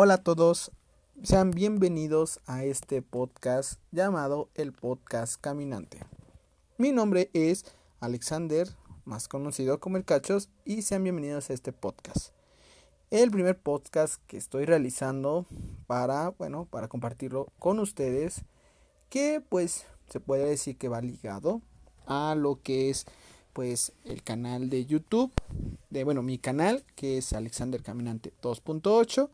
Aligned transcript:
Hola 0.00 0.14
a 0.14 0.22
todos, 0.22 0.70
sean 1.24 1.50
bienvenidos 1.50 2.38
a 2.46 2.62
este 2.62 3.02
podcast 3.02 3.80
llamado 3.90 4.48
el 4.54 4.72
Podcast 4.72 5.40
Caminante. 5.40 5.98
Mi 6.76 6.92
nombre 6.92 7.30
es 7.32 7.64
Alexander, 7.98 8.68
más 9.04 9.26
conocido 9.26 9.80
como 9.80 9.96
el 9.96 10.04
Cachos, 10.04 10.50
y 10.64 10.82
sean 10.82 11.02
bienvenidos 11.02 11.50
a 11.50 11.52
este 11.52 11.72
podcast. 11.72 12.28
El 13.10 13.32
primer 13.32 13.58
podcast 13.58 14.22
que 14.28 14.36
estoy 14.36 14.66
realizando 14.66 15.46
para, 15.88 16.28
bueno, 16.28 16.68
para 16.70 16.86
compartirlo 16.86 17.48
con 17.58 17.80
ustedes, 17.80 18.42
que 19.10 19.42
pues 19.48 19.84
se 20.08 20.20
puede 20.20 20.44
decir 20.44 20.78
que 20.78 20.88
va 20.88 21.00
ligado 21.00 21.60
a 22.06 22.36
lo 22.36 22.62
que 22.62 22.88
es 22.88 23.04
pues 23.52 23.94
el 24.04 24.22
canal 24.22 24.70
de 24.70 24.86
YouTube, 24.86 25.32
de 25.90 26.04
bueno, 26.04 26.22
mi 26.22 26.38
canal 26.38 26.84
que 26.94 27.18
es 27.18 27.32
Alexander 27.32 27.82
Caminante 27.82 28.32
2.8 28.42 29.28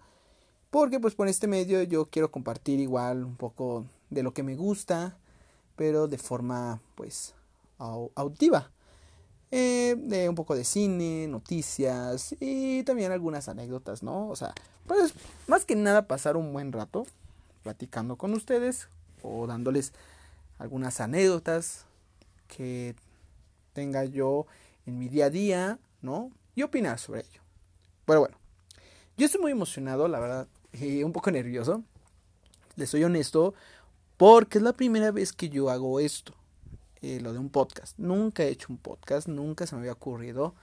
porque 0.75 0.99
pues 0.99 1.15
por 1.15 1.29
este 1.29 1.47
medio 1.47 1.85
yo 1.85 2.07
quiero 2.07 2.33
compartir 2.33 2.81
igual 2.81 3.23
un 3.23 3.37
poco 3.37 3.87
de 4.11 4.25
lo 4.25 4.35
que 4.35 4.43
me 4.43 4.57
gusta, 4.57 5.17
pero 5.77 6.09
de 6.09 6.19
forma 6.19 6.81
pues 6.97 7.33
auditiva. 7.79 8.73
Eh, 9.53 9.95
de 9.97 10.29
un 10.29 10.35
poco 10.35 10.57
de 10.57 10.65
cine, 10.65 11.29
noticias 11.29 12.35
y 12.41 12.83
también 12.83 13.13
algunas 13.13 13.49
anécdotas, 13.49 14.03
¿no? 14.03 14.29
O 14.29 14.35
sea, 14.35 14.53
pues 14.89 15.15
más 15.47 15.65
que 15.65 15.77
nada 15.77 16.09
pasar 16.09 16.37
un 16.37 16.53
buen 16.53 16.73
rato 16.73 17.07
platicando 17.63 18.17
con 18.17 18.35
ustedes 18.35 18.89
o 19.23 19.47
dándoles 19.47 19.93
algunas 20.59 21.01
anécdotas 21.01 21.85
que 22.49 22.97
tenga 23.75 24.05
yo 24.07 24.49
en 24.87 24.99
mi 24.99 25.09
día 25.09 25.27
a 25.27 25.31
día, 25.31 25.79
¿no? 26.03 26.33
Y 26.57 26.65
opinar 26.65 26.99
sobre 26.99 27.21
ello. 27.21 27.43
Pero 28.07 28.19
bueno, 28.19 28.37
yo 29.17 29.27
estoy 29.27 29.41
muy 29.41 29.53
emocionado, 29.53 30.09
la 30.09 30.19
verdad, 30.19 30.49
un 30.83 31.13
poco 31.13 31.31
nervioso. 31.31 31.83
Les 32.77 32.91
soy 32.91 33.05
honesto, 33.05 33.55
porque 34.17 34.59
es 34.59 34.65
la 34.65 34.73
primera 34.73 35.11
vez 35.11 35.33
que 35.33 35.49
yo 35.49 35.71
hago 35.71 36.01
esto, 36.01 36.35
eh, 37.03 37.21
lo 37.21 37.33
de 37.33 37.39
un 37.39 37.51
podcast. 37.51 37.97
Nunca 37.99 38.43
he 38.43 38.49
hecho 38.49 38.69
un 38.71 38.79
podcast, 38.79 39.29
nunca 39.29 39.67
se 39.67 39.75
me 39.75 39.81
había 39.81 39.93
ocurrido. 39.93 40.55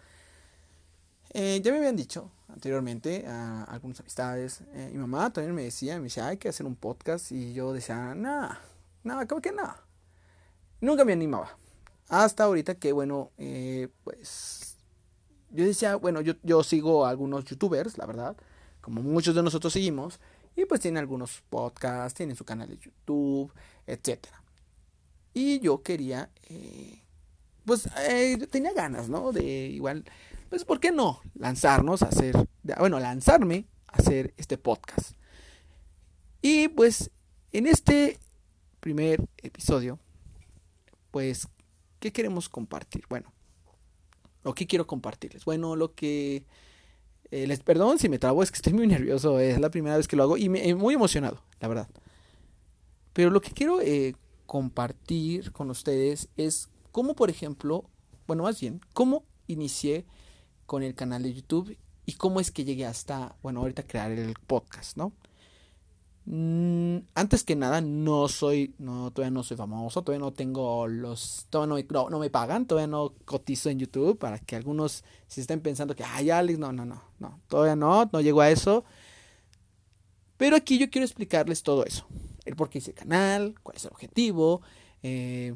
Eh, 1.33 1.61
ya 1.63 1.71
me 1.71 1.77
habían 1.77 1.95
dicho 1.95 2.30
anteriormente 2.49 3.25
a 3.27 3.63
algunas 3.63 4.02
amistades. 4.02 4.61
Eh, 4.73 4.89
mi 4.91 4.99
mamá 4.99 5.31
también 5.31 5.55
me 5.55 5.63
decía, 5.63 5.97
me 5.97 6.03
decía, 6.03 6.27
hay 6.27 6.38
que 6.38 6.49
hacer 6.49 6.66
un 6.66 6.75
podcast. 6.75 7.31
Y 7.31 7.53
yo 7.53 7.71
decía, 7.71 8.14
nada, 8.14 8.59
nada, 9.03 9.25
¿cómo 9.27 9.41
que 9.41 9.53
nada? 9.53 9.81
Nunca 10.81 11.05
me 11.05 11.14
animaba. 11.14 11.58
Hasta 12.09 12.43
ahorita 12.43 12.75
que, 12.75 12.91
bueno, 12.91 13.31
pues 14.03 14.75
yo 15.52 15.64
decía, 15.64 15.95
bueno, 15.95 16.19
yo, 16.19 16.33
yo 16.43 16.64
sigo 16.64 17.05
a 17.05 17.09
algunos 17.09 17.45
youtubers, 17.45 17.97
la 17.97 18.05
verdad 18.05 18.36
como 18.81 19.01
muchos 19.01 19.35
de 19.35 19.43
nosotros 19.43 19.73
seguimos, 19.73 20.19
y 20.55 20.65
pues 20.65 20.81
tiene 20.81 20.99
algunos 20.99 21.41
podcasts, 21.49 22.17
tiene 22.17 22.35
su 22.35 22.43
canal 22.43 22.69
de 22.69 22.77
YouTube, 22.77 23.51
etc. 23.87 24.27
Y 25.33 25.59
yo 25.59 25.81
quería, 25.81 26.29
eh, 26.49 27.02
pues 27.65 27.87
eh, 28.09 28.37
tenía 28.49 28.73
ganas, 28.73 29.07
¿no? 29.07 29.31
De 29.31 29.67
igual, 29.67 30.03
pues, 30.49 30.65
¿por 30.65 30.79
qué 30.79 30.91
no 30.91 31.21
lanzarnos 31.35 32.02
a 32.02 32.07
hacer, 32.07 32.35
bueno, 32.79 32.99
lanzarme 32.99 33.65
a 33.87 33.97
hacer 33.97 34.33
este 34.35 34.57
podcast? 34.57 35.15
Y 36.41 36.67
pues, 36.69 37.11
en 37.53 37.67
este 37.67 38.19
primer 38.81 39.23
episodio, 39.37 39.99
pues, 41.11 41.47
¿qué 41.99 42.11
queremos 42.11 42.49
compartir? 42.49 43.05
Bueno, 43.09 43.31
lo 44.43 44.53
que 44.53 44.67
quiero 44.67 44.87
compartirles. 44.87 45.45
Bueno, 45.45 45.75
lo 45.75 45.93
que 45.93 46.45
eh, 47.31 47.47
les 47.47 47.61
perdón 47.61 47.97
si 47.97 48.09
me 48.09 48.19
trabo, 48.19 48.43
es 48.43 48.51
que 48.51 48.57
estoy 48.57 48.73
muy 48.73 48.87
nervioso. 48.87 49.39
Es 49.39 49.59
la 49.59 49.71
primera 49.71 49.97
vez 49.97 50.07
que 50.07 50.15
lo 50.15 50.23
hago 50.23 50.37
y 50.37 50.49
me, 50.49 50.75
muy 50.75 50.93
emocionado, 50.93 51.41
la 51.59 51.67
verdad. 51.67 51.87
Pero 53.13 53.29
lo 53.29 53.41
que 53.41 53.51
quiero 53.51 53.81
eh, 53.81 54.15
compartir 54.45 55.52
con 55.52 55.70
ustedes 55.70 56.30
es 56.36 56.70
cómo, 56.91 57.15
por 57.15 57.30
ejemplo, 57.30 57.86
bueno, 58.27 58.43
más 58.43 58.59
bien, 58.59 58.81
cómo 58.93 59.23
inicié 59.47 60.05
con 60.65 60.83
el 60.83 60.93
canal 60.93 61.23
de 61.23 61.33
YouTube 61.33 61.77
y 62.05 62.14
cómo 62.14 62.39
es 62.39 62.52
que 62.52 62.65
llegué 62.65 62.86
hasta, 62.86 63.36
bueno, 63.41 63.61
ahorita 63.61 63.83
crear 63.83 64.11
el 64.11 64.33
podcast, 64.47 64.97
¿no? 64.97 65.14
Mm, 66.33 66.99
antes 67.14 67.43
que 67.43 67.58
nada, 67.58 67.81
no 67.81 68.30
soy, 68.30 68.73
no, 68.80 69.11
todavía 69.11 69.31
no 69.31 69.43
soy 69.43 69.58
famoso, 69.58 70.02
todavía 70.02 70.23
no 70.25 70.31
tengo 70.31 70.87
los, 70.87 71.45
todavía 71.49 71.83
no, 71.89 72.09
no, 72.09 72.19
me 72.19 72.30
pagan, 72.30 72.65
todavía 72.65 72.87
no 72.87 73.14
cotizo 73.25 73.69
en 73.69 73.80
YouTube 73.80 74.17
para 74.17 74.39
que 74.39 74.55
algunos 74.55 75.03
se 75.27 75.41
estén 75.41 75.59
pensando 75.59 75.93
que, 75.93 76.05
ay, 76.05 76.30
Alex, 76.30 76.58
no, 76.58 76.71
no, 76.71 76.86
no, 76.86 77.03
no, 77.20 77.41
todavía 77.49 77.75
no, 77.75 78.09
no 78.14 78.21
llego 78.21 78.39
a 78.39 78.49
eso. 78.49 78.86
Pero 80.37 80.55
aquí 80.55 80.77
yo 80.77 80.89
quiero 80.89 81.03
explicarles 81.05 81.64
todo 81.64 81.83
eso, 81.86 82.08
el 82.45 82.55
por 82.55 82.70
qué 82.70 82.77
hice 82.77 82.91
el 82.91 82.95
canal, 82.95 83.55
cuál 83.61 83.75
es 83.75 83.83
el 83.83 83.91
objetivo, 83.91 84.61
eh, 85.03 85.53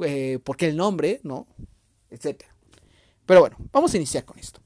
eh, 0.00 0.40
por 0.42 0.56
qué 0.56 0.66
el 0.66 0.76
nombre, 0.76 1.20
¿no? 1.22 1.46
Etcétera. 2.10 2.52
Pero 3.24 3.38
bueno, 3.38 3.56
vamos 3.70 3.94
a 3.94 3.98
iniciar 3.98 4.24
con 4.24 4.36
esto. 4.40 4.60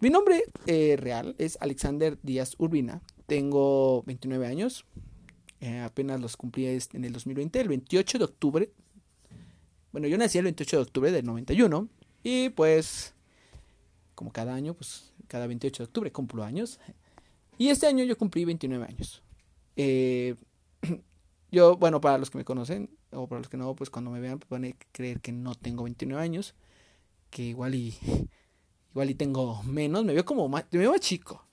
Mi 0.00 0.08
nombre 0.08 0.44
eh, 0.66 0.96
real 0.98 1.34
es 1.36 1.58
Alexander 1.60 2.18
Díaz 2.22 2.54
Urbina. 2.56 3.02
Tengo 3.26 4.02
29 4.04 4.46
años. 4.46 4.84
Eh, 5.60 5.80
apenas 5.80 6.20
los 6.20 6.36
cumplí 6.36 6.66
en 6.66 7.04
el 7.04 7.12
2020, 7.12 7.60
el 7.60 7.68
28 7.68 8.18
de 8.18 8.24
octubre. 8.24 8.70
Bueno, 9.92 10.08
yo 10.08 10.18
nací 10.18 10.38
el 10.38 10.44
28 10.44 10.76
de 10.76 10.82
octubre 10.82 11.12
del 11.12 11.24
91. 11.24 11.88
Y 12.22 12.50
pues, 12.50 13.14
como 14.14 14.32
cada 14.32 14.54
año, 14.54 14.74
pues 14.74 15.12
cada 15.28 15.46
28 15.46 15.82
de 15.82 15.86
octubre 15.86 16.12
cumplo 16.12 16.44
años. 16.44 16.80
Y 17.56 17.68
este 17.68 17.86
año 17.86 18.04
yo 18.04 18.18
cumplí 18.18 18.44
29 18.44 18.84
años. 18.84 19.22
Eh, 19.76 20.34
yo, 21.52 21.76
bueno, 21.76 22.00
para 22.00 22.18
los 22.18 22.30
que 22.30 22.38
me 22.38 22.44
conocen, 22.44 22.90
o 23.10 23.26
para 23.26 23.40
los 23.40 23.48
que 23.48 23.56
no, 23.56 23.74
pues 23.74 23.90
cuando 23.90 24.10
me 24.10 24.20
vean, 24.20 24.38
pues 24.38 24.50
van 24.50 24.64
a 24.64 24.76
creer 24.92 25.20
que 25.20 25.32
no 25.32 25.54
tengo 25.54 25.84
29 25.84 26.22
años. 26.22 26.54
Que 27.30 27.42
igual 27.42 27.74
y, 27.74 27.94
igual 28.90 29.10
y 29.10 29.14
tengo 29.14 29.62
menos. 29.62 30.04
Me 30.04 30.12
veo 30.12 30.24
como 30.24 30.48
más, 30.48 30.66
me 30.70 30.80
veo 30.80 30.90
más 30.90 31.00
chico. 31.00 31.44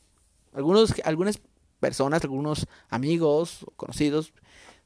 Algunos, 0.53 0.93
algunas 1.05 1.39
personas, 1.81 2.23
algunos 2.23 2.67
amigos 2.89 3.65
conocidos, 3.75 4.31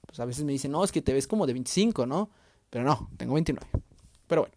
pues 0.08 0.20
a 0.20 0.26
veces 0.26 0.44
me 0.44 0.54
dicen, 0.54 0.72
no, 0.72 0.84
es 0.84 0.92
que 0.92 1.02
te 1.02 1.14
ves 1.14 1.28
como 1.28 1.46
de 1.46 1.54
25, 1.54 2.08
¿no? 2.08 2.32
Pero 2.72 2.84
no, 2.84 3.10
tengo 3.18 3.36
29. 3.36 3.70
Pero 4.28 4.42
bueno, 4.42 4.56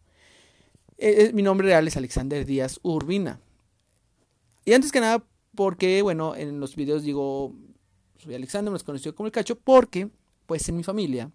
eh, 0.97 1.27
eh, 1.27 1.33
mi 1.35 1.43
nombre 1.43 1.67
real 1.67 1.87
es 1.87 1.97
Alexander 1.97 2.47
Díaz 2.47 2.81
Urbina. 2.83 3.41
Y 4.65 4.73
antes 4.73 4.93
que 4.93 5.01
nada, 5.01 5.25
porque, 5.55 6.01
bueno, 6.01 6.35
en 6.35 6.61
los 6.61 6.77
videos 6.77 7.03
digo, 7.03 7.55
soy 8.19 8.35
Alexander, 8.35 8.73
me 8.73 8.79
conocido 8.81 9.15
como 9.15 9.27
el 9.27 9.33
cacho, 9.33 9.59
porque, 9.59 10.09
pues 10.47 10.69
en 10.69 10.77
mi 10.77 10.85
familia, 10.85 11.31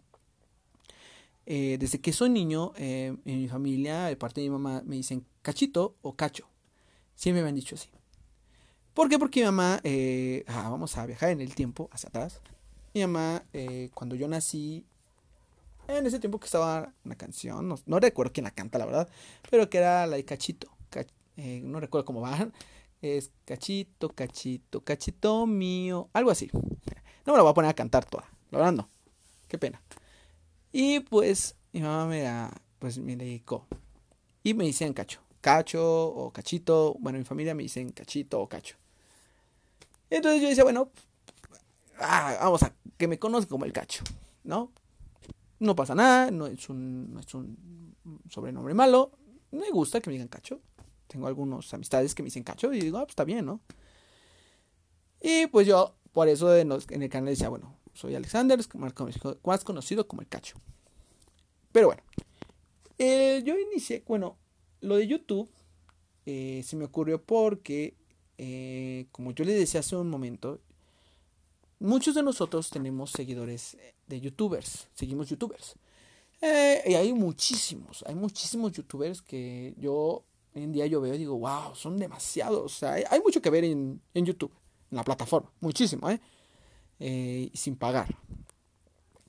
eh, 1.46 1.78
desde 1.80 2.00
que 2.00 2.14
soy 2.14 2.30
niño, 2.30 2.72
en 2.78 3.20
mi 3.26 3.48
familia, 3.48 4.06
de 4.06 4.16
parte 4.16 4.42
de 4.42 4.48
mi 4.48 4.52
mamá, 4.52 4.82
me 4.86 4.96
dicen 4.96 5.26
cachito 5.42 5.96
o 6.02 6.16
cacho. 6.16 6.48
Siempre 7.16 7.44
me 7.44 7.50
han 7.50 7.56
dicho 7.56 7.76
así. 7.76 7.90
¿Por 8.94 9.10
qué? 9.10 9.18
Porque 9.18 9.40
mi 9.40 9.46
mamá, 9.48 9.80
eh, 9.84 10.44
vamos 10.48 10.98
a 10.98 11.06
viajar 11.06 11.30
en 11.30 11.42
el 11.42 11.56
tiempo 11.56 11.90
hacia 11.92 12.10
atrás. 12.10 12.42
Mi 12.94 13.02
mamá, 13.02 13.44
eh, 13.52 13.90
cuando 13.94 14.16
yo 14.16 14.28
nací, 14.28 14.86
en 15.88 16.06
ese 16.06 16.20
tiempo 16.20 16.40
que 16.40 16.46
estaba 16.46 16.94
una 17.04 17.16
canción, 17.16 17.76
no, 17.86 18.00
recuerdo 18.00 18.32
quién 18.32 18.44
la 18.44 18.52
canta, 18.52 18.78
la 18.78 18.86
verdad, 18.86 19.10
pero 19.50 19.70
que 19.70 19.80
era 19.80 20.06
la 20.06 20.16
de 20.18 20.26
Cachito. 20.26 20.70
Eh, 21.36 21.62
no 21.64 21.80
recuerdo 21.80 22.06
cómo 22.06 22.22
va. 22.22 22.52
Es 23.02 23.32
Cachito, 23.46 24.10
Cachito, 24.10 24.82
Cachito 24.84 25.48
mío, 25.48 26.10
algo 26.14 26.30
así. 26.30 26.50
No 27.26 27.34
me 27.34 27.38
la 27.38 27.42
voy 27.42 27.52
a 27.52 27.56
poner 27.56 27.72
a 27.72 27.74
cantar 27.74 28.06
toda, 28.06 28.26
la 28.52 28.60
verdad 28.60 28.74
no. 28.74 28.90
Qué 29.48 29.58
pena. 29.58 29.82
Y 30.72 31.00
pues 31.00 31.56
mi 31.72 31.82
mamá 31.82 32.06
me, 32.06 32.24
pues, 32.78 33.00
me 33.00 33.16
dedicó. 33.16 33.66
Y 34.44 34.54
me 34.54 34.66
dicen 34.66 34.94
cacho. 34.94 35.20
Cacho 35.42 35.84
o 35.84 36.32
cachito. 36.32 36.96
Bueno, 37.00 37.18
mi 37.18 37.26
familia 37.26 37.56
me 37.56 37.64
dicen 37.64 37.90
cachito 37.92 38.40
o 38.40 38.48
cacho. 38.48 38.78
Entonces 40.14 40.44
yo 40.44 40.48
decía, 40.48 40.64
bueno, 40.64 40.92
ah, 42.00 42.38
vamos 42.40 42.62
a 42.62 42.72
que 42.98 43.08
me 43.08 43.18
conozca 43.18 43.50
como 43.50 43.66
el 43.66 43.74
cacho, 43.74 44.04
¿no? 44.44 44.72
No 45.58 45.76
pasa 45.76 45.96
nada, 45.96 46.30
no 46.30 46.46
es 46.46 46.70
un, 46.70 47.18
es 47.20 47.34
un 47.34 47.96
sobrenombre 48.30 48.76
malo. 48.76 49.12
Me 49.50 49.72
gusta 49.72 50.02
que 50.02 50.12
me 50.12 50.14
digan 50.14 50.28
cacho. 50.28 50.62
Tengo 51.08 51.26
algunos 51.26 51.74
amistades 51.74 52.14
que 52.14 52.22
me 52.22 52.28
dicen 52.28 52.44
cacho 52.44 52.72
y 52.72 52.80
digo, 52.80 53.00
ah, 53.00 53.06
pues 53.06 53.14
está 53.14 53.24
bien, 53.24 53.44
¿no? 53.44 53.62
Y 55.20 55.48
pues 55.48 55.66
yo, 55.66 55.96
por 56.12 56.28
eso 56.28 56.56
en, 56.56 56.72
el 56.72 57.10
canal 57.10 57.30
decía, 57.30 57.50
bueno, 57.50 57.76
soy 57.96 58.14
Alexander, 58.14 58.60
más 59.44 59.64
conocido 59.64 60.08
como 60.08 60.22
el 60.22 60.28
cacho. 60.28 60.58
Pero 61.72 61.88
bueno, 61.88 62.04
eh, 63.00 63.42
yo 63.44 63.58
inicié, 63.58 64.04
bueno, 64.06 64.38
lo 64.82 64.98
de 64.98 65.08
YouTube 65.08 65.50
eh, 66.28 66.62
se 66.64 66.76
me 66.76 66.86
ocurrió 66.86 67.20
porque 67.24 67.96
eh, 68.38 69.08
como 69.12 69.32
yo 69.32 69.46
les 69.46 69.58
decía 69.58 69.80
hace 69.82 69.96
un 69.96 70.10
momento, 70.10 70.60
muchos 71.80 72.16
de 72.16 72.24
nosotros 72.24 72.70
tenemos 72.70 73.12
seguidores 73.12 73.78
de 74.08 74.22
youtubers, 74.22 74.88
seguimos 74.94 75.30
youtubers. 75.30 75.76
Eh, 76.42 76.84
y 76.88 76.94
hay 76.96 77.14
muchísimos, 77.14 78.04
hay 78.06 78.16
muchísimos 78.16 78.74
youtubers 78.74 79.22
que 79.22 79.74
yo 79.78 80.26
hoy 80.56 80.64
en 80.64 80.72
día 80.72 80.86
yo 80.88 81.02
veo 81.02 81.14
y 81.14 81.18
digo, 81.18 81.38
wow, 81.38 81.76
son 81.76 81.98
demasiados. 81.98 82.84
hay, 82.84 83.22
mucho 83.24 83.42
que 83.42 83.50
ver 83.50 83.64
en, 83.64 84.02
YouTube, 84.14 84.52
en 84.92 84.98
la 84.98 85.04
plataforma. 85.04 85.52
Muchísimo, 85.60 86.10
¿eh? 86.10 86.20
¿eh? 87.00 87.50
sin 87.54 87.76
pagar. 87.76 88.16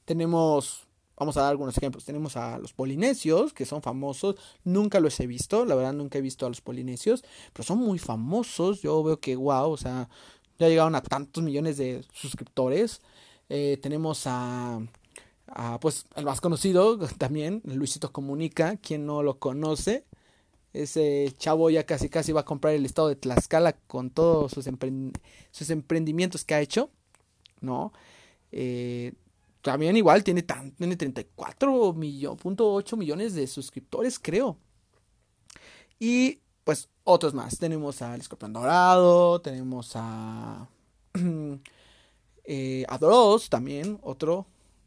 Tenemos, 0.04 0.86
vamos 1.16 1.36
a 1.36 1.42
dar 1.42 1.50
algunos 1.50 1.76
ejemplos. 1.76 2.04
Tenemos 2.04 2.36
a 2.36 2.58
los 2.58 2.72
polinesios, 2.72 3.52
que 3.52 3.66
son 3.66 3.82
famosos. 3.82 4.36
Nunca 4.64 5.00
los 5.00 5.18
he 5.20 5.26
visto, 5.26 5.64
la 5.64 5.74
verdad 5.74 5.92
nunca 5.92 6.18
he 6.18 6.22
visto 6.22 6.46
a 6.46 6.48
los 6.48 6.60
polinesios, 6.60 7.24
pero 7.52 7.64
son 7.64 7.78
muy 7.78 7.98
famosos. 7.98 8.82
Yo 8.82 9.02
veo 9.02 9.20
que, 9.20 9.36
wow, 9.36 9.70
o 9.70 9.76
sea, 9.76 10.08
ya 10.58 10.68
llegaron 10.68 10.94
a 10.94 11.02
tantos 11.02 11.42
millones 11.42 11.76
de 11.76 12.04
suscriptores. 12.12 13.00
Eh, 13.48 13.78
tenemos 13.82 14.22
a, 14.26 14.80
pues, 15.80 16.06
el 16.16 16.24
más 16.24 16.40
conocido 16.40 16.98
también, 17.18 17.62
Luisito 17.64 18.12
Comunica, 18.12 18.76
quien 18.76 19.06
no 19.06 19.22
lo 19.22 19.38
conoce. 19.38 20.04
Ese 20.72 21.32
chavo 21.38 21.70
ya 21.70 21.86
casi 21.86 22.08
casi 22.08 22.32
va 22.32 22.40
a 22.40 22.44
comprar 22.44 22.74
el 22.74 22.84
estado 22.84 23.08
de 23.08 23.14
Tlaxcala 23.14 23.74
con 23.86 24.10
todos 24.10 24.50
sus, 24.52 24.68
sus 25.52 25.70
emprendimientos 25.70 26.44
que 26.44 26.54
ha 26.54 26.60
hecho, 26.60 26.90
¿no? 27.60 27.92
Eh, 28.50 29.12
también 29.64 29.96
igual 29.96 30.22
tiene, 30.22 30.42
tiene 30.42 30.96
34.8 30.96 32.96
millones 32.96 33.34
de 33.34 33.46
suscriptores, 33.46 34.18
creo. 34.18 34.58
Y 35.98 36.40
pues 36.64 36.88
otros 37.02 37.34
más. 37.34 37.58
Tenemos 37.58 38.02
al 38.02 38.20
Escorpión 38.20 38.52
Dorado, 38.52 39.40
tenemos 39.40 39.92
a... 39.94 40.68
eh, 42.44 42.84
a 42.88 42.98
Dross 42.98 43.48
también, 43.48 43.98
otro 44.02 44.46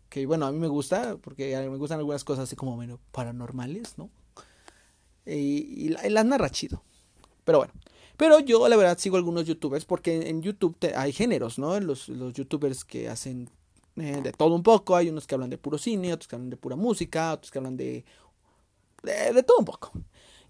que 0.10 0.26
bueno, 0.26 0.46
a 0.46 0.52
mí 0.52 0.60
me 0.60 0.68
gusta, 0.68 1.18
porque 1.18 1.58
me 1.70 1.78
gustan 1.78 2.00
algunas 2.00 2.24
cosas 2.24 2.44
así 2.44 2.56
como 2.56 2.78
menos 2.78 3.00
paranormales, 3.12 3.98
¿no? 3.98 4.10
y, 5.26 5.90
las 5.90 6.26
narra 6.26 6.50
chido. 6.50 6.82
Pero 7.44 7.58
bueno. 7.58 7.74
Pero 8.16 8.40
yo 8.40 8.68
la 8.68 8.76
verdad 8.76 8.98
sigo 8.98 9.18
algunos 9.18 9.46
youtubers 9.46 9.86
porque 9.86 10.30
en 10.30 10.42
YouTube 10.42 10.76
hay 10.96 11.12
géneros, 11.12 11.60
¿no? 11.60 11.80
Los, 11.80 12.10
los 12.10 12.34
youtubers 12.34 12.84
que 12.84 13.10
hacen 13.10 13.50
eh, 13.98 14.22
de 14.22 14.32
todo 14.32 14.56
un 14.56 14.64
poco. 14.64 14.96
Hay 14.96 15.10
unos 15.10 15.28
que 15.28 15.36
hablan 15.36 15.50
de 15.50 15.58
puro 15.58 15.78
cine, 15.78 16.14
otros 16.14 16.28
que 16.28 16.36
hablan 16.36 16.50
de 16.50 16.58
pura 16.58 16.76
música, 16.76 17.34
otros 17.34 17.52
que 17.52 17.60
hablan 17.60 17.78
de, 17.78 18.06
de, 19.04 19.44
todo 19.44 19.60
un 19.60 19.66
poco. 19.66 19.92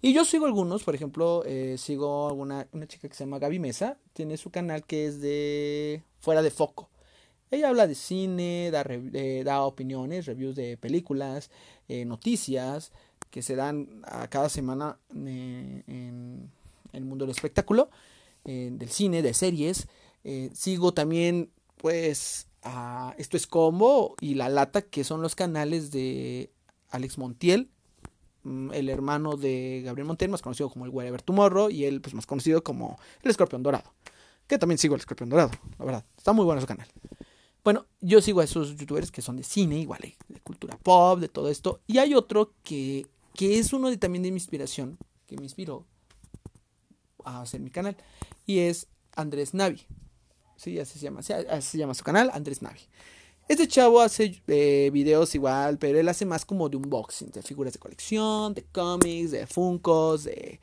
Y 0.00 0.12
yo 0.12 0.24
sigo 0.24 0.46
algunos, 0.46 0.84
por 0.84 0.94
ejemplo, 0.94 1.42
eh, 1.44 1.76
sigo 1.78 2.32
una, 2.32 2.68
una 2.72 2.86
chica 2.86 3.08
que 3.08 3.14
se 3.14 3.24
llama 3.24 3.38
Gaby 3.38 3.58
Mesa. 3.58 3.98
Tiene 4.12 4.36
su 4.36 4.50
canal 4.50 4.84
que 4.84 5.06
es 5.06 5.20
de 5.20 6.02
Fuera 6.20 6.42
de 6.42 6.50
Foco. 6.50 6.90
Ella 7.50 7.70
habla 7.70 7.86
de 7.86 7.94
cine, 7.94 8.70
da, 8.70 8.84
eh, 8.86 9.42
da 9.44 9.62
opiniones, 9.62 10.26
reviews 10.26 10.54
de 10.54 10.76
películas, 10.76 11.50
noticias, 11.88 12.92
que 13.30 13.42
se 13.42 13.56
dan 13.56 14.02
a 14.04 14.28
cada 14.28 14.48
semana 14.48 14.98
eh, 15.14 15.82
en 15.86 16.50
el 16.92 17.04
mundo 17.04 17.24
del 17.24 17.34
espectáculo, 17.34 17.90
eh, 18.44 18.70
del 18.72 18.88
cine, 18.88 19.22
de 19.22 19.34
series. 19.34 19.86
Eh, 20.24 20.50
sigo 20.54 20.92
también, 20.92 21.50
pues, 21.76 22.47
a 22.68 23.14
Esto 23.18 23.36
es 23.36 23.46
Combo 23.46 24.14
y 24.20 24.34
La 24.34 24.48
Lata, 24.48 24.82
que 24.82 25.04
son 25.04 25.22
los 25.22 25.34
canales 25.34 25.90
de 25.90 26.52
Alex 26.90 27.18
Montiel, 27.18 27.70
mm, 28.42 28.72
el 28.72 28.88
hermano 28.88 29.36
de 29.36 29.82
Gabriel 29.84 30.06
Montiel, 30.06 30.30
más 30.30 30.42
conocido 30.42 30.70
como 30.70 30.84
el 30.84 30.90
Wherever 30.90 31.22
Tomorrow, 31.22 31.70
y 31.70 31.84
él, 31.84 32.00
pues, 32.00 32.14
más 32.14 32.26
conocido 32.26 32.62
como 32.62 32.98
el 33.22 33.30
Escorpión 33.30 33.62
Dorado. 33.62 33.92
Que 34.46 34.58
también 34.58 34.78
sigo 34.78 34.94
el 34.94 35.00
Escorpión 35.00 35.28
Dorado, 35.28 35.50
la 35.78 35.84
verdad. 35.84 36.04
Está 36.16 36.32
muy 36.32 36.44
bueno 36.44 36.60
su 36.60 36.66
canal. 36.66 36.88
Bueno, 37.64 37.86
yo 38.00 38.20
sigo 38.20 38.40
a 38.40 38.44
esos 38.44 38.76
youtubers 38.76 39.10
que 39.10 39.22
son 39.22 39.36
de 39.36 39.42
cine, 39.42 39.78
igual, 39.78 40.00
de 40.28 40.40
cultura 40.40 40.78
pop, 40.78 41.20
de 41.20 41.28
todo 41.28 41.48
esto. 41.48 41.80
Y 41.86 41.98
hay 41.98 42.14
otro 42.14 42.52
que 42.62 43.06
que 43.38 43.60
es 43.60 43.72
uno 43.72 43.88
de, 43.88 43.96
también 43.96 44.24
de 44.24 44.32
mi 44.32 44.38
inspiración, 44.38 44.98
que 45.28 45.36
me 45.36 45.44
inspiró 45.44 45.86
a 47.24 47.40
hacer 47.40 47.60
mi 47.60 47.70
canal, 47.70 47.96
y 48.46 48.58
es 48.58 48.88
Andrés 49.14 49.54
Navi. 49.54 49.86
Sí, 50.58 50.76
así 50.80 50.98
se 50.98 51.04
llama, 51.04 51.20
así 51.20 51.70
se 51.70 51.78
llama 51.78 51.94
su 51.94 52.02
canal, 52.02 52.30
Andrés 52.34 52.62
Navi. 52.62 52.80
Este 53.48 53.68
chavo 53.68 54.00
hace 54.00 54.42
eh, 54.48 54.90
videos 54.92 55.32
igual, 55.36 55.78
pero 55.78 56.00
él 56.00 56.08
hace 56.08 56.26
más 56.26 56.44
como 56.44 56.68
de 56.68 56.76
unboxing, 56.76 57.30
de 57.30 57.42
figuras 57.42 57.72
de 57.72 57.78
colección, 57.78 58.54
de 58.54 58.64
cómics, 58.64 59.30
de 59.30 59.46
funcos, 59.46 60.24
de 60.24 60.58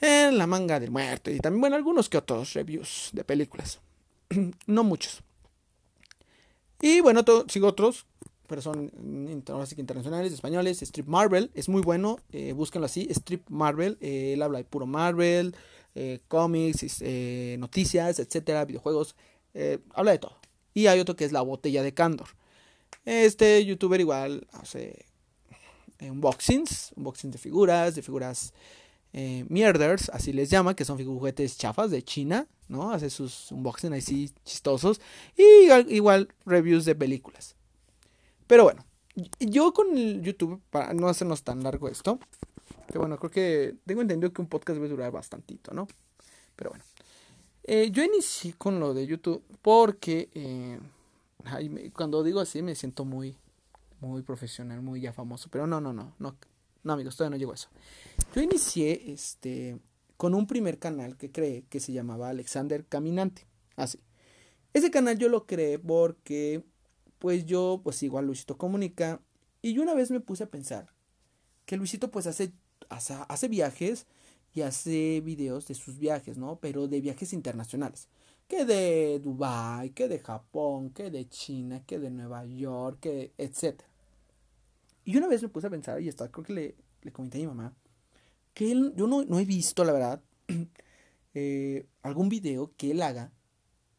eh, 0.00 0.30
la 0.32 0.46
manga 0.46 0.78
del 0.78 0.92
muerto 0.92 1.32
y 1.32 1.40
también, 1.40 1.60
bueno, 1.60 1.74
algunos 1.74 2.08
que 2.08 2.16
otros 2.16 2.52
reviews 2.52 3.10
de 3.12 3.24
películas. 3.24 3.80
no 4.68 4.84
muchos. 4.84 5.20
Y 6.80 7.00
bueno, 7.00 7.24
sigo 7.48 7.66
otros 7.66 8.06
pero 8.50 8.62
son 8.62 8.90
internacionales, 9.30 10.32
españoles. 10.32 10.82
Strip 10.82 11.06
Marvel 11.06 11.52
es 11.54 11.68
muy 11.68 11.82
bueno, 11.82 12.18
eh, 12.32 12.52
búsquenlo 12.52 12.86
así. 12.86 13.06
Strip 13.08 13.48
Marvel, 13.48 13.96
eh, 14.00 14.32
él 14.32 14.42
habla 14.42 14.58
de 14.58 14.64
puro 14.64 14.86
Marvel, 14.86 15.54
eh, 15.94 16.20
cómics, 16.28 17.02
noticias, 17.58 18.18
etcétera, 18.18 18.64
videojuegos, 18.64 19.16
habla 19.94 20.12
de 20.12 20.18
todo. 20.18 20.36
Y 20.74 20.86
hay 20.86 21.00
otro 21.00 21.16
que 21.16 21.24
es 21.24 21.32
La 21.32 21.42
Botella 21.42 21.82
de 21.82 21.92
Candor. 21.94 22.28
Este 23.04 23.64
youtuber 23.64 24.00
igual 24.00 24.46
hace 24.52 25.06
unboxings, 26.00 26.92
unboxings 26.96 27.32
de 27.32 27.38
figuras, 27.38 27.94
de 27.94 28.02
figuras 28.02 28.52
mierders, 29.12 30.08
así 30.10 30.32
les 30.32 30.50
llama, 30.50 30.76
que 30.76 30.84
son 30.84 31.04
juguetes 31.04 31.58
chafas 31.58 31.90
de 31.90 32.02
China, 32.02 32.46
¿no? 32.68 32.92
Hace 32.92 33.10
sus 33.10 33.50
unboxings 33.50 33.96
así 33.96 34.30
chistosos. 34.44 35.00
Y 35.36 35.72
igual 35.94 36.28
reviews 36.46 36.84
de 36.84 36.94
películas. 36.94 37.56
Pero 38.46 38.64
bueno, 38.64 38.84
yo 39.40 39.72
con 39.72 39.96
el 39.96 40.22
YouTube, 40.22 40.60
para 40.70 40.94
no 40.94 41.08
hacernos 41.08 41.42
tan 41.42 41.62
largo 41.62 41.88
esto, 41.88 42.20
que 42.90 42.98
bueno, 42.98 43.18
creo 43.18 43.30
que 43.30 43.76
tengo 43.86 44.02
entendido 44.02 44.32
que 44.32 44.42
un 44.42 44.48
podcast 44.48 44.76
debe 44.76 44.88
durar 44.88 45.12
bastantito, 45.12 45.72
¿no? 45.72 45.86
Pero 46.56 46.70
bueno. 46.70 46.84
Eh, 47.64 47.90
yo 47.90 48.02
inicié 48.02 48.54
con 48.54 48.80
lo 48.80 48.94
de 48.94 49.06
YouTube 49.06 49.44
porque 49.62 50.28
eh, 50.34 50.78
cuando 51.92 52.22
digo 52.24 52.40
así 52.40 52.62
me 52.62 52.74
siento 52.74 53.04
muy, 53.04 53.36
muy 54.00 54.22
profesional, 54.22 54.82
muy 54.82 55.00
ya 55.00 55.12
famoso. 55.12 55.48
Pero 55.50 55.66
no, 55.66 55.80
no, 55.80 55.92
no, 55.92 56.14
no, 56.18 56.36
no 56.82 56.92
amigos, 56.92 57.16
todavía 57.16 57.36
no 57.36 57.38
llego 57.38 57.52
a 57.52 57.54
eso. 57.54 57.68
Yo 58.34 58.42
inicié 58.42 59.12
este, 59.12 59.78
con 60.16 60.34
un 60.34 60.46
primer 60.46 60.78
canal 60.78 61.16
que 61.16 61.30
creé 61.30 61.64
que 61.68 61.80
se 61.80 61.92
llamaba 61.92 62.28
Alexander 62.28 62.84
Caminante. 62.84 63.46
Así. 63.76 64.00
Ese 64.72 64.90
canal 64.90 65.18
yo 65.18 65.28
lo 65.28 65.46
creé 65.46 65.78
porque 65.78 66.64
pues 67.18 67.44
yo 67.46 67.80
pues 67.84 68.02
igual 68.02 68.26
Luisito 68.26 68.56
Comunica 68.56 69.20
y 69.62 69.74
yo 69.74 69.82
una 69.82 69.94
vez 69.94 70.10
me 70.10 70.20
puse 70.20 70.44
a 70.44 70.50
pensar 70.50 70.88
que 71.66 71.76
Luisito 71.76 72.10
pues 72.10 72.26
hace, 72.26 72.52
hace, 72.90 73.48
viajes 73.48 74.06
y 74.52 74.62
hace 74.62 75.20
videos 75.20 75.66
de 75.68 75.74
sus 75.74 75.98
viajes, 75.98 76.36
¿no? 76.36 76.58
Pero 76.60 76.88
de 76.88 77.00
viajes 77.00 77.32
internacionales. 77.32 78.08
Que 78.48 78.64
de 78.64 79.20
Dubai, 79.20 79.90
que 79.90 80.08
de 80.08 80.18
Japón, 80.18 80.90
que 80.90 81.10
de 81.10 81.28
China, 81.28 81.84
que 81.86 81.98
de 81.98 82.10
Nueva 82.10 82.44
York, 82.44 82.98
que 83.00 83.32
etc. 83.38 83.80
Y 85.04 85.16
una 85.16 85.28
vez 85.28 85.42
me 85.42 85.48
puse 85.48 85.68
a 85.68 85.70
pensar, 85.70 86.00
y 86.00 86.08
hasta 86.08 86.30
creo 86.30 86.44
que 86.44 86.52
le, 86.52 86.74
le 87.02 87.12
comenté 87.12 87.38
a 87.38 87.40
mi 87.42 87.46
mamá, 87.46 87.74
que 88.52 88.72
él, 88.72 88.92
yo 88.96 89.06
no, 89.06 89.24
no 89.24 89.38
he 89.38 89.44
visto, 89.44 89.84
la 89.84 89.92
verdad, 89.92 90.22
eh, 91.34 91.86
algún 92.02 92.28
video 92.28 92.72
que 92.76 92.90
él 92.90 93.02
haga 93.02 93.32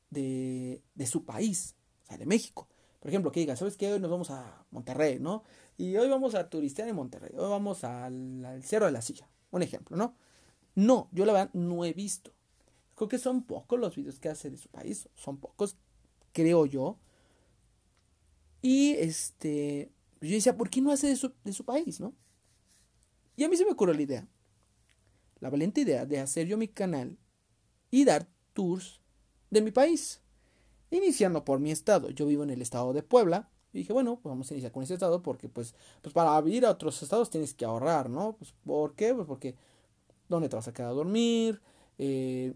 de, 0.09 0.83
de 0.95 1.05
su 1.07 1.23
país, 1.23 1.75
o 2.03 2.05
sea, 2.07 2.17
de 2.17 2.25
México. 2.25 2.67
Por 3.01 3.09
ejemplo, 3.09 3.31
que 3.31 3.39
diga, 3.39 3.55
¿sabes 3.55 3.77
qué? 3.77 3.91
Hoy 3.91 3.99
nos 3.99 4.11
vamos 4.11 4.29
a 4.29 4.63
Monterrey, 4.69 5.17
¿no? 5.19 5.43
Y 5.75 5.95
hoy 5.95 6.07
vamos 6.07 6.35
a 6.35 6.51
turistear 6.51 6.87
en 6.87 6.95
Monterrey. 6.95 7.31
Hoy 7.35 7.49
vamos 7.49 7.83
al, 7.83 8.61
Cerro 8.63 8.85
de 8.85 8.91
la 8.91 9.01
Silla. 9.01 9.27
Un 9.49 9.63
ejemplo, 9.63 9.97
¿no? 9.97 10.15
No, 10.75 11.09
yo 11.11 11.25
la 11.25 11.33
verdad 11.33 11.49
no 11.53 11.83
he 11.83 11.93
visto. 11.93 12.31
Creo 12.93 13.07
que 13.07 13.17
son 13.17 13.41
pocos 13.41 13.79
los 13.79 13.95
videos 13.95 14.19
que 14.19 14.29
hace 14.29 14.51
de 14.51 14.57
su 14.57 14.69
país. 14.69 15.09
Son 15.15 15.39
pocos, 15.39 15.77
creo 16.31 16.67
yo. 16.67 16.99
Y 18.61 18.91
este, 18.91 19.91
yo 20.21 20.29
decía, 20.29 20.55
¿por 20.55 20.69
qué 20.69 20.79
no 20.79 20.91
hace 20.91 21.07
de 21.07 21.15
su, 21.15 21.33
de 21.43 21.53
su 21.53 21.65
país, 21.65 21.99
no? 21.99 22.13
Y 23.35 23.43
a 23.43 23.49
mí 23.49 23.57
se 23.57 23.65
me 23.65 23.71
ocurrió 23.71 23.95
la 23.95 24.03
idea. 24.03 24.27
La 25.39 25.49
valiente 25.49 25.81
idea 25.81 26.05
de 26.05 26.19
hacer 26.19 26.45
yo 26.45 26.55
mi 26.55 26.67
canal 26.67 27.17
y 27.89 28.05
dar 28.05 28.29
tours 28.53 29.01
de 29.49 29.61
mi 29.61 29.71
país. 29.71 30.20
Iniciando 30.91 31.45
por 31.45 31.59
mi 31.59 31.71
estado. 31.71 32.09
Yo 32.09 32.27
vivo 32.27 32.43
en 32.43 32.49
el 32.49 32.61
estado 32.61 32.91
de 32.93 33.01
Puebla. 33.01 33.49
Y 33.73 33.79
dije, 33.79 33.93
bueno, 33.93 34.19
pues 34.21 34.29
vamos 34.29 34.51
a 34.51 34.53
iniciar 34.53 34.73
con 34.73 34.83
ese 34.83 34.93
estado 34.95 35.21
porque 35.23 35.47
pues, 35.47 35.73
pues 36.01 36.13
para 36.13 36.37
ir 36.49 36.65
a 36.65 36.71
otros 36.71 37.01
estados 37.01 37.29
tienes 37.29 37.53
que 37.53 37.63
ahorrar, 37.63 38.09
¿no? 38.09 38.33
Pues, 38.33 38.53
¿Por 38.65 38.95
qué? 38.95 39.13
Pues 39.15 39.25
porque 39.25 39.55
¿dónde 40.27 40.49
te 40.49 40.57
vas 40.57 40.67
a 40.67 40.73
quedar 40.73 40.89
a 40.91 40.93
dormir? 40.93 41.61
Eh, 41.97 42.53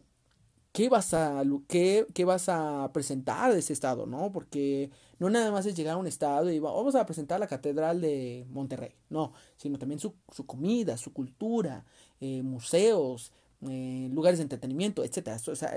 ¿qué, 0.74 0.90
vas 0.90 1.14
a, 1.14 1.44
qué, 1.70 2.06
qué, 2.14 2.26
vas 2.26 2.50
a 2.50 2.92
presentar 2.94 3.54
de 3.54 3.60
ese 3.60 3.72
estado, 3.72 4.06
no? 4.06 4.34
Porque 4.34 4.92
no 5.20 5.30
nada 5.30 5.52
más 5.52 5.66
es 5.66 5.76
llegar 5.76 5.94
a 5.94 5.98
un 5.98 6.08
estado 6.08 6.52
y 6.52 6.60
vamos 6.60 6.96
a 6.96 7.06
presentar 7.06 7.40
la 7.40 7.48
Catedral 7.48 8.02
de 8.02 8.46
Monterrey, 8.50 8.96
no, 9.10 9.32
sino 9.56 9.80
también 9.80 10.00
su, 10.00 10.16
su 10.34 10.46
comida, 10.46 10.98
su 10.98 11.14
cultura, 11.14 11.86
eh, 12.20 12.42
museos, 12.44 13.32
eh, 13.62 14.10
lugares 14.12 14.40
de 14.40 14.44
entretenimiento, 14.44 15.06
etc. 15.06 15.30
O 15.48 15.56
sea, 15.56 15.74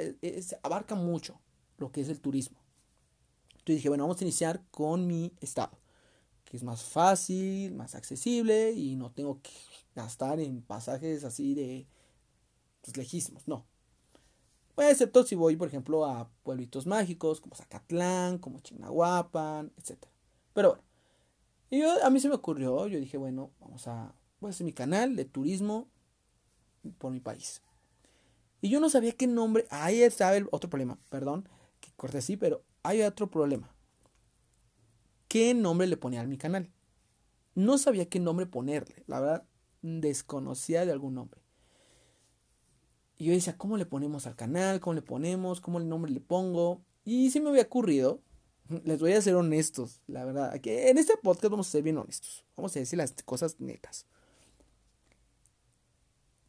abarca 0.65 0.97
mucho 0.97 1.38
lo 1.79 1.91
que 1.91 2.01
es 2.01 2.09
el 2.09 2.21
turismo. 2.21 2.59
Entonces 3.53 3.77
dije, 3.77 3.89
bueno, 3.89 4.05
vamos 4.05 4.21
a 4.21 4.25
iniciar 4.25 4.63
con 4.71 5.07
mi 5.07 5.33
estado, 5.41 5.79
que 6.45 6.57
es 6.57 6.63
más 6.63 6.83
fácil, 6.83 7.75
más 7.75 7.95
accesible 7.95 8.73
y 8.73 8.97
no 8.97 9.11
tengo 9.11 9.41
que 9.43 9.51
gastar 9.95 10.41
en 10.41 10.63
pasajes 10.63 11.25
así 11.25 11.55
de 11.55 11.87
pues, 12.83 12.97
lejísimos, 12.97 13.47
no. 13.49 13.67
Pues, 14.75 14.93
excepto 14.93 15.25
si 15.25 15.35
voy, 15.35 15.57
por 15.57 15.69
ejemplo, 15.69 16.05
a 16.05 16.31
pueblitos 16.45 16.87
mágicos 16.87 17.41
como 17.41 17.57
Zacatlán, 17.57 18.39
como 18.39 18.61
Chignahuapan, 18.61 19.73
etc. 19.77 20.07
Pero 20.55 20.71
bueno, 20.71 20.85
y 21.71 21.83
a 21.83 22.09
mí 22.11 22.21
se 22.21 22.29
me 22.29 22.37
ocurrió, 22.37 22.87
yo 22.87 22.99
dije, 22.99 23.19
bueno, 23.19 23.51
vamos 23.61 23.87
a, 23.89 24.15
voy 24.41 24.49
a 24.49 24.51
hacer 24.51 24.65
mi 24.65 24.73
canal 24.73 25.17
de 25.17 25.25
turismo 25.25 25.89
por 26.99 27.13
mi 27.13 27.21
país. 27.21 27.61
Y 28.61 28.71
yo 28.71 28.81
no 28.81 28.89
sabía 28.89 29.13
qué 29.13 29.27
nombre, 29.27 29.67
ahí 29.71 30.01
estaba 30.01 30.37
el 30.37 30.49
otro 30.51 30.71
problema, 30.71 30.99
perdón, 31.11 31.49
que 31.88 31.97
corté 31.97 32.18
así, 32.18 32.37
pero 32.37 32.64
hay 32.83 33.02
otro 33.02 33.30
problema. 33.30 33.75
¿Qué 35.28 35.52
nombre 35.54 35.87
le 35.87 35.97
ponía 35.97 36.21
a 36.21 36.26
mi 36.26 36.38
canal? 36.38 36.71
No 37.54 37.76
sabía 37.76 38.09
qué 38.09 38.21
nombre 38.21 38.47
ponerle, 38.47 39.02
la 39.07 39.21
verdad, 39.21 39.45
desconocía 39.83 40.87
de 40.87 40.92
algún 40.92 41.14
nombre. 41.14 41.42
Y 43.18 43.26
yo 43.26 43.33
decía, 43.33 43.59
¿cómo 43.59 43.76
le 43.76 43.85
ponemos 43.85 44.26
al 44.26 44.37
canal? 44.37 44.80
¿Cómo 44.80 44.95
le 44.95 45.02
ponemos? 45.02 45.61
¿Cómo 45.61 45.78
el 45.78 45.88
nombre 45.88 46.11
le 46.12 46.21
pongo? 46.21 46.83
Y 47.04 47.30
sí 47.30 47.40
me 47.40 47.50
había 47.50 47.62
ocurrido, 47.62 48.23
les 48.85 49.00
voy 49.00 49.12
a 49.12 49.21
ser 49.21 49.35
honestos, 49.35 50.00
la 50.07 50.25
verdad, 50.25 50.61
que 50.61 50.88
en 50.90 50.99
este 50.99 51.16
podcast 51.16 51.50
vamos 51.50 51.68
a 51.68 51.73
ser 51.73 51.83
bien 51.83 51.99
honestos, 51.99 52.45
vamos 52.57 52.75
a 52.76 52.80
decir 52.80 52.97
las 52.97 53.12
cosas 53.25 53.61
netas. 53.61 54.07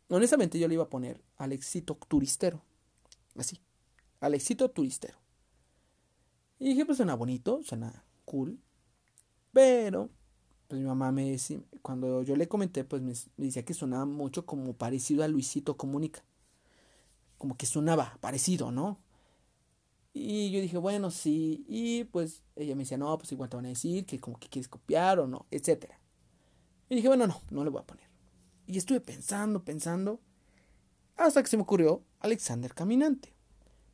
Honestamente 0.10 0.60
yo 0.60 0.68
le 0.68 0.74
iba 0.74 0.84
a 0.84 0.90
poner 0.90 1.22
Alexito 1.38 1.96
Turistero, 1.96 2.64
así, 3.36 3.62
Alexito 4.20 4.70
Turistero. 4.70 5.18
Y 6.60 6.70
dije, 6.70 6.86
pues 6.86 6.98
suena 6.98 7.16
bonito, 7.16 7.62
suena 7.64 8.04
cool, 8.26 8.60
pero 9.54 10.10
pues 10.68 10.80
mi 10.80 10.88
mamá 10.88 11.12
me 11.12 11.32
decía, 11.32 11.60
cuando 11.82 12.22
yo 12.22 12.36
le 12.36 12.48
comenté, 12.48 12.84
pues 12.84 13.02
me, 13.02 13.14
decía 13.38 13.66
que 13.66 13.74
sonaba 13.74 14.06
mucho 14.06 14.46
como 14.46 14.74
parecido 14.74 15.24
a 15.24 15.28
Luisito 15.28 15.78
Comunica. 15.78 16.24
Como 17.40 17.58
que 17.58 17.66
sonaba 17.66 18.18
parecido, 18.22 18.70
¿no? 18.72 19.00
Y 20.14 20.52
yo 20.52 20.62
dije, 20.62 20.78
bueno, 20.78 21.10
sí. 21.10 21.66
Y 21.68 22.04
pues 22.04 22.44
ella 22.56 22.76
me 22.76 22.84
decía, 22.84 23.00
no, 23.00 23.18
pues 23.18 23.32
igual 23.32 23.50
te 23.50 23.56
van 23.56 23.66
a 23.66 23.70
decir 23.70 24.06
que 24.06 24.20
como 24.20 24.38
que 24.38 24.48
quieres 24.48 24.68
copiar 24.68 25.20
o 25.20 25.28
no, 25.28 25.48
etcétera. 25.50 26.00
Y 26.88 26.96
dije, 26.96 27.08
bueno, 27.08 27.26
no, 27.26 27.42
no 27.50 27.64
le 27.64 27.72
voy 27.72 27.82
a 27.82 27.88
poner. 27.88 28.06
Y 28.68 28.78
estuve 28.78 29.00
pensando, 29.02 29.64
pensando, 29.64 30.20
hasta 31.16 31.42
que 31.42 31.50
se 31.50 31.58
me 31.58 31.64
ocurrió 31.64 32.04
Alexander 32.20 32.76
Caminante. 32.76 33.34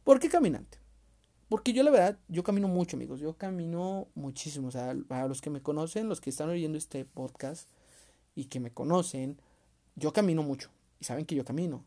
¿Por 0.04 0.20
qué 0.20 0.28
Caminante? 0.28 0.85
Porque 1.56 1.72
yo 1.72 1.84
la 1.84 1.92
verdad, 1.92 2.20
yo 2.28 2.44
camino 2.44 2.68
mucho, 2.68 2.98
amigos. 2.98 3.22
Yo 3.22 3.38
camino 3.38 4.10
muchísimo. 4.14 4.68
O 4.68 4.72
sea, 4.72 4.94
para 5.08 5.26
los 5.30 5.40
que 5.40 5.50
me 5.50 5.62
conocen, 5.62 6.10
los 6.10 6.20
que 6.20 6.30
están 6.30 6.50
oyendo 6.50 6.78
este 6.78 7.06
podcast 7.06 7.70
y 8.36 8.48
que 8.48 8.60
me 8.60 8.72
conocen, 8.72 9.40
yo 9.96 10.12
camino 10.12 10.44
mucho. 10.44 10.70
Y 11.00 11.06
saben 11.06 11.26
que 11.26 11.34
yo 11.34 11.46
camino. 11.46 11.86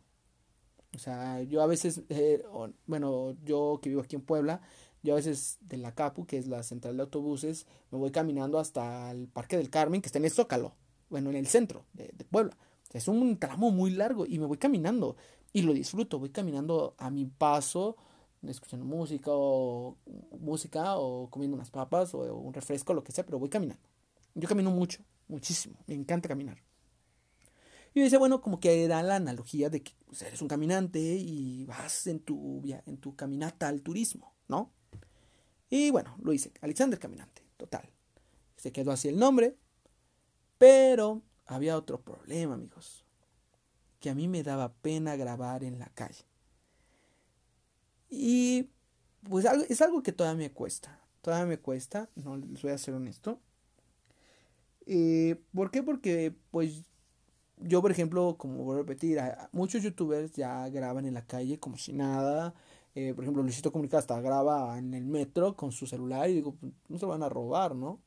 O 0.97 0.99
sea, 0.99 1.43
yo 1.43 1.61
a 1.61 1.67
veces, 1.67 2.01
eh, 2.09 2.43
bueno, 2.87 3.37
yo 3.45 3.79
que 3.83 3.91
vivo 3.91 4.01
aquí 4.01 4.17
en 4.17 4.23
Puebla, 4.23 4.63
yo 5.03 5.13
a 5.13 5.17
veces 5.17 5.59
de 5.61 5.77
la 5.77 5.95
Capu, 5.95 6.25
que 6.25 6.39
es 6.39 6.47
la 6.47 6.63
central 6.63 6.97
de 6.97 7.03
autobuses, 7.03 7.67
me 7.91 7.99
voy 7.99 8.11
caminando 8.11 8.59
hasta 8.59 9.11
el 9.11 9.29
Parque 9.29 9.59
del 9.59 9.69
Carmen, 9.69 10.01
que 10.01 10.07
está 10.07 10.19
en 10.19 10.25
el 10.25 10.31
Zócalo, 10.31 10.73
bueno, 11.11 11.29
en 11.29 11.37
el 11.37 11.47
centro 11.47 11.85
de, 11.93 12.11
de 12.17 12.25
Puebla. 12.25 12.57
O 12.89 12.93
sea, 12.93 13.01
es 13.01 13.07
un 13.07 13.37
tramo 13.37 13.71
muy 13.71 13.91
largo 13.91 14.25
y 14.25 14.39
me 14.39 14.47
voy 14.47 14.57
caminando 14.57 15.17
y 15.53 15.61
lo 15.61 15.75
disfruto, 15.75 16.19
voy 16.19 16.31
caminando 16.31 16.95
a 16.97 17.11
mi 17.11 17.27
paso 17.27 17.99
escuchando 18.47 18.85
música 18.85 19.31
o 19.33 19.97
música 20.39 20.97
o 20.97 21.29
comiendo 21.31 21.57
unas 21.57 21.71
papas 21.71 22.15
o, 22.15 22.19
un 22.37 22.53
refresco, 22.53 22.95
lo 22.95 23.03
que 23.03 23.13
sea, 23.13 23.25
pero 23.25 23.39
voy 23.39 23.49
caminando. 23.49 23.83
Yo 24.35 24.49
camino 24.49 24.71
mucho, 24.71 25.03
muchísimo, 25.27 25.77
me 25.87 25.95
encanta 25.95 26.29
caminar. 26.29 26.63
Y 27.95 28.03
dice, 28.03 28.19
bueno, 28.19 28.41
como 28.41 28.61
que 28.61 28.87
da 28.87 29.03
la 29.03 29.17
analogía 29.17 29.71
de 29.71 29.83
que 29.83 29.93
pues, 30.07 30.23
eres 30.23 30.41
un 30.43 30.49
caminante 30.49 31.01
y 31.01 31.65
vas 31.65 32.07
en 32.07 32.21
tu, 32.21 32.63
en 32.87 32.99
tu 32.99 33.17
caminata 33.17 33.69
al 33.69 33.83
turismo, 33.83 34.35
¿no? 34.47 34.73
Y 35.71 35.91
bueno, 35.91 36.17
lo 36.23 36.33
hice, 36.33 36.53
Alexander 36.61 36.99
Caminante, 36.99 37.43
total. 37.57 37.91
Se 38.57 38.73
quedó 38.73 38.93
así 38.93 39.09
el 39.09 39.19
nombre, 39.19 39.57
pero 40.57 41.23
había 41.47 41.77
otro 41.77 42.01
problema, 42.01 42.55
amigos, 42.55 43.05
que 44.01 44.11
a 44.11 44.15
mí 44.15 44.29
me 44.29 44.43
daba 44.43 44.73
pena 44.73 45.17
grabar 45.17 45.65
en 45.65 45.79
la 45.79 45.87
calle. 45.87 46.28
Y 48.11 48.71
pues 49.29 49.45
es 49.69 49.83
algo 49.83 50.03
que 50.03 50.13
todavía 50.13 50.49
me 50.49 50.53
cuesta. 50.53 51.01
Todavía 51.23 51.47
me 51.47 51.59
cuesta, 51.59 52.09
no 52.15 52.37
les 52.37 52.63
voy 52.63 52.73
a 52.73 52.79
ser 52.79 52.95
honesto. 52.95 53.41
Eh, 54.87 55.41
¿Por 55.53 55.71
qué? 55.71 55.83
Porque 55.83 56.35
pues 56.51 56.85
yo, 57.61 57.83
por 57.83 57.91
ejemplo, 57.91 58.37
como 58.39 58.65
voy 58.65 58.77
a 58.77 58.79
repetir, 58.79 59.21
muchos 59.53 59.83
youtubers 59.83 60.33
ya 60.33 60.69
graban 60.69 61.07
en 61.07 61.15
la 61.15 61.27
calle 61.27 61.59
como 61.59 61.77
si 61.77 61.93
nada. 61.93 62.55
Eh, 62.95 63.15
por 63.15 63.25
ejemplo, 63.25 63.43
Luisito 63.43 63.73
Comunica 63.73 63.99
hasta 63.99 64.21
graba 64.21 64.79
en 64.79 64.95
el 64.95 65.05
metro 65.05 65.57
con 65.57 65.73
su 65.73 65.87
celular 65.87 66.31
y 66.31 66.35
digo, 66.35 66.55
pues, 66.55 66.73
no 66.89 66.99
se 66.99 67.07
van 67.07 67.23
a 67.23 67.29
robar, 67.29 67.75
¿no? 67.75 68.01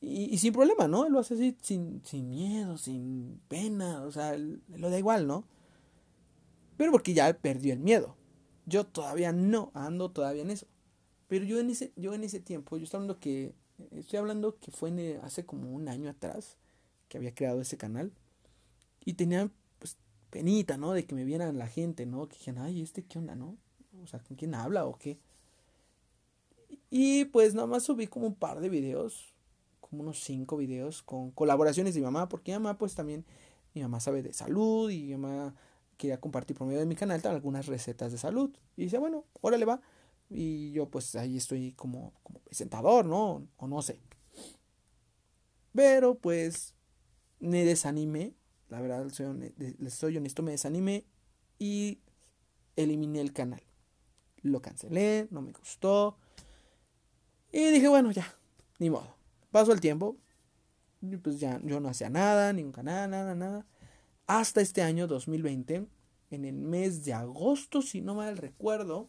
Y, 0.00 0.36
sin 0.38 0.52
problema, 0.52 0.88
¿no? 0.88 1.06
Él 1.06 1.12
lo 1.12 1.20
hace 1.20 1.34
así 1.34 1.56
sin, 1.62 2.02
sin 2.04 2.28
miedo, 2.28 2.76
sin 2.76 3.40
pena, 3.46 4.02
o 4.02 4.10
sea, 4.10 4.36
lo 4.36 4.90
da 4.90 4.98
igual, 4.98 5.28
¿no? 5.28 5.44
Pero 6.76 6.90
porque 6.90 7.14
ya 7.14 7.32
perdió 7.34 7.72
el 7.72 7.78
miedo. 7.78 8.16
Yo 8.66 8.84
todavía 8.84 9.32
no 9.32 9.70
ando 9.74 10.10
todavía 10.10 10.42
en 10.42 10.50
eso. 10.50 10.66
Pero 11.28 11.44
yo 11.44 11.58
en 11.58 11.70
ese, 11.70 11.92
yo 11.96 12.14
en 12.14 12.24
ese 12.24 12.40
tiempo, 12.40 12.76
yo 12.76 12.84
estoy 12.84 12.98
hablando 12.98 13.18
que, 13.18 13.54
estoy 13.92 14.18
hablando 14.18 14.58
que 14.58 14.70
fue 14.70 15.18
hace 15.22 15.46
como 15.46 15.72
un 15.72 15.88
año 15.88 16.10
atrás 16.10 16.56
que 17.08 17.18
había 17.18 17.34
creado 17.34 17.60
ese 17.60 17.76
canal. 17.76 18.12
Y 19.04 19.14
tenía 19.14 19.50
pues 19.78 19.96
penita, 20.30 20.76
¿no? 20.76 20.92
De 20.92 21.04
que 21.04 21.14
me 21.14 21.24
vieran 21.24 21.58
la 21.58 21.66
gente, 21.66 22.06
¿no? 22.06 22.28
Que 22.28 22.36
dijeran, 22.36 22.64
ay, 22.64 22.82
¿este 22.82 23.04
qué 23.04 23.18
onda, 23.18 23.34
no? 23.34 23.56
O 24.02 24.06
sea, 24.06 24.20
¿con 24.20 24.36
quién 24.36 24.54
habla 24.54 24.86
o 24.86 24.98
qué? 24.98 25.18
Y 26.90 27.24
pues 27.26 27.54
nada 27.54 27.66
más 27.66 27.84
subí 27.84 28.06
como 28.06 28.26
un 28.26 28.34
par 28.34 28.60
de 28.60 28.68
videos, 28.68 29.32
como 29.80 30.02
unos 30.02 30.22
cinco 30.22 30.56
videos 30.58 31.02
con 31.02 31.30
colaboraciones 31.30 31.94
de 31.94 32.00
mi 32.00 32.04
mamá, 32.04 32.28
porque 32.28 32.52
mi 32.52 32.58
mamá 32.58 32.76
pues 32.76 32.94
también, 32.94 33.24
mi 33.74 33.80
mamá 33.80 34.00
sabe 34.00 34.22
de 34.22 34.34
salud 34.34 34.90
y 34.90 35.04
mi 35.04 35.16
mamá 35.16 35.54
quería 36.02 36.20
compartir 36.20 36.56
por 36.56 36.66
medio 36.66 36.80
de 36.80 36.86
mi 36.86 36.96
canal 36.96 37.20
algunas 37.26 37.66
recetas 37.66 38.10
de 38.10 38.18
salud. 38.18 38.50
Y 38.76 38.84
dice, 38.84 38.98
bueno, 38.98 39.24
órale 39.40 39.64
va. 39.64 39.80
Y 40.28 40.72
yo 40.72 40.90
pues 40.90 41.14
ahí 41.14 41.36
estoy 41.36 41.74
como, 41.74 42.12
presentador, 42.44 43.04
¿no? 43.04 43.46
O 43.56 43.68
no 43.68 43.82
sé. 43.82 44.00
Pero 45.72 46.16
pues 46.16 46.74
me 47.38 47.64
desanimé. 47.64 48.34
La 48.68 48.80
verdad, 48.80 49.04
les 49.78 49.94
soy 49.94 50.16
honesto, 50.16 50.42
me 50.42 50.50
desanimé 50.50 51.04
y 51.60 52.00
eliminé 52.74 53.20
el 53.20 53.32
canal. 53.32 53.62
Lo 54.42 54.60
cancelé, 54.60 55.28
no 55.30 55.40
me 55.40 55.52
gustó. 55.52 56.16
Y 57.52 57.70
dije, 57.70 57.86
bueno, 57.86 58.10
ya, 58.10 58.26
ni 58.80 58.90
modo. 58.90 59.14
Pasó 59.52 59.72
el 59.72 59.80
tiempo. 59.80 60.16
Y 61.00 61.16
pues 61.18 61.38
ya 61.38 61.60
yo 61.62 61.78
no 61.78 61.90
hacía 61.90 62.10
nada, 62.10 62.52
ningún 62.52 62.72
canal, 62.72 63.08
nada, 63.08 63.36
nada 63.36 63.66
hasta 64.38 64.62
este 64.62 64.80
año 64.82 65.06
2020, 65.06 65.86
en 66.30 66.44
el 66.46 66.54
mes 66.54 67.04
de 67.04 67.12
agosto, 67.12 67.82
si 67.82 68.00
no 68.00 68.14
mal 68.14 68.38
recuerdo, 68.38 69.08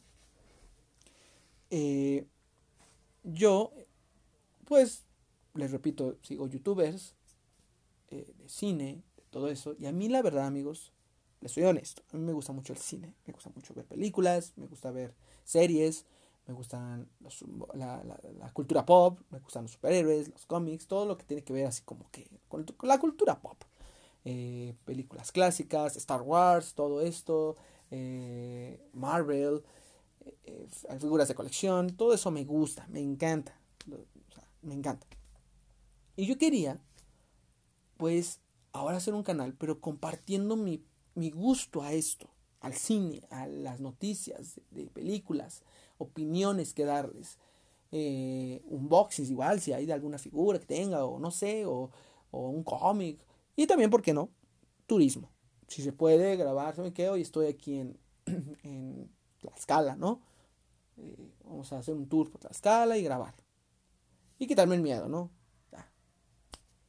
eh, 1.69 2.27
yo, 3.23 3.71
pues, 4.65 5.05
les 5.53 5.71
repito, 5.71 6.17
sigo 6.23 6.47
youtubers 6.47 7.15
eh, 8.09 8.33
de 8.37 8.49
cine, 8.49 9.01
de 9.15 9.23
todo 9.29 9.47
eso, 9.47 9.77
y 9.79 9.85
a 9.85 9.93
mí 9.93 10.09
la 10.09 10.21
verdad, 10.21 10.45
amigos, 10.45 10.91
les 11.39 11.53
soy 11.53 11.63
honesto, 11.63 12.03
a 12.11 12.17
mí 12.17 12.23
me 12.23 12.33
gusta 12.33 12.51
mucho 12.51 12.73
el 12.73 12.79
cine, 12.79 13.13
me 13.25 13.31
gusta 13.31 13.49
mucho 13.55 13.73
ver 13.73 13.85
películas, 13.85 14.51
me 14.57 14.67
gusta 14.67 14.91
ver 14.91 15.13
series, 15.45 16.05
me 16.47 16.53
gustan 16.53 17.07
la, 17.73 18.51
cultura 18.51 18.85
pop, 18.85 19.19
me 19.29 19.39
gustan 19.39 19.63
los 19.63 19.71
superhéroes, 19.71 20.27
los 20.27 20.45
cómics, 20.45 20.85
todo 20.85 21.05
lo 21.05 21.17
que 21.17 21.23
tiene 21.23 21.45
que 21.45 21.53
ver 21.53 21.67
así 21.67 21.81
como 21.83 22.09
que 22.11 22.29
con 22.49 22.65
la 22.81 22.99
cultura 22.99 23.41
pop. 23.41 23.63
Eh, 24.25 24.73
películas 24.85 25.33
clásicas, 25.33 25.97
Star 25.97 26.21
Wars, 26.21 26.75
todo 26.75 27.01
esto, 27.01 27.57
eh, 27.91 28.79
Marvel, 28.93 29.63
eh, 30.45 30.67
figuras 30.97 31.27
de 31.27 31.35
colección, 31.35 31.89
todo 31.97 32.13
eso 32.13 32.31
me 32.31 32.45
gusta, 32.45 32.87
me 32.87 33.01
encanta, 33.01 33.59
me 34.61 34.75
encanta. 34.75 35.05
Y 36.15 36.25
yo 36.25 36.37
quería, 36.37 36.79
pues, 37.97 38.39
ahora 38.71 38.97
hacer 38.97 39.13
un 39.13 39.23
canal, 39.23 39.55
pero 39.55 39.81
compartiendo 39.81 40.55
mi, 40.55 40.85
mi 41.15 41.29
gusto 41.29 41.81
a 41.81 41.91
esto, 41.91 42.29
al 42.61 42.75
cine, 42.75 43.23
a 43.29 43.45
las 43.45 43.81
noticias 43.81 44.61
de, 44.71 44.85
películas, 44.85 45.63
opiniones 45.97 46.73
que 46.73 46.85
darles. 46.85 47.37
unboxings 47.91 49.29
igual, 49.29 49.59
si 49.59 49.73
hay 49.73 49.85
de 49.85 49.93
alguna 49.93 50.17
figura 50.17 50.59
que 50.59 50.65
tenga, 50.65 51.03
o 51.03 51.19
no 51.19 51.29
sé, 51.29 51.65
o, 51.65 51.91
o 52.31 52.49
un 52.49 52.63
cómic, 52.63 53.19
y 53.55 53.67
también, 53.67 53.89
¿por 53.89 54.01
qué 54.01 54.13
no? 54.13 54.29
Turismo. 54.87 55.31
Si 55.67 55.81
se 55.81 55.93
puede 55.93 56.35
grabar, 56.35 56.75
¿saben 56.75 56.93
qué? 56.93 57.09
Hoy 57.09 57.21
estoy 57.21 57.47
aquí 57.47 57.79
en, 57.79 57.97
en 58.63 59.11
Tlaxcala, 59.39 59.95
¿no? 59.95 60.21
Eh, 60.97 61.31
vamos 61.45 61.71
a 61.73 61.79
hacer 61.79 61.95
un 61.95 62.07
tour 62.07 62.29
por 62.29 62.41
Tlaxcala 62.41 62.97
y 62.97 63.03
grabar. 63.03 63.35
Y 64.39 64.47
quitarme 64.47 64.75
el 64.75 64.81
miedo, 64.81 65.07
¿no? 65.07 65.31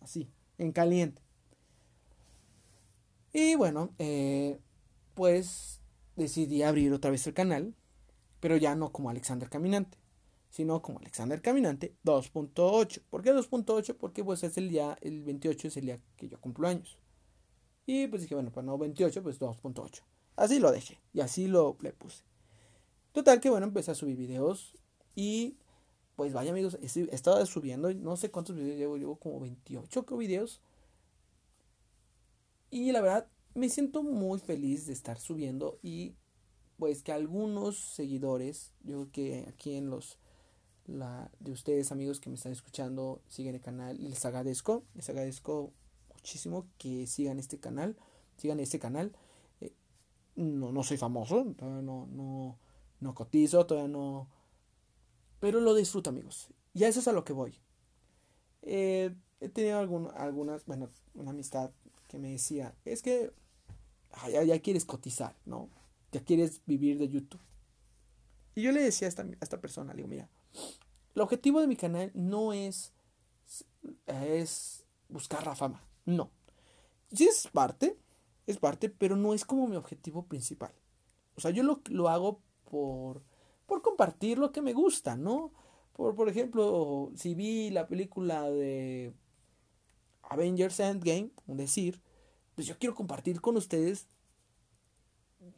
así, 0.00 0.30
en 0.58 0.70
caliente. 0.72 1.22
Y 3.32 3.56
bueno, 3.56 3.90
eh, 3.98 4.60
pues 5.14 5.80
decidí 6.14 6.62
abrir 6.62 6.92
otra 6.92 7.10
vez 7.10 7.26
el 7.26 7.34
canal, 7.34 7.74
pero 8.38 8.56
ya 8.56 8.74
no 8.74 8.92
como 8.92 9.10
Alexander 9.10 9.48
Caminante, 9.48 9.98
sino 10.54 10.82
como 10.82 11.00
Alexander 11.00 11.42
Caminante 11.42 11.96
2.8. 12.04 13.02
¿Por 13.10 13.22
qué 13.22 13.34
2.8? 13.34 13.96
Porque 13.96 14.22
pues 14.22 14.44
es 14.44 14.56
el 14.56 14.68
día, 14.68 14.96
el 15.00 15.24
28 15.24 15.66
es 15.66 15.76
el 15.78 15.86
día 15.86 15.98
que 16.16 16.28
yo 16.28 16.40
cumplo 16.40 16.68
años. 16.68 16.96
Y 17.86 18.06
pues 18.06 18.22
dije, 18.22 18.36
bueno, 18.36 18.52
pues 18.52 18.64
no 18.64 18.78
28, 18.78 19.20
pues 19.24 19.40
2.8. 19.40 20.02
Así 20.36 20.60
lo 20.60 20.70
dejé 20.70 21.00
y 21.12 21.22
así 21.22 21.48
lo 21.48 21.76
le 21.80 21.92
puse. 21.92 22.22
Total 23.10 23.40
que 23.40 23.50
bueno, 23.50 23.66
empecé 23.66 23.90
a 23.90 23.94
subir 23.96 24.16
videos 24.16 24.78
y 25.16 25.58
pues 26.14 26.32
vaya 26.32 26.52
amigos, 26.52 26.78
he 26.80 27.12
estado 27.12 27.44
subiendo, 27.46 27.92
no 27.92 28.16
sé 28.16 28.30
cuántos 28.30 28.54
videos 28.54 28.78
llevo, 28.78 28.96
llevo 28.96 29.16
como 29.16 29.40
28 29.40 30.04
videos. 30.16 30.62
Y 32.70 32.92
la 32.92 33.00
verdad, 33.00 33.26
me 33.54 33.68
siento 33.68 34.04
muy 34.04 34.38
feliz 34.38 34.86
de 34.86 34.92
estar 34.92 35.18
subiendo 35.18 35.80
y 35.82 36.14
pues 36.76 37.02
que 37.02 37.10
algunos 37.10 37.76
seguidores, 37.76 38.72
yo 38.84 38.98
creo 38.98 39.10
que 39.10 39.46
aquí 39.48 39.74
en 39.74 39.90
los 39.90 40.20
la, 40.86 41.30
de 41.40 41.52
ustedes 41.52 41.92
amigos 41.92 42.20
que 42.20 42.28
me 42.28 42.36
están 42.36 42.52
escuchando 42.52 43.20
siguen 43.28 43.54
el 43.54 43.60
canal 43.60 43.96
les 43.98 44.24
agradezco, 44.24 44.82
les 44.94 45.08
agradezco 45.08 45.72
muchísimo 46.12 46.66
que 46.78 47.06
sigan 47.06 47.38
este 47.38 47.58
canal, 47.58 47.96
sigan 48.38 48.58
este 48.60 48.78
canal. 48.78 49.12
Eh, 49.60 49.72
no, 50.36 50.72
no 50.72 50.82
soy 50.82 50.96
famoso, 50.96 51.44
todavía 51.56 51.82
no, 51.82 52.06
no, 52.06 52.58
no 53.00 53.14
cotizo, 53.14 53.66
todavía 53.66 53.92
no... 53.92 54.28
Pero 55.40 55.60
lo 55.60 55.74
disfruto 55.74 56.10
amigos. 56.10 56.48
Y 56.72 56.84
a 56.84 56.88
eso 56.88 57.00
es 57.00 57.08
a 57.08 57.12
lo 57.12 57.24
que 57.24 57.34
voy. 57.34 57.54
Eh, 58.62 59.14
he 59.40 59.48
tenido 59.50 59.78
algunas, 59.78 60.64
bueno, 60.64 60.88
una 61.14 61.30
amistad 61.30 61.70
que 62.08 62.18
me 62.18 62.30
decía, 62.30 62.74
es 62.86 63.02
que 63.02 63.30
ya, 64.30 64.58
quieres 64.60 64.86
cotizar, 64.86 65.36
¿no? 65.44 65.68
Ya 66.12 66.24
quieres 66.24 66.62
vivir 66.64 66.98
de 66.98 67.08
YouTube. 67.08 67.40
Y 68.54 68.62
yo 68.62 68.72
le 68.72 68.82
decía 68.82 69.08
a 69.08 69.10
esta, 69.10 69.22
a 69.22 69.36
esta 69.42 69.60
persona, 69.60 69.92
le 69.92 69.98
digo, 69.98 70.08
mira, 70.08 70.28
el 71.14 71.22
objetivo 71.22 71.60
de 71.60 71.66
mi 71.66 71.76
canal 71.76 72.10
no 72.14 72.52
es, 72.52 72.92
es 74.06 74.84
buscar 75.08 75.46
la 75.46 75.54
fama, 75.54 75.82
no. 76.04 76.30
Sí 77.12 77.24
es 77.24 77.48
parte, 77.52 77.96
es 78.46 78.58
parte, 78.58 78.88
pero 78.88 79.16
no 79.16 79.34
es 79.34 79.44
como 79.44 79.68
mi 79.68 79.76
objetivo 79.76 80.26
principal. 80.26 80.72
O 81.36 81.40
sea, 81.40 81.50
yo 81.50 81.62
lo, 81.62 81.80
lo 81.90 82.08
hago 82.08 82.40
por, 82.64 83.22
por 83.66 83.82
compartir 83.82 84.38
lo 84.38 84.52
que 84.52 84.62
me 84.62 84.72
gusta, 84.72 85.16
¿no? 85.16 85.52
Por, 85.92 86.14
por 86.14 86.28
ejemplo, 86.28 87.12
si 87.14 87.34
vi 87.34 87.70
la 87.70 87.86
película 87.86 88.50
de 88.50 89.14
Avengers 90.22 90.80
Endgame, 90.80 91.30
un 91.46 91.56
decir, 91.56 92.02
pues 92.54 92.66
yo 92.66 92.78
quiero 92.78 92.94
compartir 92.94 93.40
con 93.40 93.56
ustedes 93.56 94.08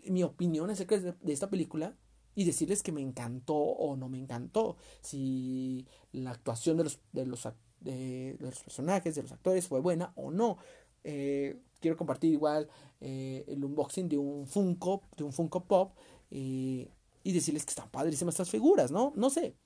mi 0.04 0.22
opinión 0.22 0.68
acerca 0.70 0.98
de 0.98 1.32
esta 1.32 1.48
película 1.48 1.96
y 2.36 2.44
decirles 2.44 2.82
que 2.82 2.92
me 2.92 3.00
encantó 3.00 3.56
o 3.56 3.96
no 3.96 4.08
me 4.08 4.18
encantó. 4.18 4.76
Si 5.00 5.88
la 6.12 6.30
actuación 6.30 6.76
de 6.76 6.84
los, 6.84 7.00
de 7.12 7.26
los, 7.26 7.48
de, 7.80 8.36
los 8.38 8.60
personajes, 8.60 9.14
de 9.16 9.22
los 9.22 9.32
actores 9.32 9.66
fue 9.66 9.80
buena 9.80 10.12
o 10.14 10.30
no. 10.30 10.58
Eh, 11.02 11.58
quiero 11.80 11.96
compartir 11.96 12.32
igual 12.32 12.68
eh, 13.00 13.44
el 13.48 13.64
unboxing 13.64 14.08
de 14.08 14.18
un 14.18 14.46
Funko, 14.46 15.02
de 15.16 15.24
un 15.24 15.32
Funko 15.32 15.64
Pop 15.64 15.96
eh, 16.30 16.90
y 17.24 17.32
decirles 17.32 17.64
que 17.64 17.70
están 17.70 17.90
padrísimas 17.90 18.34
estas 18.34 18.50
figuras, 18.50 18.92
¿no? 18.92 19.14
No 19.16 19.30
sé. 19.30 19.56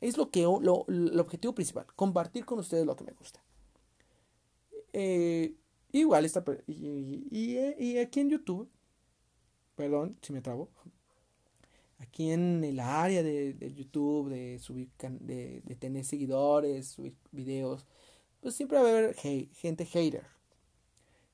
Es 0.00 0.16
lo 0.16 0.30
que 0.30 0.42
lo, 0.42 0.84
el 0.88 1.18
objetivo 1.20 1.54
principal, 1.54 1.86
compartir 1.94 2.44
con 2.44 2.58
ustedes 2.58 2.84
lo 2.86 2.96
que 2.96 3.04
me 3.04 3.12
gusta. 3.12 3.40
igual 5.92 6.24
está 6.24 6.42
y, 6.66 7.28
y 7.30 7.98
aquí 7.98 8.20
en 8.20 8.30
YouTube 8.30 8.68
perdón 9.76 10.18
si 10.20 10.32
me 10.32 10.42
trabo, 10.42 10.68
aquí 12.00 12.30
en 12.32 12.64
el 12.64 12.80
área 12.80 13.22
de, 13.22 13.74
YouTube, 13.74 14.30
de 14.30 14.58
subir, 14.58 14.90
de, 15.20 15.60
de, 15.64 15.76
tener 15.76 16.04
seguidores, 16.04 16.88
subir 16.88 17.14
videos, 17.30 17.86
pues 18.40 18.54
siempre 18.54 18.78
va 18.78 18.86
a 18.86 18.90
haber 18.90 19.14
gente 19.14 19.84
hater. 19.84 20.24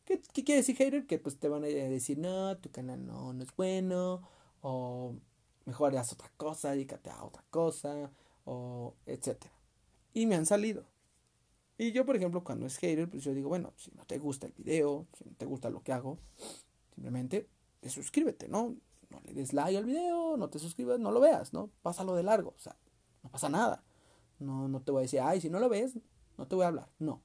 ¿Qué, 0.05 0.21
quiere 0.21 0.57
decir 0.57 0.77
hater? 0.77 1.07
Que 1.07 1.19
pues 1.19 1.39
te 1.39 1.49
van 1.49 1.65
a 1.65 1.69
decir, 1.69 2.19
no, 2.19 2.57
tu 2.59 2.71
canal 2.71 3.07
no, 3.07 3.33
no 3.33 3.43
es 3.43 3.55
bueno, 3.57 4.23
o 4.61 5.15
mejor 5.65 5.97
haz 5.97 6.13
otra 6.13 6.31
cosa, 6.37 6.73
dedícate 6.73 7.11
a 7.11 7.25
otra 7.25 7.45
cosa, 7.51 8.11
o 8.45 8.95
etcétera. 9.07 9.55
Y 10.15 10.27
me 10.27 10.35
han 10.35 10.47
salido. 10.47 10.85
Y 11.79 11.93
yo, 11.93 12.07
por 12.07 12.17
ejemplo, 12.17 12.43
cuando 12.43 12.67
es 12.67 12.79
hater, 12.79 13.09
pues 13.09 13.23
yo 13.23 13.35
digo, 13.35 13.49
bueno, 13.49 13.73
si 13.77 13.91
no 13.93 14.05
te 14.07 14.19
gusta 14.19 14.47
el 14.47 14.53
video, 14.53 15.07
si 15.17 15.25
no 15.25 15.33
te 15.37 15.47
gusta 15.47 15.71
lo 15.71 15.83
que 15.83 15.93
hago, 15.93 16.19
simplemente 16.95 17.49
suscríbete, 17.87 18.49
¿no? 18.49 18.75
No 19.11 19.21
le 19.25 19.35
des 19.35 19.53
like 19.53 19.77
al 19.77 19.85
video, 19.85 20.37
no 20.37 20.49
te 20.49 20.59
suscribas, 20.59 20.99
no 20.99 21.11
lo 21.11 21.21
veas, 21.21 21.53
¿no? 21.53 21.71
Pásalo 21.83 22.15
de 22.15 22.23
largo, 22.23 22.55
o 22.57 22.61
sea, 22.61 22.77
no 23.23 23.31
pasa 23.31 23.49
nada. 23.49 23.83
No, 24.39 24.69
no 24.69 24.83
te 24.83 24.93
voy 24.93 25.01
a 25.01 25.03
decir, 25.03 25.21
ay, 25.21 25.41
si 25.41 25.49
no 25.49 25.59
lo 25.59 25.69
ves, 25.69 25.99
no 26.37 26.47
te 26.47 26.55
voy 26.55 26.65
a 26.65 26.69
hablar. 26.69 26.89
No. 26.99 27.23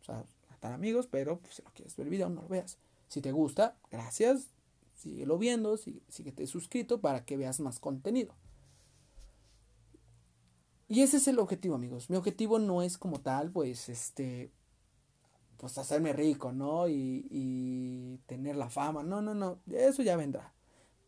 O 0.00 0.04
sea, 0.04 0.24
están 0.52 0.72
amigos, 0.72 1.06
pero 1.10 1.38
pues, 1.38 1.56
si 1.56 1.62
no 1.62 1.70
quieres 1.72 1.96
ver 1.96 2.06
el 2.06 2.10
video, 2.10 2.28
no 2.28 2.42
lo 2.42 2.48
veas. 2.48 2.78
Si 3.08 3.20
te 3.20 3.32
gusta, 3.32 3.76
gracias, 3.90 4.48
síguelo 4.94 5.38
viendo, 5.38 5.76
sigue, 5.76 6.02
síguete 6.08 6.46
suscrito 6.46 7.00
para 7.00 7.24
que 7.24 7.36
veas 7.36 7.60
más 7.60 7.78
contenido. 7.78 8.34
Y 10.88 11.02
ese 11.02 11.18
es 11.18 11.28
el 11.28 11.38
objetivo, 11.38 11.74
amigos. 11.74 12.08
Mi 12.08 12.16
objetivo 12.16 12.58
no 12.58 12.82
es 12.82 12.96
como 12.96 13.20
tal, 13.20 13.50
pues, 13.50 13.88
este, 13.88 14.50
pues 15.58 15.76
hacerme 15.76 16.12
rico, 16.14 16.52
¿no? 16.52 16.88
Y, 16.88 17.26
y 17.30 18.18
tener 18.26 18.56
la 18.56 18.70
fama. 18.70 19.02
No, 19.02 19.20
no, 19.20 19.34
no, 19.34 19.58
eso 19.70 20.02
ya 20.02 20.16
vendrá. 20.16 20.54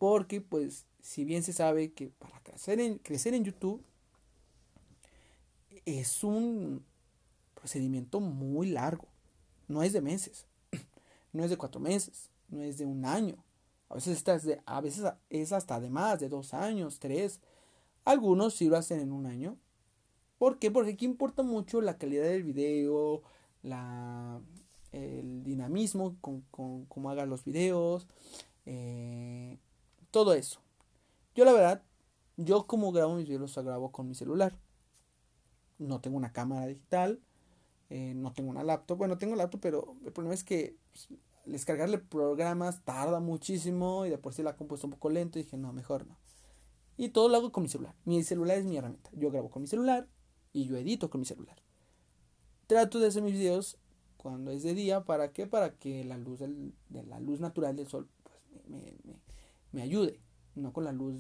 Porque 0.01 0.41
pues 0.41 0.87
si 1.03 1.27
bien 1.27 1.43
se 1.43 1.53
sabe 1.53 1.93
que 1.93 2.09
para 2.09 2.41
crecer 2.43 2.81
en, 2.81 2.97
crecer 2.97 3.35
en 3.35 3.45
YouTube 3.45 3.85
es 5.85 6.25
un 6.25 6.83
procedimiento 7.55 8.19
muy 8.19 8.71
largo. 8.71 9.09
No 9.69 9.83
es 9.83 9.93
de 9.93 10.01
meses, 10.01 10.47
no 11.35 11.45
es 11.45 11.51
de 11.51 11.59
cuatro 11.59 11.83
meses, 11.83 12.31
no 12.49 12.63
es 12.63 12.79
de 12.79 12.87
un 12.87 13.05
año. 13.05 13.45
A 13.91 13.97
veces, 13.97 14.25
de, 14.25 14.63
a 14.65 14.81
veces 14.81 15.05
es 15.29 15.53
hasta 15.53 15.79
de 15.79 15.91
más, 15.91 16.19
de 16.19 16.31
dos 16.31 16.55
años, 16.55 16.99
tres. 16.99 17.39
Algunos 18.07 18.55
sí 18.55 18.71
lo 18.71 18.79
hacen 18.79 19.01
en 19.01 19.13
un 19.13 19.27
año. 19.27 19.59
¿Por 20.39 20.59
qué? 20.59 20.71
Porque 20.71 20.93
aquí 20.93 21.05
importa 21.05 21.43
mucho 21.43 21.83
la 21.83 21.99
calidad 21.99 22.25
del 22.25 22.45
video, 22.45 23.21
la, 23.63 24.41
el 24.93 25.45
dinamismo 25.45 26.17
con, 26.23 26.41
con 26.51 26.87
cómo 26.87 27.11
haga 27.11 27.27
los 27.27 27.45
videos, 27.45 28.07
eh, 28.65 29.59
todo 30.11 30.35
eso. 30.35 30.61
Yo 31.35 31.45
la 31.45 31.53
verdad, 31.53 31.83
yo 32.37 32.67
como 32.67 32.93
grabo 32.93 33.15
mis 33.15 33.27
videos 33.27 33.57
los 33.57 33.65
grabo 33.65 33.93
con 33.93 34.09
mi 34.09 34.15
celular. 34.15 34.59
No 35.79 36.01
tengo 36.01 36.17
una 36.17 36.33
cámara 36.33 36.67
digital, 36.67 37.21
eh, 37.89 38.13
no 38.15 38.33
tengo 38.33 38.51
una 38.51 38.63
laptop. 38.63 38.99
Bueno, 38.99 39.19
tengo 39.19 39.37
laptop, 39.37 39.61
pero 39.61 39.97
el 40.05 40.13
problema 40.13 40.35
es 40.35 40.45
que 40.45 40.77
pues, 40.93 41.09
descargarle 41.47 41.99
programas 41.99 42.85
tarda 42.85 43.21
muchísimo 43.21 44.05
y 44.05 44.11
de 44.11 44.19
por 44.19 44.35
sí 44.35 44.43
la 44.43 44.57
compuesta 44.57 44.87
un 44.87 44.93
poco 44.93 45.11
lento. 45.11 45.39
Y 45.39 45.45
dije, 45.45 45.57
no, 45.57 45.73
mejor 45.73 46.07
no. 46.07 46.19
Y 46.97 47.11
todo 47.11 47.29
lo 47.29 47.37
hago 47.37 47.53
con 47.53 47.63
mi 47.63 47.69
celular. 47.69 47.95
Mi 48.05 48.23
celular 48.23 48.59
es 48.59 48.67
mi 48.67 48.77
herramienta. 48.77 49.11
Yo 49.15 49.31
grabo 49.31 49.51
con 49.51 49.63
mi 49.63 49.69
celular 49.69 50.07
y 50.53 50.67
yo 50.67 50.77
edito 50.77 51.09
con 51.09 51.21
mi 51.21 51.27
celular 51.27 51.61
trato 52.71 53.01
de 53.01 53.09
hacer 53.09 53.25
mis 53.25 53.33
videos 53.33 53.79
cuando 54.17 54.53
es 54.53 54.63
de 54.63 54.75
día. 54.75 55.05
¿Para 55.05 55.33
qué? 55.33 55.49
Para 55.49 55.75
que 55.75 56.05
la 56.05 56.17
luz 56.17 56.39
del, 56.39 56.73
de 56.89 57.03
la 57.03 57.19
luz 57.19 57.41
natural 57.41 57.75
del 57.75 57.89
sol 57.89 58.09
pues, 58.23 58.69
me, 58.69 58.97
me, 59.03 59.15
ayude. 59.83 60.21
No 60.55 60.73
con 60.73 60.85
la 60.85 60.93
luz 60.93 61.17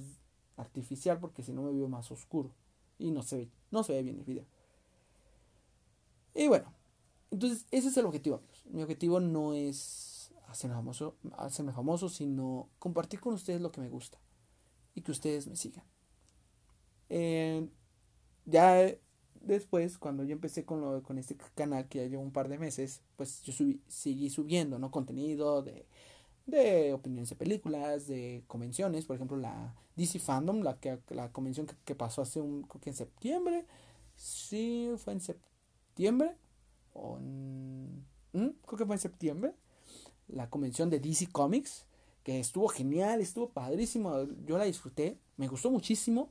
artificial 0.56 1.18
porque 1.20 1.42
si 1.42 1.52
no 1.52 1.62
me 1.62 1.72
veo 1.72 1.88
más 1.88 2.10
oscuro. 2.10 2.54
Y 2.98 3.10
no 3.10 3.22
se 3.22 3.36
ve, 3.36 3.50
no 3.70 3.82
se 3.82 3.94
ve 3.94 4.02
bien 4.02 4.18
el 4.18 4.24
video. 4.24 4.44
Y 6.34 6.48
bueno, 6.48 6.72
entonces 7.30 7.66
ese 7.70 7.88
es 7.88 7.96
el 7.96 8.06
objetivo, 8.06 8.36
amigos. 8.36 8.64
Mi 8.66 8.82
objetivo 8.82 9.20
no 9.20 9.54
es 9.54 10.32
hacerme 10.48 10.76
famoso, 10.76 11.16
hacerme 11.38 11.72
famoso, 11.72 12.08
sino 12.08 12.68
compartir 12.78 13.20
con 13.20 13.34
ustedes 13.34 13.60
lo 13.60 13.72
que 13.72 13.80
me 13.80 13.88
gusta. 13.88 14.18
Y 14.94 15.02
que 15.02 15.12
ustedes 15.12 15.46
me 15.46 15.56
sigan. 15.56 15.84
Eh, 17.08 17.68
ya 18.44 18.94
después, 19.40 19.98
cuando 19.98 20.24
yo 20.24 20.32
empecé 20.32 20.64
con, 20.64 20.80
lo, 20.80 21.02
con 21.02 21.18
este 21.18 21.36
canal, 21.54 21.88
que 21.88 21.98
ya 21.98 22.06
llevo 22.06 22.22
un 22.22 22.32
par 22.32 22.48
de 22.48 22.58
meses, 22.58 23.02
pues 23.16 23.42
yo 23.42 23.52
subí, 23.52 23.80
seguí 23.88 24.30
subiendo, 24.30 24.78
¿no? 24.78 24.90
Contenido 24.90 25.62
de, 25.62 25.86
de 26.50 26.92
opiniones 26.92 27.30
de 27.30 27.36
películas, 27.36 28.06
de 28.06 28.44
convenciones, 28.46 29.06
por 29.06 29.16
ejemplo, 29.16 29.36
la 29.36 29.74
DC 29.96 30.18
Fandom, 30.18 30.62
la, 30.62 30.78
que, 30.78 30.98
la 31.10 31.32
convención 31.32 31.66
que, 31.84 31.94
pasó 31.94 32.22
hace 32.22 32.40
un, 32.40 32.62
creo 32.62 32.80
que 32.80 32.90
en 32.90 32.96
septiembre, 32.96 33.66
sí, 34.16 34.90
fue 34.98 35.14
en 35.14 35.20
septiembre, 35.20 36.36
o 36.92 37.18
en, 37.18 38.04
creo 38.32 38.78
que 38.78 38.86
fue 38.86 38.96
en 38.96 39.00
septiembre, 39.00 39.54
la 40.28 40.50
convención 40.50 40.90
de 40.90 41.00
DC 41.00 41.28
Comics, 41.28 41.86
que 42.22 42.40
estuvo 42.40 42.68
genial, 42.68 43.20
estuvo 43.20 43.50
padrísimo, 43.50 44.24
yo 44.46 44.58
la 44.58 44.64
disfruté, 44.64 45.18
me 45.36 45.48
gustó 45.48 45.70
muchísimo. 45.70 46.30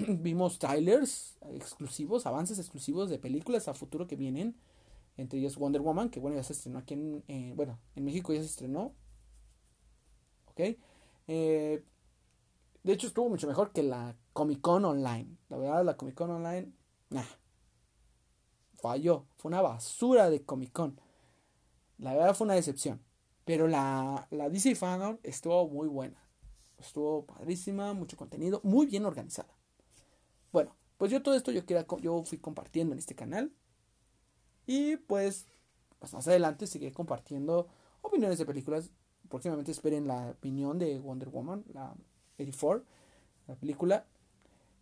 Vimos 0.22 0.58
trailers 0.58 1.36
exclusivos, 1.54 2.26
avances 2.26 2.58
exclusivos 2.58 3.10
de 3.10 3.18
películas 3.18 3.68
a 3.68 3.74
futuro 3.74 4.06
que 4.06 4.16
vienen. 4.16 4.56
Entre 5.16 5.38
ellos 5.38 5.56
Wonder 5.56 5.82
Woman, 5.82 6.10
que 6.10 6.20
bueno, 6.20 6.36
ya 6.36 6.42
se 6.42 6.52
estrenó 6.52 6.78
aquí 6.78 6.94
en, 6.94 7.56
bueno, 7.56 7.78
en 7.94 8.04
México 8.04 8.32
ya 8.32 8.40
se 8.40 8.46
estrenó. 8.46 8.94
Ok. 10.46 10.60
Eh, 11.28 11.84
de 12.82 12.92
hecho, 12.92 13.06
estuvo 13.06 13.28
mucho 13.28 13.46
mejor 13.46 13.72
que 13.72 13.82
la 13.82 14.16
Comic 14.32 14.60
Con 14.60 14.84
Online. 14.84 15.36
La 15.48 15.58
verdad, 15.58 15.84
la 15.84 15.96
Comic 15.96 16.14
Con 16.14 16.30
Online, 16.30 16.72
nah, 17.10 17.24
falló. 18.80 19.26
Fue 19.36 19.50
una 19.50 19.60
basura 19.60 20.30
de 20.30 20.44
Comic 20.44 20.72
Con. 20.72 20.98
La 21.98 22.14
verdad 22.14 22.34
fue 22.34 22.46
una 22.46 22.54
decepción. 22.54 23.02
Pero 23.44 23.68
la, 23.68 24.26
la 24.30 24.48
DC 24.48 24.74
Fandom 24.74 25.18
estuvo 25.22 25.68
muy 25.68 25.88
buena. 25.88 26.22
Estuvo 26.78 27.26
padrísima, 27.26 27.92
mucho 27.92 28.16
contenido, 28.16 28.60
muy 28.64 28.86
bien 28.86 29.04
organizada. 29.04 29.54
Bueno, 30.52 30.74
pues 30.96 31.10
yo 31.10 31.22
todo 31.22 31.34
esto 31.34 31.52
yo, 31.52 31.64
quería, 31.66 31.86
yo 32.00 32.22
fui 32.24 32.38
compartiendo 32.38 32.94
en 32.94 32.98
este 32.98 33.14
canal. 33.14 33.52
Y 34.70 34.98
pues, 34.98 35.48
pues 35.98 36.14
más 36.14 36.28
adelante 36.28 36.68
seguiré 36.68 36.92
compartiendo 36.92 37.66
opiniones 38.02 38.38
de 38.38 38.46
películas. 38.46 38.92
Próximamente 39.28 39.72
esperen 39.72 40.06
la 40.06 40.30
opinión 40.30 40.78
de 40.78 41.00
Wonder 41.00 41.28
Woman, 41.28 41.64
la 41.74 41.92
84, 42.34 42.84
la 43.48 43.56
película. 43.56 44.06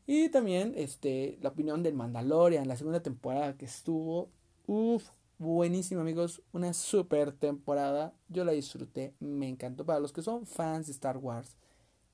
Y 0.07 0.29
también 0.29 0.75
este, 0.77 1.39
la 1.41 1.49
opinión 1.49 1.83
del 1.83 1.95
Mandalorian, 1.95 2.69
la 2.69 2.77
segunda 2.77 3.03
temporada 3.03 3.57
que 3.57 3.65
estuvo. 3.65 4.29
Uff, 4.67 5.09
buenísimo 5.39 6.03
amigos. 6.03 6.43
Una 6.53 6.75
super 6.75 7.33
temporada. 7.33 8.13
Yo 8.29 8.45
la 8.45 8.53
disfruté, 8.53 9.15
me 9.21 9.49
encantó. 9.49 9.87
Para 9.87 10.01
los 10.01 10.13
que 10.13 10.21
son 10.21 10.47
fans 10.47 10.89
de 10.89 10.93
Star 10.93 11.17
Wars, 11.17 11.57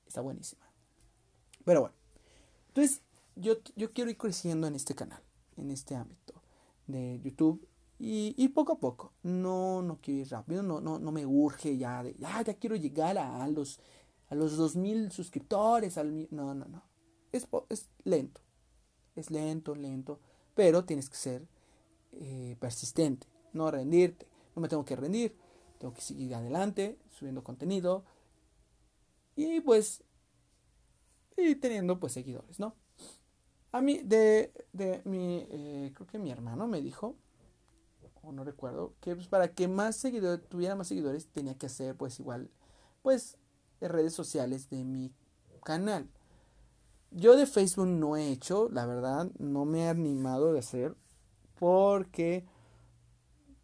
está 0.07 0.21
buenísima. 0.21 0.65
Pero 1.65 1.81
bueno, 1.81 1.95
entonces 2.69 3.01
yo, 3.35 3.55
yo 3.75 3.91
quiero 3.91 4.09
ir 4.09 4.17
creciendo 4.17 4.65
en 4.65 4.75
este 4.75 4.95
canal, 4.95 5.21
en 5.57 5.71
este 5.71 5.93
ámbito 5.93 6.34
de 6.87 7.19
YouTube. 7.23 7.67
Y, 7.97 8.49
poco 8.49 8.73
a 8.73 8.79
poco, 8.79 9.13
no, 9.23 9.81
no 9.81 9.99
quiero 10.01 10.21
ir 10.21 10.29
rápido, 10.29 10.61
no, 10.61 10.81
no, 10.81 10.99
no 10.99 11.11
me 11.13 11.25
urge 11.25 11.77
ya 11.77 12.03
de, 12.03 12.13
ya, 12.19 12.41
ya 12.41 12.53
quiero 12.55 12.75
llegar 12.75 13.17
a, 13.17 13.47
los, 13.47 13.79
a 14.27 14.35
los 14.35 14.57
2000 14.57 15.11
suscriptores, 15.11 15.97
al, 15.97 16.27
no, 16.29 16.53
no, 16.53 16.65
no, 16.65 16.83
es, 17.31 17.47
es 17.69 17.89
lento, 18.03 18.41
es 19.15 19.31
lento, 19.31 19.75
lento, 19.75 20.19
pero 20.53 20.83
tienes 20.83 21.09
que 21.09 21.15
ser 21.15 21.47
eh, 22.11 22.57
persistente, 22.59 23.27
no 23.53 23.71
rendirte, 23.71 24.27
no 24.57 24.61
me 24.61 24.67
tengo 24.67 24.83
que 24.83 24.97
rendir, 24.97 25.37
tengo 25.79 25.93
que 25.93 26.01
seguir 26.01 26.35
adelante, 26.35 26.99
subiendo 27.11 27.45
contenido 27.45 28.03
y 29.37 29.61
pues, 29.61 30.03
y 31.37 31.55
teniendo 31.55 31.97
pues 31.97 32.11
seguidores, 32.11 32.59
¿no? 32.59 32.75
A 33.75 33.81
mí, 33.81 33.99
de, 34.05 34.53
de 34.71 35.01
mi, 35.03 35.45
eh, 35.49 35.91
creo 35.93 36.07
que 36.07 36.17
mi 36.17 36.31
hermano 36.31 36.65
me 36.65 36.79
dijo, 36.79 37.17
o 38.23 38.31
no 38.31 38.45
recuerdo, 38.45 38.93
que 39.01 39.13
pues, 39.15 39.27
para 39.27 39.49
que 39.49 39.67
más 39.67 39.97
seguidores, 39.97 40.47
tuviera 40.47 40.75
más 40.75 40.87
seguidores, 40.87 41.27
tenía 41.27 41.57
que 41.57 41.65
hacer 41.65 41.93
pues 41.97 42.17
igual, 42.21 42.49
pues, 43.01 43.37
redes 43.81 44.13
sociales 44.13 44.69
de 44.69 44.85
mi 44.85 45.11
canal. 45.61 46.09
Yo 47.11 47.35
de 47.35 47.45
Facebook 47.45 47.87
no 47.87 48.15
he 48.15 48.31
hecho, 48.31 48.69
la 48.69 48.85
verdad, 48.85 49.29
no 49.39 49.65
me 49.65 49.81
he 49.81 49.89
animado 49.89 50.53
de 50.53 50.59
hacer, 50.59 50.95
porque, 51.59 52.45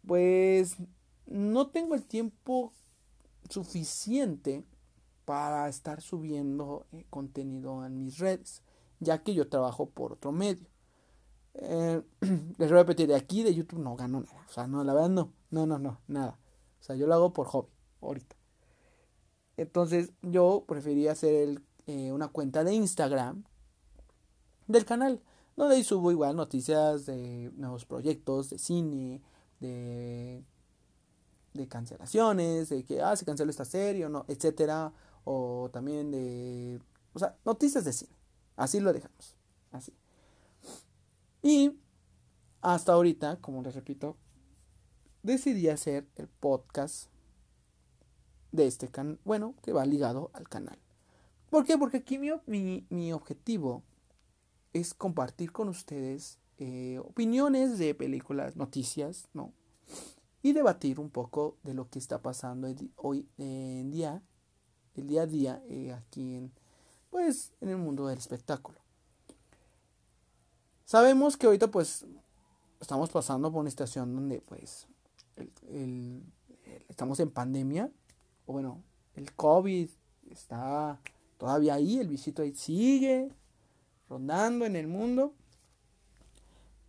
pues, 0.06 0.76
no 1.24 1.70
tengo 1.70 1.94
el 1.94 2.04
tiempo 2.04 2.74
suficiente 3.48 4.62
para 5.24 5.70
estar 5.70 6.02
subiendo 6.02 6.84
eh, 6.92 7.06
contenido 7.08 7.86
en 7.86 8.04
mis 8.04 8.18
redes 8.18 8.62
ya 9.02 9.22
que 9.22 9.34
yo 9.34 9.48
trabajo 9.48 9.90
por 9.90 10.12
otro 10.12 10.32
medio. 10.32 10.66
Eh, 11.54 12.02
les 12.58 12.70
voy 12.70 12.78
a 12.78 12.82
repetir, 12.82 13.08
de 13.08 13.16
aquí 13.16 13.42
de 13.42 13.54
YouTube 13.54 13.80
no 13.80 13.96
gano 13.96 14.20
nada. 14.20 14.44
O 14.48 14.52
sea, 14.52 14.66
no, 14.66 14.82
la 14.84 14.94
verdad 14.94 15.10
no. 15.10 15.32
No, 15.50 15.66
no, 15.66 15.78
no, 15.78 16.00
nada. 16.06 16.38
O 16.80 16.82
sea, 16.82 16.96
yo 16.96 17.06
lo 17.06 17.14
hago 17.14 17.32
por 17.32 17.46
hobby, 17.48 17.68
ahorita. 18.00 18.36
Entonces, 19.56 20.12
yo 20.22 20.64
prefería 20.66 21.12
hacer 21.12 21.62
eh, 21.86 22.12
una 22.12 22.28
cuenta 22.28 22.64
de 22.64 22.74
Instagram 22.74 23.44
del 24.66 24.84
canal. 24.84 25.20
Donde 25.56 25.76
ahí 25.76 25.84
subo 25.84 26.10
igual 26.10 26.34
noticias 26.36 27.04
de 27.04 27.50
nuevos 27.56 27.84
proyectos, 27.84 28.48
de 28.48 28.58
cine, 28.58 29.20
de, 29.60 30.42
de 31.52 31.68
cancelaciones, 31.68 32.70
de 32.70 32.84
que, 32.84 33.02
ah, 33.02 33.14
se 33.14 33.26
canceló 33.26 33.50
esta 33.50 33.66
serie 33.66 34.06
o 34.06 34.08
no, 34.08 34.24
etcétera. 34.28 34.92
O 35.24 35.68
también 35.70 36.10
de, 36.10 36.80
o 37.12 37.18
sea, 37.18 37.36
noticias 37.44 37.84
de 37.84 37.92
cine. 37.92 38.21
Así 38.56 38.80
lo 38.80 38.92
dejamos. 38.92 39.36
Así. 39.70 39.92
Y 41.42 41.78
hasta 42.60 42.92
ahorita, 42.92 43.40
como 43.40 43.62
les 43.62 43.74
repito, 43.74 44.16
decidí 45.22 45.68
hacer 45.68 46.06
el 46.16 46.28
podcast 46.28 47.08
de 48.52 48.66
este 48.66 48.88
canal. 48.88 49.18
Bueno, 49.24 49.54
que 49.62 49.72
va 49.72 49.84
ligado 49.84 50.30
al 50.34 50.48
canal. 50.48 50.78
¿Por 51.50 51.64
qué? 51.64 51.76
Porque 51.76 51.98
aquí 51.98 52.18
mi, 52.18 52.86
mi, 52.88 53.12
objetivo 53.12 53.82
es 54.72 54.94
compartir 54.94 55.52
con 55.52 55.68
ustedes 55.68 56.38
eh, 56.58 56.98
opiniones 57.04 57.78
de 57.78 57.94
películas, 57.94 58.56
noticias, 58.56 59.28
¿no? 59.34 59.52
Y 60.42 60.52
debatir 60.52 60.98
un 60.98 61.10
poco 61.10 61.58
de 61.62 61.74
lo 61.74 61.88
que 61.90 61.98
está 61.98 62.22
pasando 62.22 62.72
hoy 62.96 63.28
en 63.38 63.90
día, 63.90 64.22
el 64.94 65.06
día 65.08 65.22
a 65.22 65.26
día 65.26 65.62
eh, 65.68 65.92
aquí 65.92 66.36
en, 66.36 66.52
pues 67.12 67.52
en 67.60 67.68
el 67.68 67.76
mundo 67.76 68.06
del 68.06 68.18
espectáculo. 68.18 68.78
Sabemos 70.86 71.36
que 71.36 71.44
ahorita 71.44 71.70
pues 71.70 72.06
estamos 72.80 73.10
pasando 73.10 73.52
por 73.52 73.60
una 73.60 73.68
situación 73.68 74.14
donde 74.14 74.40
pues 74.40 74.88
estamos 76.88 77.20
en 77.20 77.30
pandemia, 77.30 77.90
o 78.46 78.54
bueno, 78.54 78.82
el 79.14 79.30
COVID 79.34 79.90
está 80.30 80.98
todavía 81.36 81.74
ahí, 81.74 81.98
el 81.98 82.08
visito 82.08 82.40
ahí 82.40 82.54
sigue 82.54 83.30
rondando 84.08 84.64
en 84.64 84.74
el 84.74 84.88
mundo, 84.88 85.34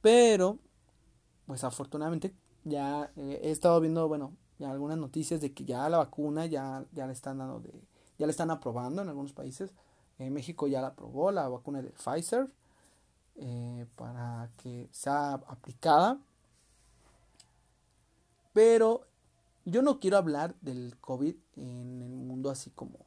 pero 0.02 0.58
pues 1.46 1.66
afortunadamente 1.66 2.34
ya 2.64 3.12
he 3.18 3.52
estado 3.52 3.82
viendo, 3.82 4.08
bueno, 4.08 4.38
ya 4.58 4.72
algunas 4.72 4.98
noticias 4.98 5.42
de 5.42 5.54
que 5.54 5.66
ya 5.66 5.90
la 5.90 5.98
vacuna 5.98 6.46
ya, 6.46 6.86
ya 6.94 7.08
le 7.08 7.14
están 7.14 7.40
dando 7.40 7.60
de, 7.60 7.74
ya 8.18 8.26
le 8.26 8.32
están 8.32 8.52
aprobando 8.52 9.02
en 9.02 9.10
algunos 9.10 9.34
países 9.34 9.74
en 10.20 10.34
México 10.34 10.68
ya 10.68 10.82
la 10.82 10.88
aprobó 10.88 11.32
la 11.32 11.48
vacuna 11.48 11.82
de 11.82 11.90
Pfizer 11.90 12.50
eh, 13.36 13.86
para 13.96 14.50
que 14.58 14.90
sea 14.92 15.34
aplicada. 15.34 16.20
Pero 18.54 19.08
yo 19.66 19.82
no 19.82 20.00
quiero 20.00 20.18
hablar 20.18 20.56
del 20.62 20.98
COVID 21.00 21.36
en 21.56 22.02
el 22.02 22.10
mundo 22.10 22.50
así 22.50 22.70
como, 22.70 23.06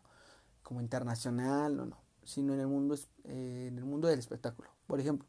como 0.62 0.80
internacional, 0.80 1.76
no, 1.76 1.86
no, 1.86 1.98
sino 2.24 2.54
en 2.54 2.60
el 2.60 2.66
mundo, 2.66 2.96
eh, 3.24 3.68
en 3.70 3.78
el 3.78 3.84
mundo 3.84 4.08
del 4.08 4.18
espectáculo. 4.18 4.68
Por 4.86 5.00
ejemplo, 5.00 5.28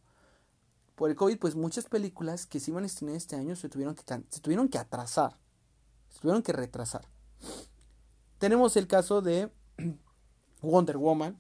por 0.95 1.11
el 1.11 1.15
COVID, 1.15 1.37
pues 1.37 1.55
muchas 1.55 1.85
películas 1.85 2.47
que 2.47 2.59
se 2.59 2.71
iban 2.71 2.83
a 2.83 2.87
estrenar 2.87 3.15
este 3.15 3.35
año 3.35 3.55
se 3.55 3.69
tuvieron 3.69 3.93
que, 3.93 4.03
se 4.29 4.41
tuvieron 4.41 4.67
que 4.67 4.79
atrasar, 4.79 5.37
se 6.09 6.19
tuvieron 6.19 6.41
que 6.41 6.53
retrasar. 6.53 7.07
Tenemos 8.39 8.75
el 8.77 8.87
caso 8.87 9.21
de 9.21 9.51
Wonder 10.63 10.97
Woman, 10.97 11.39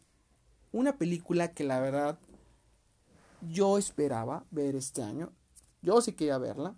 una 0.77 0.97
película 0.97 1.53
que 1.53 1.63
la 1.63 1.79
verdad 1.79 2.19
yo 3.41 3.77
esperaba 3.77 4.45
ver 4.51 4.75
este 4.75 5.01
año. 5.01 5.31
Yo 5.81 6.01
sí 6.01 6.13
quería 6.13 6.37
verla. 6.37 6.75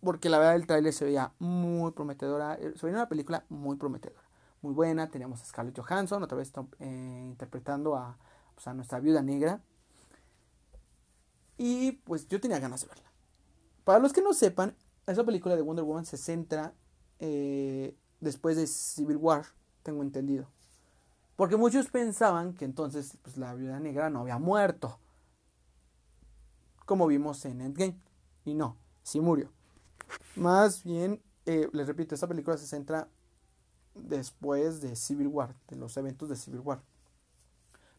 Porque 0.00 0.28
la 0.30 0.38
verdad 0.38 0.56
el 0.56 0.66
trailer 0.66 0.92
se 0.92 1.04
veía 1.04 1.32
muy 1.38 1.92
prometedora. 1.92 2.54
Eh, 2.54 2.72
se 2.76 2.86
veía 2.86 2.98
una 2.98 3.08
película 3.08 3.44
muy 3.48 3.76
prometedora. 3.76 4.22
Muy 4.62 4.74
buena. 4.74 5.08
Teníamos 5.08 5.40
a 5.42 5.44
Scarlett 5.44 5.78
Johansson 5.78 6.22
otra 6.22 6.36
vez 6.36 6.52
eh, 6.80 7.24
interpretando 7.26 7.96
a, 7.96 8.18
pues, 8.54 8.66
a 8.66 8.74
nuestra 8.74 8.98
viuda 8.98 9.22
negra. 9.22 9.60
Y 11.58 11.92
pues 11.92 12.26
yo 12.28 12.40
tenía 12.40 12.58
ganas 12.58 12.80
de 12.80 12.88
verla. 12.88 13.12
Para 13.84 13.98
los 13.98 14.12
que 14.12 14.22
no 14.22 14.32
sepan, 14.32 14.74
esa 15.06 15.24
película 15.24 15.54
de 15.54 15.62
Wonder 15.62 15.84
Woman 15.84 16.06
se 16.06 16.16
centra 16.16 16.72
eh, 17.18 17.94
después 18.20 18.56
de 18.56 18.66
Civil 18.66 19.18
War, 19.18 19.44
tengo 19.82 20.02
entendido. 20.02 20.48
Porque 21.40 21.56
muchos 21.56 21.88
pensaban 21.88 22.52
que 22.52 22.66
entonces 22.66 23.16
pues, 23.22 23.38
la 23.38 23.54
viuda 23.54 23.80
negra 23.80 24.10
no 24.10 24.20
había 24.20 24.38
muerto. 24.38 24.98
Como 26.84 27.06
vimos 27.06 27.42
en 27.46 27.62
Endgame. 27.62 27.98
Y 28.44 28.52
no, 28.52 28.76
sí 29.02 29.22
murió. 29.22 29.50
Más 30.36 30.84
bien, 30.84 31.22
eh, 31.46 31.66
les 31.72 31.86
repito, 31.86 32.14
esta 32.14 32.28
película 32.28 32.58
se 32.58 32.66
centra 32.66 33.08
después 33.94 34.82
de 34.82 34.94
Civil 34.94 35.28
War, 35.28 35.56
de 35.68 35.76
los 35.76 35.96
eventos 35.96 36.28
de 36.28 36.36
Civil 36.36 36.60
War. 36.60 36.82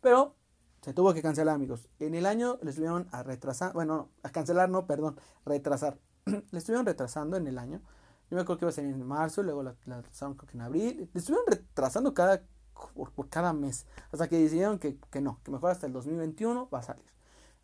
Pero 0.02 0.36
se 0.84 0.94
tuvo 0.94 1.12
que 1.12 1.24
cancelar, 1.24 1.56
amigos. 1.56 1.90
En 1.98 2.14
el 2.14 2.28
año 2.28 2.60
le 2.62 2.70
estuvieron 2.70 3.08
a 3.12 3.24
retrasar, 3.24 3.74
bueno, 3.74 4.10
a 4.22 4.30
cancelar, 4.30 4.70
no, 4.70 4.86
perdón, 4.86 5.20
retrasar. 5.48 5.98
le 6.26 6.60
estuvieron 6.60 6.86
retrasando 6.86 7.38
en 7.38 7.48
el 7.48 7.58
año. 7.58 7.82
Yo 8.30 8.36
me 8.36 8.44
acuerdo 8.44 8.60
que 8.60 8.66
iba 8.66 8.70
a 8.70 8.74
salir 8.74 8.94
en 8.94 9.04
marzo, 9.04 9.42
luego 9.42 9.64
la, 9.64 9.76
la 9.86 9.96
retrasaron 9.96 10.36
creo 10.36 10.48
que 10.48 10.58
en 10.58 10.62
abril. 10.62 11.10
Le 11.12 11.20
estuvieron 11.20 11.48
retrasando 11.48 12.14
cada 12.14 12.44
por, 12.90 13.30
cada 13.30 13.54
mes. 13.54 13.86
Hasta 14.12 14.28
que 14.28 14.38
decidieron 14.38 14.80
que, 14.80 14.98
no, 15.22 15.40
que 15.44 15.52
mejor 15.52 15.72
hasta 15.72 15.88
el 15.88 15.94
2021 15.94 16.70
va 16.70 16.80
a 16.80 16.84
salir. 16.84 17.06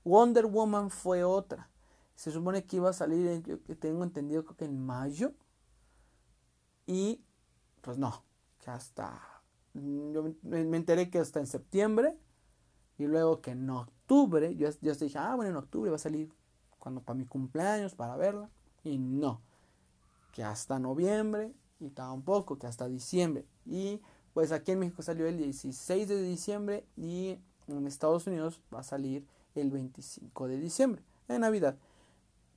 Wonder 0.03 0.45
Woman 0.45 0.89
fue 0.89 1.23
otra. 1.23 1.69
Se 2.15 2.31
supone 2.31 2.65
que 2.65 2.77
iba 2.77 2.89
a 2.89 2.93
salir, 2.93 3.43
yo 3.43 3.77
tengo 3.77 4.03
entendido, 4.03 4.43
creo 4.43 4.57
que 4.57 4.65
en 4.65 4.85
mayo. 4.85 5.33
Y 6.85 7.21
pues 7.81 7.97
no, 7.97 8.23
que 8.59 8.71
hasta 8.71 9.21
Yo 9.73 10.23
me 10.41 10.77
enteré 10.77 11.09
que 11.09 11.19
hasta 11.19 11.39
en 11.39 11.47
septiembre 11.47 12.17
y 12.97 13.05
luego 13.05 13.41
que 13.41 13.51
en 13.51 13.69
octubre, 13.69 14.55
yo, 14.55 14.69
yo 14.81 14.93
dije, 14.95 15.17
ah, 15.19 15.35
bueno, 15.35 15.51
en 15.51 15.57
octubre 15.57 15.91
va 15.91 15.97
a 15.97 15.99
salir 15.99 16.33
cuando 16.79 17.01
para 17.01 17.17
mi 17.17 17.25
cumpleaños 17.25 17.93
para 17.93 18.15
verla. 18.15 18.49
Y 18.83 18.97
no, 18.97 19.41
que 20.31 20.43
hasta 20.43 20.79
noviembre 20.79 21.53
y 21.79 21.89
tampoco, 21.89 22.57
que 22.57 22.67
hasta 22.67 22.87
diciembre. 22.87 23.45
Y 23.65 24.01
pues 24.37 24.51
aquí 24.51 24.73
en 24.73 24.77
México 24.77 25.01
salió 25.01 25.25
el 25.25 25.35
16 25.35 26.07
de 26.07 26.21
diciembre 26.21 26.85
y 26.95 27.39
en 27.67 27.87
Estados 27.87 28.27
Unidos 28.27 28.61
va 28.71 28.81
a 28.81 28.83
salir 28.83 29.25
el 29.55 29.71
25 29.71 30.47
de 30.47 30.59
diciembre, 30.59 31.01
en 31.27 31.41
Navidad. 31.41 31.75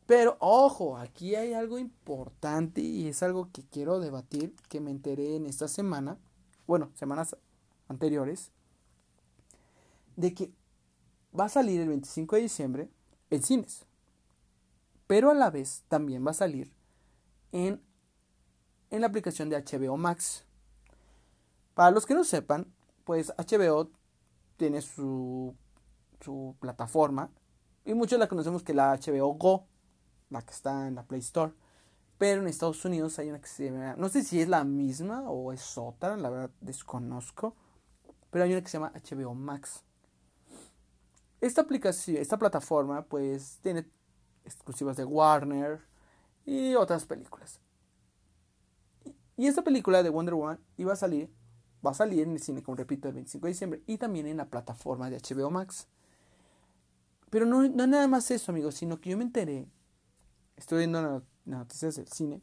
Pero 0.04 0.36
ojo, 0.40 0.98
aquí 0.98 1.36
hay 1.36 1.54
algo 1.54 1.78
importante 1.78 2.82
y 2.82 3.08
es 3.08 3.22
algo 3.22 3.48
que 3.50 3.62
quiero 3.62 3.98
debatir, 3.98 4.54
que 4.68 4.78
me 4.78 4.90
enteré 4.90 5.36
en 5.36 5.46
esta 5.46 5.68
semana, 5.68 6.18
bueno, 6.66 6.90
semanas 6.96 7.34
anteriores, 7.88 8.50
de 10.16 10.34
que 10.34 10.52
va 11.32 11.46
a 11.46 11.48
salir 11.48 11.80
el 11.80 11.88
25 11.88 12.36
de 12.36 12.42
diciembre 12.42 12.90
en 13.30 13.42
cines. 13.42 13.86
Pero 15.06 15.30
a 15.30 15.34
la 15.34 15.48
vez 15.48 15.82
también 15.88 16.26
va 16.26 16.32
a 16.32 16.34
salir 16.34 16.74
en, 17.52 17.80
en 18.90 19.00
la 19.00 19.06
aplicación 19.06 19.48
de 19.48 19.56
HBO 19.56 19.96
Max. 19.96 20.44
Para 21.74 21.90
los 21.90 22.06
que 22.06 22.14
no 22.14 22.24
sepan, 22.24 22.72
pues 23.04 23.32
HBO 23.36 23.90
tiene 24.56 24.82
su, 24.82 25.54
su 26.20 26.56
plataforma 26.60 27.30
y 27.84 27.94
muchos 27.94 28.18
la 28.18 28.28
conocemos 28.28 28.62
que 28.62 28.74
la 28.74 28.94
HBO 28.96 29.34
Go, 29.34 29.66
la 30.28 30.42
que 30.42 30.52
está 30.52 30.86
en 30.86 30.94
la 30.94 31.04
Play 31.04 31.20
Store. 31.20 31.52
Pero 32.18 32.42
en 32.42 32.48
Estados 32.48 32.84
Unidos 32.84 33.18
hay 33.18 33.30
una 33.30 33.40
que 33.40 33.48
se 33.48 33.70
llama, 33.70 33.94
no 33.96 34.08
sé 34.10 34.22
si 34.22 34.40
es 34.40 34.48
la 34.48 34.62
misma 34.62 35.30
o 35.30 35.52
es 35.52 35.78
otra, 35.78 36.16
la 36.16 36.28
verdad 36.28 36.50
desconozco, 36.60 37.56
pero 38.30 38.44
hay 38.44 38.52
una 38.52 38.60
que 38.60 38.68
se 38.68 38.76
llama 38.78 38.92
HBO 38.92 39.34
Max. 39.34 39.82
Esta 41.40 41.62
aplicación, 41.62 42.18
esta 42.18 42.38
plataforma, 42.38 43.02
pues 43.02 43.58
tiene 43.62 43.86
exclusivas 44.44 44.98
de 44.98 45.04
Warner 45.04 45.80
y 46.44 46.74
otras 46.74 47.06
películas. 47.06 47.58
Y 49.38 49.46
esta 49.46 49.62
película 49.62 50.02
de 50.02 50.10
Wonder 50.10 50.34
Woman 50.34 50.60
iba 50.76 50.92
a 50.92 50.96
salir, 50.96 51.30
va 51.84 51.90
a 51.90 51.94
salir 51.94 52.20
en 52.20 52.32
el 52.32 52.40
cine, 52.40 52.62
como 52.62 52.76
repito, 52.76 53.08
el 53.08 53.14
25 53.14 53.46
de 53.46 53.52
diciembre 53.52 53.82
y 53.86 53.98
también 53.98 54.26
en 54.26 54.36
la 54.36 54.46
plataforma 54.46 55.10
de 55.10 55.18
HBO 55.18 55.50
Max. 55.50 55.86
Pero 57.30 57.46
no, 57.46 57.68
no 57.68 57.86
nada 57.86 58.08
más 58.08 58.30
eso, 58.30 58.52
amigos, 58.52 58.74
sino 58.74 59.00
que 59.00 59.10
yo 59.10 59.16
me 59.16 59.24
enteré, 59.24 59.66
estoy 60.56 60.78
viendo 60.78 61.00
las 61.00 61.22
noticias 61.44 61.96
del 61.96 62.08
cine, 62.08 62.42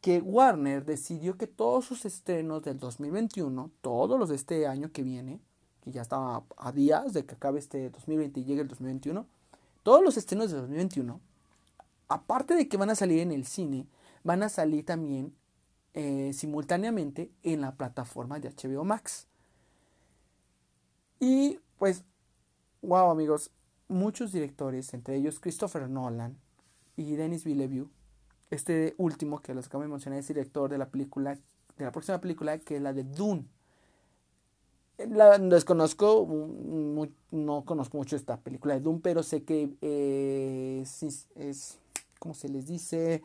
que 0.00 0.20
Warner 0.20 0.84
decidió 0.84 1.36
que 1.36 1.46
todos 1.46 1.84
sus 1.84 2.04
estrenos 2.04 2.62
del 2.62 2.78
2021, 2.78 3.70
todos 3.80 4.18
los 4.18 4.28
de 4.28 4.36
este 4.36 4.66
año 4.66 4.92
que 4.92 5.02
viene, 5.02 5.40
que 5.82 5.90
ya 5.90 6.02
estaba 6.02 6.44
a 6.56 6.72
días 6.72 7.12
de 7.12 7.24
que 7.24 7.34
acabe 7.34 7.58
este 7.58 7.90
2020 7.90 8.40
y 8.40 8.44
llegue 8.44 8.62
el 8.62 8.68
2021, 8.68 9.26
todos 9.82 10.02
los 10.02 10.16
estrenos 10.16 10.50
de 10.50 10.58
2021, 10.58 11.20
aparte 12.08 12.54
de 12.54 12.68
que 12.68 12.76
van 12.76 12.90
a 12.90 12.94
salir 12.94 13.20
en 13.20 13.32
el 13.32 13.46
cine, 13.46 13.86
van 14.22 14.42
a 14.42 14.48
salir 14.48 14.84
también 14.84 15.34
eh, 15.94 16.32
simultáneamente 16.34 17.30
en 17.42 17.60
la 17.60 17.74
plataforma 17.74 18.38
de 18.38 18.50
HBO 18.50 18.84
Max. 18.84 19.26
Y 21.18 21.60
pues, 21.78 22.04
wow 22.82 23.10
amigos, 23.10 23.50
muchos 23.88 24.32
directores, 24.32 24.94
entre 24.94 25.16
ellos 25.16 25.40
Christopher 25.40 25.88
Nolan 25.88 26.36
y 26.96 27.14
Denis 27.14 27.44
Villeneuve, 27.44 27.90
este 28.50 28.94
último 28.98 29.40
que 29.40 29.54
los 29.54 29.66
acabo 29.66 29.82
de 29.82 29.88
mencionar 29.88 30.18
es 30.18 30.28
director 30.28 30.70
de 30.70 30.78
la 30.78 30.88
película, 30.88 31.34
de 31.76 31.84
la 31.84 31.92
próxima 31.92 32.20
película 32.20 32.58
que 32.58 32.76
es 32.76 32.82
la 32.82 32.92
de 32.92 33.04
Dune 33.04 33.46
la 35.08 35.38
desconozco, 35.38 36.26
no 37.30 37.64
conozco 37.64 37.96
mucho 37.96 38.16
esta 38.16 38.38
película 38.38 38.74
de 38.74 38.80
Doom, 38.80 39.00
pero 39.00 39.22
sé 39.22 39.44
que 39.44 39.70
eh, 39.80 40.80
es, 40.82 41.26
es, 41.34 41.78
¿cómo 42.18 42.34
se 42.34 42.48
les 42.48 42.66
dice? 42.66 43.22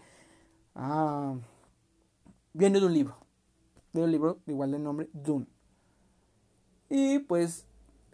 Ah, 0.73 1.35
viene 2.55 2.79
de 2.79 2.85
un 2.85 2.93
libro, 2.93 3.17
de 3.91 4.01
un 4.01 4.11
libro 4.11 4.39
igual 4.47 4.71
de 4.71 4.79
nombre, 4.79 5.09
Doom. 5.11 5.45
Y 6.89 7.19
pues 7.19 7.65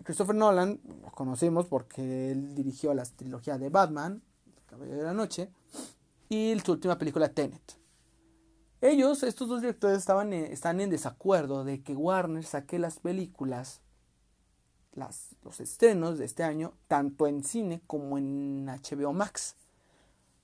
Christopher 0.04 0.36
Nolan 0.36 0.80
lo 1.04 1.12
conocemos 1.12 1.68
porque 1.68 2.32
él 2.32 2.56
dirigió 2.56 2.94
la 2.94 3.04
trilogía 3.04 3.60
de 3.60 3.70
Batman, 3.70 4.24
El 4.48 4.66
Caballero 4.66 4.98
de 4.98 5.04
la 5.04 5.14
Noche, 5.14 5.52
y 6.28 6.56
su 6.66 6.72
última 6.72 6.98
película 6.98 7.30
Tenet. 7.30 7.78
Ellos, 8.82 9.22
estos 9.22 9.48
dos 9.48 9.62
directores, 9.62 10.00
estaban 10.00 10.34
están 10.34 10.82
en 10.82 10.90
desacuerdo 10.90 11.64
de 11.64 11.84
que 11.84 11.96
Warner 11.96 12.44
saque 12.44 12.80
las 12.80 12.98
películas, 12.98 13.82
las, 14.94 15.36
los 15.44 15.60
estrenos 15.60 16.18
de 16.18 16.26
este 16.26 16.44
año, 16.44 16.74
tanto 16.88 17.28
en 17.28 17.44
cine 17.44 17.84
como 17.86 18.18
en 18.18 18.66
HBO 18.66 19.14
Max. 19.14 19.56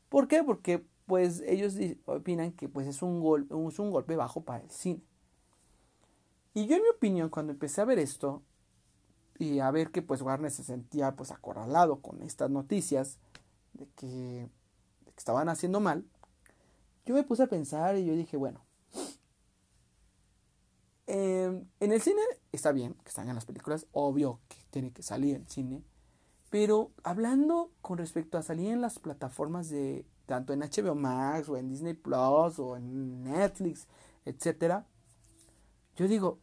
¿Por 0.07 0.27
qué? 0.27 0.43
Porque 0.43 0.85
pues 1.07 1.41
ellos 1.47 1.75
opinan 2.05 2.51
que 2.51 2.69
pues 2.69 2.85
es 2.85 3.01
un, 3.01 3.21
gol, 3.21 3.47
es 3.69 3.79
un 3.79 3.91
golpe 3.91 4.15
bajo 4.15 4.41
para 4.41 4.63
el 4.63 4.69
cine. 4.69 5.01
Y 6.53 6.67
yo 6.67 6.75
en 6.75 6.83
mi 6.83 6.89
opinión, 6.89 7.29
cuando 7.29 7.53
empecé 7.53 7.81
a 7.81 7.85
ver 7.85 7.97
esto, 7.97 8.43
y 9.39 9.59
a 9.59 9.71
ver 9.71 9.91
que 9.91 10.01
pues 10.01 10.21
Warner 10.21 10.51
se 10.51 10.63
sentía 10.63 11.15
pues 11.15 11.31
acorralado 11.31 12.01
con 12.01 12.21
estas 12.21 12.49
noticias 12.49 13.19
de 13.73 13.87
que, 13.95 14.49
estaban 15.15 15.49
haciendo 15.49 15.79
mal, 15.79 16.05
yo 17.05 17.15
me 17.15 17.23
puse 17.23 17.41
a 17.41 17.47
pensar 17.47 17.97
y 17.97 18.05
yo 18.05 18.13
dije, 18.13 18.37
bueno, 18.37 18.63
em, 21.07 21.65
en 21.79 21.91
el 21.91 22.01
cine 22.01 22.21
está 22.51 22.71
bien 22.71 22.95
que 23.03 23.11
salgan 23.11 23.33
las 23.33 23.45
películas, 23.45 23.87
obvio 23.93 24.39
que 24.47 24.57
tiene 24.69 24.91
que 24.91 25.01
salir 25.01 25.35
en 25.35 25.47
cine, 25.47 25.83
pero 26.51 26.91
hablando 27.03 27.71
con 27.81 27.97
respecto 27.97 28.37
a 28.37 28.43
salir 28.43 28.71
en 28.71 28.81
las 28.81 28.99
plataformas 28.99 29.69
de 29.69 30.05
tanto 30.27 30.53
en 30.53 30.59
HBO 30.59 30.93
Max 30.93 31.49
o 31.49 31.57
en 31.57 31.69
Disney 31.69 31.93
Plus 31.93 32.59
o 32.59 32.77
en 32.77 33.23
Netflix, 33.23 33.87
etcétera, 34.25 34.85
yo 35.95 36.07
digo, 36.07 36.39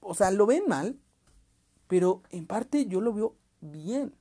o 0.00 0.12
sea, 0.12 0.30
lo 0.30 0.44
ven 0.44 0.64
mal, 0.68 1.00
pero 1.86 2.22
en 2.30 2.46
parte 2.46 2.86
yo 2.86 3.00
lo 3.00 3.14
veo 3.14 3.36
bien. 3.60 4.14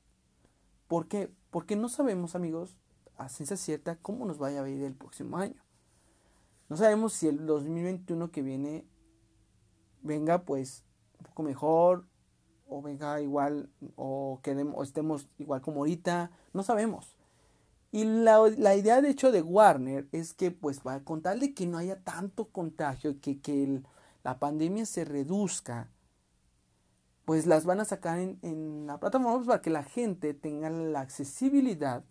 ¿Por 0.87 1.07
qué? 1.07 1.31
Porque 1.49 1.75
no 1.75 1.89
sabemos, 1.89 2.35
amigos, 2.35 2.77
a 3.17 3.27
ciencia 3.27 3.57
cierta 3.57 3.97
cómo 3.97 4.25
nos 4.25 4.37
vaya 4.37 4.63
a 4.63 4.69
ir 4.69 4.83
el 4.83 4.93
próximo 4.93 5.37
año. 5.37 5.61
No 6.69 6.77
sabemos 6.77 7.13
si 7.13 7.27
el 7.27 7.45
2021 7.47 8.31
que 8.31 8.43
viene 8.43 8.85
venga 10.03 10.45
pues 10.45 10.85
un 11.17 11.25
poco 11.25 11.43
mejor 11.43 12.05
o 12.69 12.81
venga 12.81 13.19
igual 13.21 13.69
o, 13.95 14.39
quedemos, 14.43 14.75
o 14.77 14.83
estemos 14.83 15.27
igual 15.37 15.61
como 15.61 15.81
ahorita, 15.81 16.31
no 16.53 16.63
sabemos. 16.63 17.15
Y 17.91 18.03
la, 18.03 18.39
la, 18.57 18.75
idea 18.75 19.01
de 19.01 19.09
hecho 19.09 19.31
de 19.31 19.41
Warner 19.41 20.07
es 20.11 20.33
que 20.33 20.51
pues 20.51 20.79
para, 20.79 21.03
con 21.03 21.21
tal 21.21 21.39
de 21.39 21.53
que 21.53 21.65
no 21.65 21.77
haya 21.77 21.99
tanto 22.03 22.45
contagio, 22.45 23.19
que, 23.19 23.39
que 23.39 23.81
la 24.23 24.37
pandemia 24.37 24.85
se 24.85 25.05
reduzca, 25.05 25.89
pues 27.25 27.47
las 27.47 27.65
van 27.65 27.79
a 27.79 27.85
sacar 27.85 28.19
en, 28.19 28.37
en 28.43 28.85
la 28.85 28.99
plataforma 28.99 29.35
pues, 29.37 29.47
para 29.47 29.61
que 29.61 29.71
la 29.71 29.83
gente 29.83 30.33
tenga 30.33 30.69
la 30.69 31.01
accesibilidad 31.01 32.03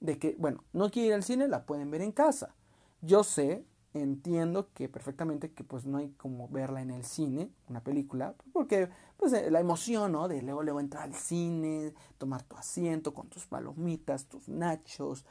de 0.00 0.18
que, 0.18 0.36
bueno, 0.38 0.64
no 0.72 0.90
quiere 0.90 1.08
ir 1.08 1.14
al 1.14 1.22
cine, 1.22 1.48
la 1.48 1.64
pueden 1.64 1.90
ver 1.90 2.02
en 2.02 2.12
casa. 2.12 2.54
Yo 3.02 3.24
sé, 3.24 3.64
entiendo 3.94 4.68
que 4.72 4.88
perfectamente 4.88 5.52
que 5.52 5.64
pues 5.64 5.84
no 5.84 5.98
hay 5.98 6.10
como 6.10 6.48
verla 6.48 6.80
en 6.80 6.90
el 6.90 7.04
cine, 7.04 7.50
una 7.68 7.82
película, 7.82 8.34
porque 8.52 8.88
pues 9.16 9.32
eh, 9.32 9.50
la 9.50 9.60
emoción, 9.60 10.12
¿no? 10.12 10.28
De 10.28 10.42
luego, 10.42 10.62
luego 10.62 10.80
entrar 10.80 11.04
al 11.04 11.14
cine, 11.14 11.92
tomar 12.18 12.42
tu 12.42 12.56
asiento 12.56 13.12
con 13.12 13.28
tus 13.28 13.46
palomitas, 13.46 14.26
tus 14.26 14.48
nachos, 14.48 15.24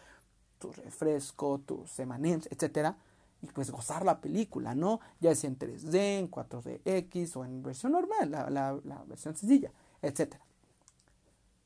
tu 0.60 0.72
refresco, 0.72 1.60
tus 1.60 1.98
M&M's, 2.00 2.48
etcétera, 2.52 2.98
y 3.42 3.48
pues 3.48 3.72
gozar 3.72 4.04
la 4.04 4.20
película, 4.20 4.76
¿no? 4.76 5.00
Ya 5.22 5.34
sea 5.34 5.50
en 5.50 5.58
3D, 5.58 6.20
en 6.20 6.30
4DX 6.30 7.38
o 7.38 7.46
en 7.46 7.64
versión 7.64 7.94
normal, 7.94 8.30
la, 8.30 8.50
la, 8.50 8.78
la 8.84 9.04
versión 9.06 9.36
sencilla, 9.36 9.72
etcétera. 10.02 10.44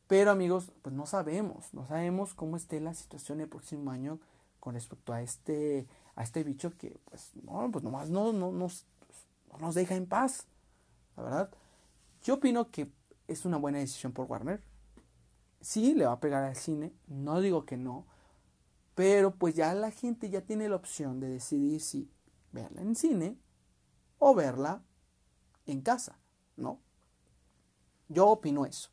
Pero 0.07 0.29
amigos, 0.29 0.71
pues 0.83 0.93
no 0.93 1.07
sabemos, 1.07 1.73
no 1.73 1.87
sabemos 1.87 2.35
cómo 2.35 2.55
esté 2.55 2.79
la 2.79 2.93
situación 2.93 3.41
el 3.41 3.47
próximo 3.47 3.89
año 3.89 4.19
con 4.59 4.75
respecto 4.75 5.11
a 5.11 5.21
este, 5.21 5.87
a 6.15 6.23
este 6.23 6.43
bicho 6.43 6.71
que 6.77 6.97
pues 7.05 7.31
no, 7.43 7.69
pues 7.71 7.83
nomás 7.83 8.09
no, 8.09 8.33
no, 8.33 8.51
nos, 8.51 8.85
no 9.51 9.57
nos 9.59 9.75
deja 9.75 9.95
en 9.95 10.05
paz. 10.05 10.47
La 11.15 11.23
verdad, 11.23 11.51
yo 12.23 12.35
opino 12.35 12.69
que 12.71 12.91
es 13.27 13.45
una 13.45 13.57
buena 13.57 13.79
decisión 13.79 14.11
por 14.11 14.29
Warner. 14.29 14.61
Sí, 15.61 15.93
le 15.93 16.05
va 16.05 16.13
a 16.13 16.19
pegar 16.19 16.43
al 16.43 16.55
cine, 16.55 16.93
no 17.07 17.39
digo 17.39 17.65
que 17.65 17.77
no, 17.77 18.05
pero 18.95 19.33
pues 19.35 19.55
ya 19.55 19.73
la 19.73 19.91
gente 19.91 20.29
ya 20.29 20.41
tiene 20.41 20.69
la 20.69 20.75
opción 20.75 21.19
de 21.19 21.29
decidir 21.29 21.81
si 21.81 22.09
verla 22.51 22.81
en 22.81 22.95
cine 22.95 23.37
o 24.19 24.35
verla 24.35 24.83
en 25.65 25.81
casa, 25.81 26.19
¿no? 26.57 26.79
Yo 28.09 28.27
opino 28.27 28.65
eso. 28.65 28.89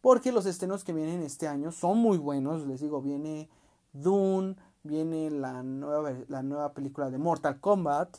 Porque 0.00 0.32
los 0.32 0.46
estrenos 0.46 0.82
que 0.82 0.92
vienen 0.92 1.22
este 1.22 1.46
año 1.46 1.72
son 1.72 1.98
muy 1.98 2.18
buenos. 2.18 2.66
Les 2.66 2.80
digo, 2.80 3.02
viene 3.02 3.50
Dune, 3.92 4.56
viene 4.82 5.30
la 5.30 5.62
nueva, 5.62 6.12
la 6.28 6.42
nueva 6.42 6.72
película 6.72 7.10
de 7.10 7.18
Mortal 7.18 7.60
Kombat 7.60 8.16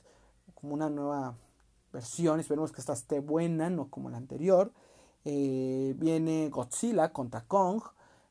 como 0.62 0.74
una 0.74 0.90
nueva 0.90 1.36
versión. 1.92 2.40
Esperemos 2.40 2.72
que 2.72 2.82
esta 2.82 2.94
esté 2.94 3.20
buena, 3.20 3.70
no 3.70 3.90
como 3.90 4.10
la 4.10 4.18
anterior. 4.18 4.72
Eh, 5.26 5.96
viene 5.98 6.50
Godzilla 6.50 7.12
contra 7.12 7.42
Kong. 7.42 7.82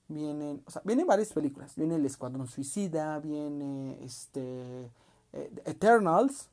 Vienen, 0.09 0.63
o 0.67 0.71
sea, 0.71 0.83
vienen 0.85 1.07
varias 1.07 1.33
películas. 1.33 1.75
Viene 1.77 1.97
El 1.97 2.07
Escuadrón 2.07 2.47
Suicida, 2.47 3.19
viene 3.19 4.03
este 4.05 4.91
eh, 5.33 5.63
Eternals, 5.65 6.49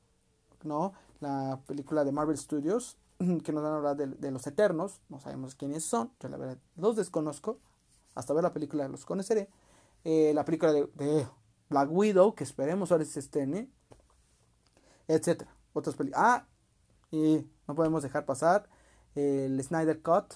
¿no? 0.63 0.94
La 1.20 1.60
película 1.66 2.04
de 2.04 2.12
Marvel 2.12 2.38
Studios, 2.38 2.98
que 3.18 3.52
nos 3.52 3.63
van 3.63 3.74
a 3.74 3.78
hablar 3.78 3.96
de, 3.96 4.32
los 4.32 4.46
Eternos. 4.46 5.00
No 5.10 5.20
sabemos 5.20 5.56
quiénes 5.56 5.84
son. 5.84 6.12
Yo 6.20 6.30
la 6.30 6.38
verdad 6.38 6.58
los 6.76 6.96
desconozco. 6.96 7.58
Hasta 8.16 8.34
ver 8.34 8.44
la 8.44 8.54
película 8.54 8.88
los 8.88 9.06
conoceré. 9.06 9.50
Eh, 10.04 10.32
la 10.34 10.46
película 10.46 10.72
de, 10.72 11.28
Black 11.69 11.89
Widow, 11.91 12.36
que 12.36 12.43
esperemos 12.43 12.91
ahora 12.91 13.06
se 13.06 13.19
estrene. 13.19 13.69
Etcétera. 15.08 15.56
Otras 15.73 15.95
películas. 15.95 16.21
Ah, 16.23 16.47
y 17.12 17.47
no 17.67 17.75
podemos 17.75 18.03
dejar 18.03 18.25
pasar 18.25 18.69
el 19.15 19.62
Snyder 19.63 20.01
Cut 20.01 20.34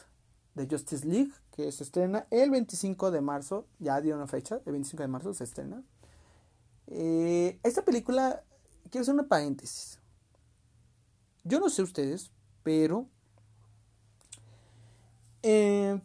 de 0.55 0.67
Justice 0.69 1.07
League, 1.07 1.31
que 1.51 1.71
se 1.71 1.83
estrena 1.83 2.27
el 2.29 2.49
25 2.49 3.11
de 3.11 3.21
marzo. 3.21 3.67
Ya 3.79 4.01
dio 4.01 4.15
una 4.15 4.27
fecha, 4.27 4.61
el 4.65 4.71
25 4.73 5.03
de 5.03 5.07
marzo 5.07 5.33
se 5.33 5.43
estrena. 5.43 5.83
Eh, 6.87 7.59
esta 7.63 7.83
película, 7.83 8.43
quiero 8.89 9.03
hacer 9.03 9.13
una 9.13 9.27
paréntesis. 9.27 9.99
Yo 11.43 11.59
no 11.59 11.69
sé 11.69 11.81
ustedes, 11.81 12.31
pero 12.63 13.07
eh, 15.43 15.99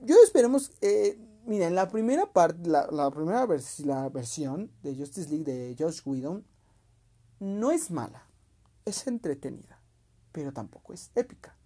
yo 0.00 0.16
esperemos, 0.22 0.72
eh, 0.80 1.18
miren, 1.50 1.74
la 1.74 1.88
primera 1.88 2.32
parte, 2.32 2.68
la, 2.68 3.10
primera 3.10 3.44
versión 3.44 4.70
de 4.84 4.94
Justice 4.94 5.28
League 5.28 5.42
de 5.42 5.74
Josh 5.76 6.00
Whedon 6.04 6.46
no 7.40 7.72
es 7.72 7.90
mala, 7.90 8.24
es 8.84 9.08
entretenida, 9.08 9.82
pero 10.30 10.52
tampoco 10.52 10.92
es 10.92 11.10
épica. 11.16 11.56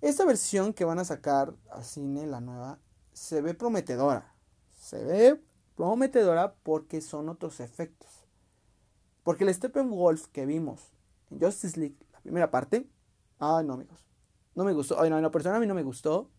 Esta 0.00 0.24
versión 0.24 0.72
que 0.72 0.86
van 0.86 0.98
a 0.98 1.04
sacar 1.04 1.54
al 1.70 1.84
cine, 1.84 2.26
la 2.26 2.40
nueva, 2.40 2.78
se 3.12 3.42
ve 3.42 3.52
prometedora. 3.52 4.34
Se 4.72 5.04
ve 5.04 5.38
prometedora 5.76 6.54
porque 6.62 7.02
son 7.02 7.28
otros 7.28 7.60
efectos. 7.60 8.08
Porque 9.24 9.44
el 9.44 9.52
Steppenwolf 9.52 10.28
que 10.28 10.46
vimos 10.46 10.80
en 11.30 11.38
Justice 11.38 11.78
League, 11.78 11.98
la 12.14 12.20
primera 12.20 12.50
parte, 12.50 12.88
ay 13.40 13.66
no 13.66 13.74
amigos, 13.74 14.06
no 14.54 14.64
me 14.64 14.72
gustó, 14.72 14.98
ay 14.98 15.10
no, 15.10 15.18
en 15.18 15.22
la 15.22 15.30
persona 15.30 15.56
a 15.56 15.60
mí 15.60 15.66
no 15.66 15.74
me 15.74 15.82
gustó, 15.82 16.30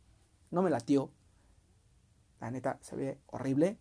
no 0.49 0.63
me 0.63 0.71
latió. 0.71 1.11
La 2.41 2.51
neta, 2.51 2.77
se 2.81 2.95
ve 2.97 3.19
horrible. 3.27 3.77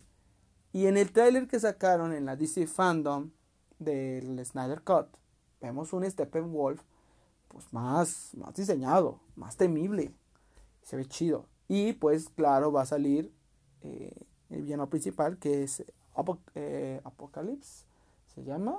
Y 0.73 0.87
en 0.87 0.97
el 0.97 1.11
tráiler 1.11 1.49
que 1.49 1.59
sacaron 1.59 2.13
en 2.13 2.27
la 2.27 2.37
DC 2.37 2.67
Fandom 2.69 3.31
del 3.79 4.45
Snyder 4.45 4.83
Cut, 4.83 5.09
vemos 5.61 5.93
un 5.93 6.09
Steppenwolf 6.09 6.83
pues 7.49 7.73
más, 7.73 8.31
más 8.37 8.55
diseñado, 8.55 9.19
más 9.35 9.57
temible. 9.57 10.15
Se 10.83 10.97
ve 10.97 11.07
chido. 11.07 11.47
Y 11.67 11.95
pues 11.95 12.29
claro, 12.29 12.71
va 12.71 12.83
a 12.83 12.87
salir 12.87 13.35
eh, 13.81 14.15
el 14.51 14.63
villano 14.63 14.89
principal 14.89 15.39
que 15.39 15.65
es 15.65 15.85
eh, 16.55 17.01
Apocalypse. 17.03 17.87
¿Se 18.35 18.45
llama? 18.45 18.77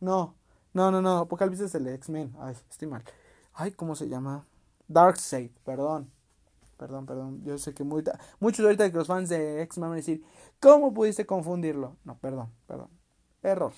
No, 0.00 0.36
no, 0.72 0.90
no, 0.90 1.02
no. 1.02 1.18
Apocalypse 1.18 1.64
es 1.64 1.74
el 1.74 1.88
X-Men. 1.88 2.34
Ay, 2.38 2.54
estoy 2.70 2.88
mal. 2.88 3.02
Ay, 3.52 3.72
¿cómo 3.72 3.94
se 3.96 4.08
llama? 4.08 4.46
Darkseid, 4.86 5.50
perdón. 5.64 6.10
Perdón, 6.78 7.06
perdón. 7.06 7.42
Yo 7.44 7.58
sé 7.58 7.74
que 7.74 7.84
muchos 7.84 8.64
ahorita 8.64 8.90
que 8.90 8.96
los 8.96 9.08
fans 9.08 9.28
de 9.28 9.62
X-Men 9.62 9.90
van 9.90 9.92
a 9.92 9.96
decir, 9.96 10.24
¿cómo 10.60 10.94
pudiste 10.94 11.26
confundirlo? 11.26 11.96
No, 12.04 12.16
perdón, 12.18 12.52
perdón. 12.66 12.88
Error. 13.42 13.72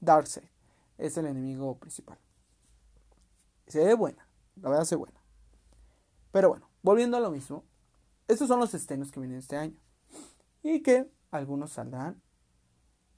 Darkseid 0.00 0.48
es 0.96 1.16
el 1.16 1.26
enemigo 1.26 1.76
principal. 1.78 2.18
Se 3.66 3.84
ve 3.84 3.94
buena, 3.94 4.28
la 4.56 4.70
verdad 4.70 4.84
se 4.84 4.94
ve 4.94 5.00
buena. 5.00 5.20
Pero 6.30 6.50
bueno, 6.50 6.70
volviendo 6.82 7.16
a 7.16 7.20
lo 7.20 7.30
mismo, 7.30 7.64
estos 8.28 8.48
son 8.48 8.60
los 8.60 8.72
estrenos 8.74 9.10
que 9.10 9.20
vienen 9.20 9.38
este 9.38 9.56
año. 9.56 9.76
Y 10.62 10.82
que 10.82 11.10
algunos 11.30 11.72
saldrán 11.72 12.22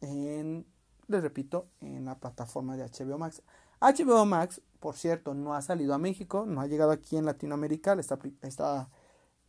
en, 0.00 0.66
les 1.06 1.22
repito, 1.22 1.68
en 1.80 2.06
la 2.06 2.18
plataforma 2.18 2.76
de 2.76 2.84
HBO 2.84 3.18
Max. 3.18 3.42
HBO 3.80 4.24
Max, 4.24 4.62
por 4.80 4.96
cierto, 4.96 5.34
no 5.34 5.54
ha 5.54 5.62
salido 5.62 5.94
a 5.94 5.98
México, 5.98 6.46
no 6.46 6.60
ha 6.60 6.66
llegado 6.66 6.92
aquí 6.92 7.16
en 7.16 7.26
Latinoamérica, 7.26 7.92
esta, 7.94 8.18
esta 8.42 8.90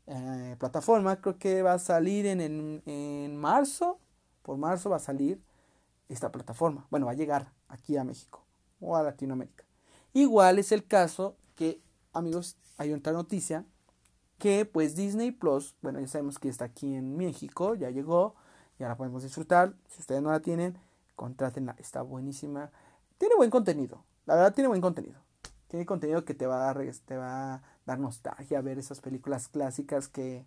eh, 0.09 0.55
plataforma 0.59 1.21
creo 1.21 1.37
que 1.37 1.61
va 1.61 1.73
a 1.73 1.79
salir 1.79 2.25
en, 2.25 2.41
en, 2.41 2.81
en 2.85 3.37
marzo, 3.37 3.99
por 4.41 4.57
marzo 4.57 4.89
va 4.89 4.97
a 4.97 4.99
salir 4.99 5.41
esta 6.09 6.31
plataforma. 6.31 6.87
Bueno, 6.89 7.05
va 7.05 7.13
a 7.13 7.15
llegar 7.15 7.53
aquí 7.67 7.95
a 7.95 8.03
México 8.03 8.43
o 8.81 8.95
a 8.95 9.03
Latinoamérica. 9.03 9.63
Igual 10.13 10.57
es 10.57 10.71
el 10.71 10.85
caso 10.85 11.35
que, 11.55 11.81
amigos, 12.13 12.57
hay 12.77 12.91
otra 12.91 13.13
noticia 13.13 13.65
que 14.39 14.65
pues 14.65 14.95
Disney 14.95 15.31
Plus, 15.31 15.75
bueno, 15.81 15.99
ya 15.99 16.07
sabemos 16.07 16.39
que 16.39 16.49
está 16.49 16.65
aquí 16.65 16.95
en 16.95 17.15
México, 17.15 17.75
ya 17.75 17.91
llegó, 17.91 18.35
ya 18.79 18.87
la 18.87 18.97
podemos 18.97 19.21
disfrutar. 19.21 19.75
Si 19.89 20.01
ustedes 20.01 20.21
no 20.21 20.31
la 20.31 20.39
tienen, 20.39 20.77
contrátenla, 21.15 21.75
está 21.77 22.01
buenísima. 22.01 22.71
Tiene 23.17 23.35
buen 23.35 23.51
contenido, 23.51 24.03
la 24.25 24.35
verdad 24.35 24.53
tiene 24.53 24.69
buen 24.69 24.81
contenido. 24.81 25.19
Tiene 25.67 25.85
contenido 25.85 26.25
que 26.25 26.33
te 26.33 26.47
va 26.47 26.67
a 26.67 26.73
te 27.05 27.15
va 27.15 27.61
dar 27.89 27.99
nostalgia 27.99 28.61
ver 28.61 28.77
esas 28.77 29.01
películas 29.01 29.47
clásicas 29.47 30.07
que 30.07 30.45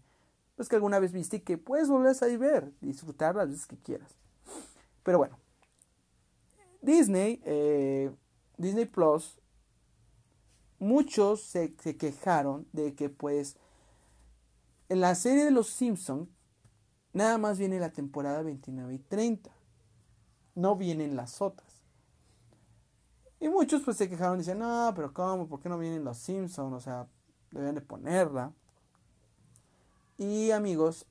pues 0.55 0.69
que 0.69 0.77
alguna 0.77 1.01
vez 1.01 1.13
viste 1.13 1.39
y 1.39 1.41
que 1.41 1.59
puedes 1.59 1.89
volver 1.89 2.15
a 2.21 2.39
ver, 2.39 2.73
disfrutar 2.81 3.35
las 3.35 3.49
veces 3.49 3.67
que 3.67 3.77
quieras. 3.77 4.15
Pero 5.03 5.19
bueno, 5.19 5.39
Disney, 6.83 7.43
eh, 7.45 8.13
Disney 8.59 8.85
Plus 8.85 9.41
muchos 10.79 11.43
se, 11.43 11.75
quejaron 11.75 12.69
de 12.73 12.95
que 12.95 13.09
pues 13.09 13.57
en 14.89 15.01
la 15.01 15.15
serie 15.15 15.45
de 15.45 15.51
los 15.51 15.69
Simpsons 15.69 16.29
nada 17.13 17.39
más 17.39 17.59
viene 17.59 17.81
la 17.81 17.93
temporada 17.93 18.43
29 18.43 18.95
y 18.95 18.99
30. 18.99 19.51
No 20.55 20.77
vienen 20.77 21.17
las 21.17 21.41
otras. 21.41 21.83
Y 23.41 23.49
muchos 23.49 23.83
pues 23.83 23.97
se 23.97 24.09
quejaron 24.09 24.37
y 24.37 24.39
dicen, 24.39 24.59
no, 24.61 24.93
pero 24.95 25.13
¿cómo? 25.13 25.49
¿Por 25.49 25.61
qué 25.61 25.69
no 25.69 25.79
vienen 25.79 26.05
los 26.05 26.19
Simpsons? 26.19 26.73
O 26.73 26.81
sea, 26.81 27.09
deben 27.61 27.75
de 27.75 27.81
ponerla. 27.81 28.53
Y 30.19 30.51
amigos, 30.51 31.07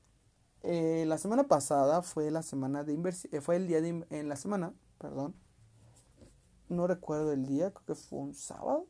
eh, 0.62 1.04
la 1.06 1.18
semana 1.18 1.44
pasada 1.44 2.02
fue 2.02 2.30
la 2.30 2.42
semana 2.42 2.84
de 2.84 2.92
inversión, 2.92 3.34
eh, 3.34 3.40
fue 3.40 3.56
el 3.56 3.66
día 3.66 3.80
de, 3.80 4.06
en 4.10 4.28
la 4.28 4.36
semana, 4.36 4.72
perdón. 4.98 5.34
No 6.68 6.86
recuerdo 6.86 7.32
el 7.32 7.46
día, 7.46 7.70
creo 7.70 7.84
que 7.86 7.94
fue 7.94 8.20
un 8.20 8.34
sábado 8.34 8.86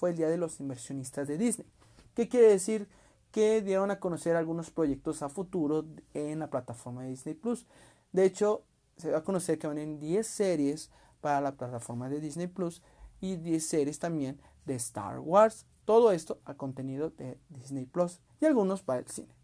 fue 0.00 0.10
el 0.10 0.16
Día 0.16 0.30
de 0.30 0.38
los 0.38 0.58
Inversionistas 0.60 1.28
de 1.28 1.36
Disney. 1.36 1.66
¿Qué 2.14 2.26
quiere 2.26 2.48
decir? 2.48 2.88
Que 3.30 3.60
dieron 3.60 3.90
a 3.90 4.00
conocer 4.00 4.34
algunos 4.34 4.70
proyectos 4.70 5.22
a 5.22 5.28
futuro 5.28 5.84
en 6.14 6.38
la 6.38 6.48
plataforma 6.48 7.02
de 7.02 7.10
Disney 7.10 7.34
Plus. 7.34 7.66
De 8.10 8.24
hecho, 8.24 8.64
se 8.96 9.10
va 9.10 9.18
a 9.18 9.24
conocer 9.24 9.58
que 9.58 9.66
van 9.66 9.76
en 9.76 10.00
10 10.00 10.26
series 10.26 10.90
para 11.20 11.42
la 11.42 11.52
plataforma 11.52 12.08
de 12.08 12.18
Disney 12.18 12.46
Plus 12.46 12.82
y 13.20 13.36
10 13.36 13.64
series 13.64 13.98
también 13.98 14.40
de 14.64 14.74
Star 14.76 15.20
Wars. 15.20 15.66
Todo 15.90 16.12
esto 16.12 16.38
a 16.44 16.54
contenido 16.54 17.10
de 17.10 17.36
Disney 17.48 17.84
Plus 17.84 18.20
y 18.40 18.44
algunos 18.44 18.80
para 18.80 19.00
el 19.00 19.08
cine. 19.08 19.34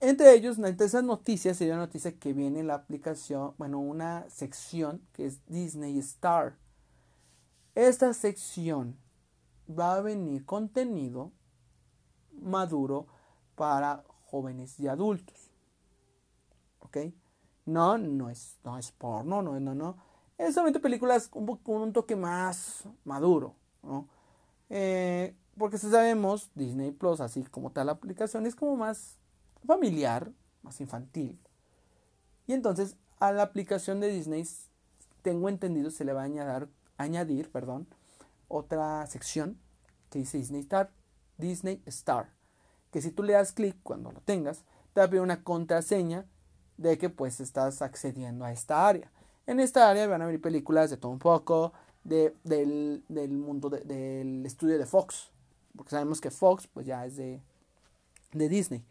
Entre 0.00 0.34
ellos, 0.34 0.58
entre 0.58 0.86
esas 0.86 1.04
noticias, 1.04 1.56
sería 1.56 1.74
una 1.74 1.84
noticia 1.84 2.18
que 2.18 2.32
viene 2.32 2.58
en 2.58 2.66
la 2.66 2.74
aplicación, 2.74 3.54
bueno, 3.56 3.78
una 3.78 4.28
sección 4.28 5.06
que 5.12 5.26
es 5.26 5.46
Disney 5.46 5.96
Star. 6.00 6.58
Esta 7.76 8.12
sección 8.14 8.98
va 9.70 9.94
a 9.94 10.00
venir 10.00 10.44
contenido 10.44 11.30
maduro 12.32 13.06
para 13.54 14.02
jóvenes 14.24 14.80
y 14.80 14.88
adultos. 14.88 15.52
¿Ok? 16.80 16.96
No, 17.64 17.96
no 17.96 18.28
es, 18.28 18.58
no 18.64 18.76
es 18.76 18.90
porno, 18.90 19.40
no, 19.40 19.60
no, 19.60 19.72
no. 19.72 19.98
Es 20.36 20.54
solamente 20.54 20.80
películas 20.80 21.28
con 21.28 21.48
un, 21.64 21.92
toque 21.92 22.16
más 22.16 22.88
maduro, 23.04 23.54
¿no? 23.80 24.08
Eh, 24.70 25.34
porque 25.56 25.78
si 25.78 25.90
sabemos, 25.90 26.50
Disney 26.54 26.90
Plus, 26.90 27.20
así 27.20 27.44
como 27.44 27.70
tal 27.70 27.88
aplicación, 27.88 28.46
es 28.46 28.54
como 28.54 28.76
más 28.76 29.16
familiar, 29.66 30.32
más 30.62 30.80
infantil. 30.80 31.38
Y 32.46 32.52
entonces 32.52 32.96
a 33.18 33.32
la 33.32 33.42
aplicación 33.42 34.00
de 34.00 34.08
Disney, 34.08 34.46
tengo 35.22 35.48
entendido, 35.48 35.90
se 35.90 36.04
le 36.04 36.12
va 36.12 36.22
a 36.22 36.24
añadir 36.24 36.68
añadir, 36.96 37.50
perdón, 37.50 37.86
otra 38.48 39.06
sección 39.06 39.58
que 40.10 40.20
dice 40.20 40.38
Disney 40.38 40.60
Star, 40.60 40.90
Disney 41.38 41.82
Star, 41.86 42.30
que 42.92 43.00
si 43.00 43.10
tú 43.10 43.22
le 43.22 43.32
das 43.32 43.52
clic 43.52 43.76
cuando 43.82 44.12
lo 44.12 44.20
tengas, 44.20 44.64
te 44.92 45.04
va 45.04 45.18
a 45.18 45.22
una 45.22 45.42
contraseña 45.42 46.24
de 46.76 46.98
que 46.98 47.10
pues 47.10 47.40
estás 47.40 47.82
accediendo 47.82 48.44
a 48.44 48.52
esta 48.52 48.86
área. 48.86 49.10
En 49.46 49.60
esta 49.60 49.90
área 49.90 50.06
van 50.06 50.22
a 50.22 50.26
venir 50.26 50.40
películas 50.40 50.90
de 50.90 50.96
todo 50.96 51.10
un 51.10 51.18
poco, 51.18 51.72
de, 52.04 52.34
del, 52.44 53.02
mundo 53.32 53.70
del 53.70 54.44
estudio 54.46 54.78
de 54.78 54.86
Fox, 54.86 55.30
porque 55.76 55.90
sabemos 55.90 56.20
que 56.20 56.30
Fox 56.30 56.66
pues 56.66 56.86
ya 56.86 57.04
es 57.04 57.16
de, 57.16 57.40
de 58.32 58.48
Disney. 58.48 58.84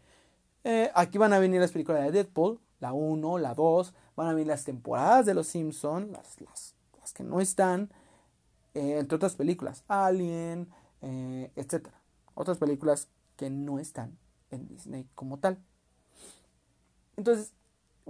Eh, 0.63 0.91
aquí 0.95 1.17
van 1.17 1.33
a 1.33 1.39
venir 1.39 1.61
las 1.61 1.71
películas 1.71 2.03
de 2.03 2.11
Deadpool, 2.11 2.59
la 2.79 2.93
1, 2.93 3.37
la 3.37 3.53
2, 3.53 3.93
van 4.15 4.27
a 4.27 4.33
venir 4.33 4.47
las 4.47 4.63
temporadas 4.63 5.25
de 5.25 5.33
Los 5.33 5.47
Simpsons, 5.47 6.09
las, 6.11 6.41
las 6.41 6.75
las 7.03 7.11
que 7.13 7.23
no 7.23 7.41
están, 7.41 7.91
eh, 8.73 8.97
entre 8.97 9.17
otras 9.17 9.35
películas, 9.35 9.83
Alien, 9.89 10.69
eh, 11.01 11.51
etc. 11.57 11.89
Otras 12.33 12.57
películas 12.57 13.09
que 13.35 13.49
no 13.49 13.77
están 13.77 14.17
en 14.51 14.67
Disney 14.69 15.05
como 15.13 15.37
tal. 15.37 15.59
Entonces, 17.17 17.51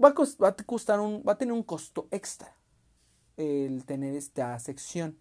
va 0.02 0.10
a, 0.10 0.14
va 0.42 0.48
a, 0.50 0.56
costar 0.56 1.00
un, 1.00 1.24
va 1.28 1.34
a 1.34 1.38
tener 1.38 1.54
un 1.54 1.64
costo 1.64 2.08
extra 2.12 2.56
el 3.38 3.86
tener 3.86 4.16
esta 4.16 4.58
sección. 4.60 5.18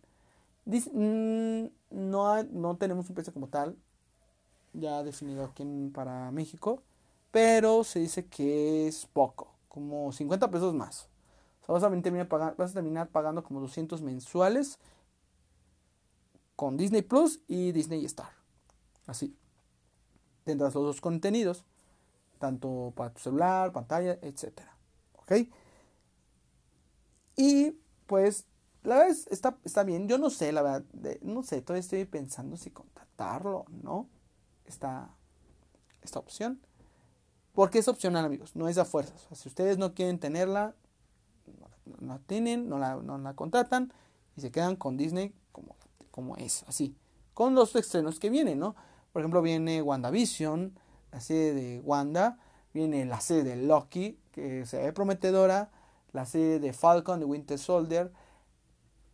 Mm, 0.65 1.67
no, 1.91 2.43
no 2.45 2.77
tenemos 2.77 3.09
un 3.09 3.15
precio 3.15 3.33
como 3.33 3.49
tal 3.49 3.77
ya 4.73 5.03
definido 5.03 5.45
aquí 5.45 5.65
para 5.93 6.31
México, 6.31 6.83
pero 7.31 7.85
se 7.85 8.01
dice 8.01 8.27
que 8.27 8.87
es 8.89 9.07
poco, 9.07 9.55
como 9.69 10.13
50 10.13 10.51
pesos 10.51 10.75
más. 10.75 11.09
vas, 11.67 11.83
a 11.83 11.91
terminar 11.91 12.29
pagando, 12.29 12.55
vas 12.57 12.71
a 12.71 12.75
terminar 12.75 13.09
pagando 13.09 13.43
como 13.43 13.61
200 13.61 14.03
mensuales 14.03 14.79
con 16.57 16.77
Disney 16.77 17.03
Plus 17.03 17.41
y 17.49 17.73
Disney 17.73 18.05
Star. 18.05 18.31
Así. 19.07 19.37
Tendrás 20.45 20.75
los 20.75 20.85
dos 20.85 21.01
contenidos, 21.01 21.65
tanto 22.39 22.93
para 22.97 23.11
tu 23.11 23.21
celular, 23.21 23.73
pantalla, 23.73 24.19
etc. 24.23 24.61
¿Ok? 25.19 25.33
Y 27.37 27.77
pues 28.13 28.45
la 28.83 28.99
verdad 28.99 29.17
está, 29.31 29.57
está 29.65 29.85
bien. 29.85 30.07
Yo 30.07 30.19
no 30.19 30.29
sé, 30.29 30.53
la 30.53 30.61
verdad, 30.61 30.85
no 31.23 31.43
sé, 31.43 31.63
todavía 31.63 31.81
estoy 31.81 32.05
pensando 32.05 32.59
si 32.59 32.71
contratarlo 32.71 33.65
no. 33.71 34.11
Esta, 34.67 35.17
esta 36.03 36.19
opción. 36.19 36.61
Porque 37.55 37.79
es 37.79 37.89
opcional, 37.89 38.27
amigos, 38.27 38.55
no 38.55 38.69
es 38.69 38.77
a 38.77 38.85
fuerzas. 38.85 39.27
si 39.33 39.49
ustedes 39.49 39.79
no 39.79 39.95
quieren 39.95 40.19
tenerla, 40.19 40.75
no, 41.87 42.07
la 42.07 42.19
tienen, 42.19 42.69
no 42.69 42.79
la, 42.79 42.97
no 42.97 43.17
la, 43.17 43.33
contratan 43.33 43.95
y 44.37 44.43
se 44.43 44.51
quedan 44.51 44.77
con 44.77 44.99
Disney 44.99 45.35
como, 45.53 45.75
como 46.11 46.37
es, 46.37 46.63
así. 46.65 46.95
Con 47.33 47.55
los 47.55 47.75
estrenos 47.77 48.21
que 48.21 48.29
vienen, 48.29 48.59
¿no? 48.59 48.77
Por 49.15 49.23
ejemplo, 49.23 49.41
viene 49.41 49.81
WandaVision, 49.81 50.79
la 51.13 51.21
serie 51.23 51.55
de 51.55 51.81
Wanda, 51.81 52.39
viene 52.75 53.07
la 53.07 53.23
serie 53.23 53.43
de 53.43 53.57
Loki, 53.57 54.19
que 54.33 54.67
se 54.67 54.83
ve 54.83 54.93
prometedora, 54.93 55.71
la 56.13 56.27
serie 56.27 56.61
de 56.61 56.73
Falcon 56.73 57.21
de 57.21 57.27
Winter 57.27 57.59
Soldier, 57.59 58.13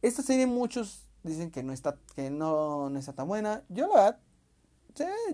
esta 0.03 0.23
serie 0.23 0.47
muchos 0.47 1.09
dicen 1.23 1.51
que 1.51 1.63
no 1.63 1.73
está, 1.73 1.99
que 2.15 2.31
no, 2.31 2.91
no 2.91 2.99
está 2.99 3.13
tan 3.13 3.29
buena. 3.29 3.65
Yo 3.69 3.89
la 3.89 4.21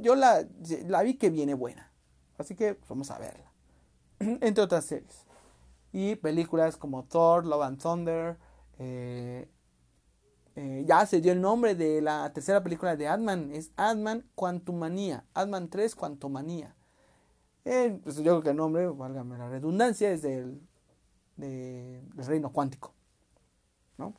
yo 0.01 0.15
la, 0.15 0.47
la 0.87 1.03
vi 1.03 1.15
que 1.15 1.31
viene 1.31 1.55
buena. 1.55 1.91
Así 2.39 2.55
que 2.55 2.75
pues, 2.75 2.89
vamos 2.89 3.11
a 3.11 3.19
verla. 3.19 3.53
Entre 4.19 4.63
otras 4.63 4.85
series. 4.85 5.27
Y 5.93 6.17
películas 6.17 6.77
como 6.77 7.05
Thor, 7.05 7.47
Love 7.47 7.63
and 7.63 7.81
Thunder. 7.81 8.39
Eh, 8.79 9.49
eh, 10.57 10.85
ya 10.87 11.07
se 11.07 11.21
dio 11.21 11.33
el 11.33 11.41
nombre 11.41 11.75
de 11.75 12.01
la 12.01 12.33
tercera 12.33 12.63
película 12.63 12.97
de 12.97 13.09
Adman. 13.09 13.53
Es 13.53 13.71
Adman 13.77 14.25
Quantumania. 14.35 15.25
Adman 15.35 15.69
3 15.69 15.95
Quantumania. 15.95 16.75
Eh, 17.65 17.99
pues 18.03 18.17
yo 18.17 18.23
creo 18.25 18.43
que 18.43 18.51
el 18.51 18.57
nombre, 18.57 18.89
válgame 18.89 19.39
la 19.39 19.49
redundancia, 19.49 20.11
es 20.11 20.21
del, 20.21 20.61
del 21.37 22.03
reino 22.17 22.53
cuántico. 22.53 22.93
¿no? 23.99 24.15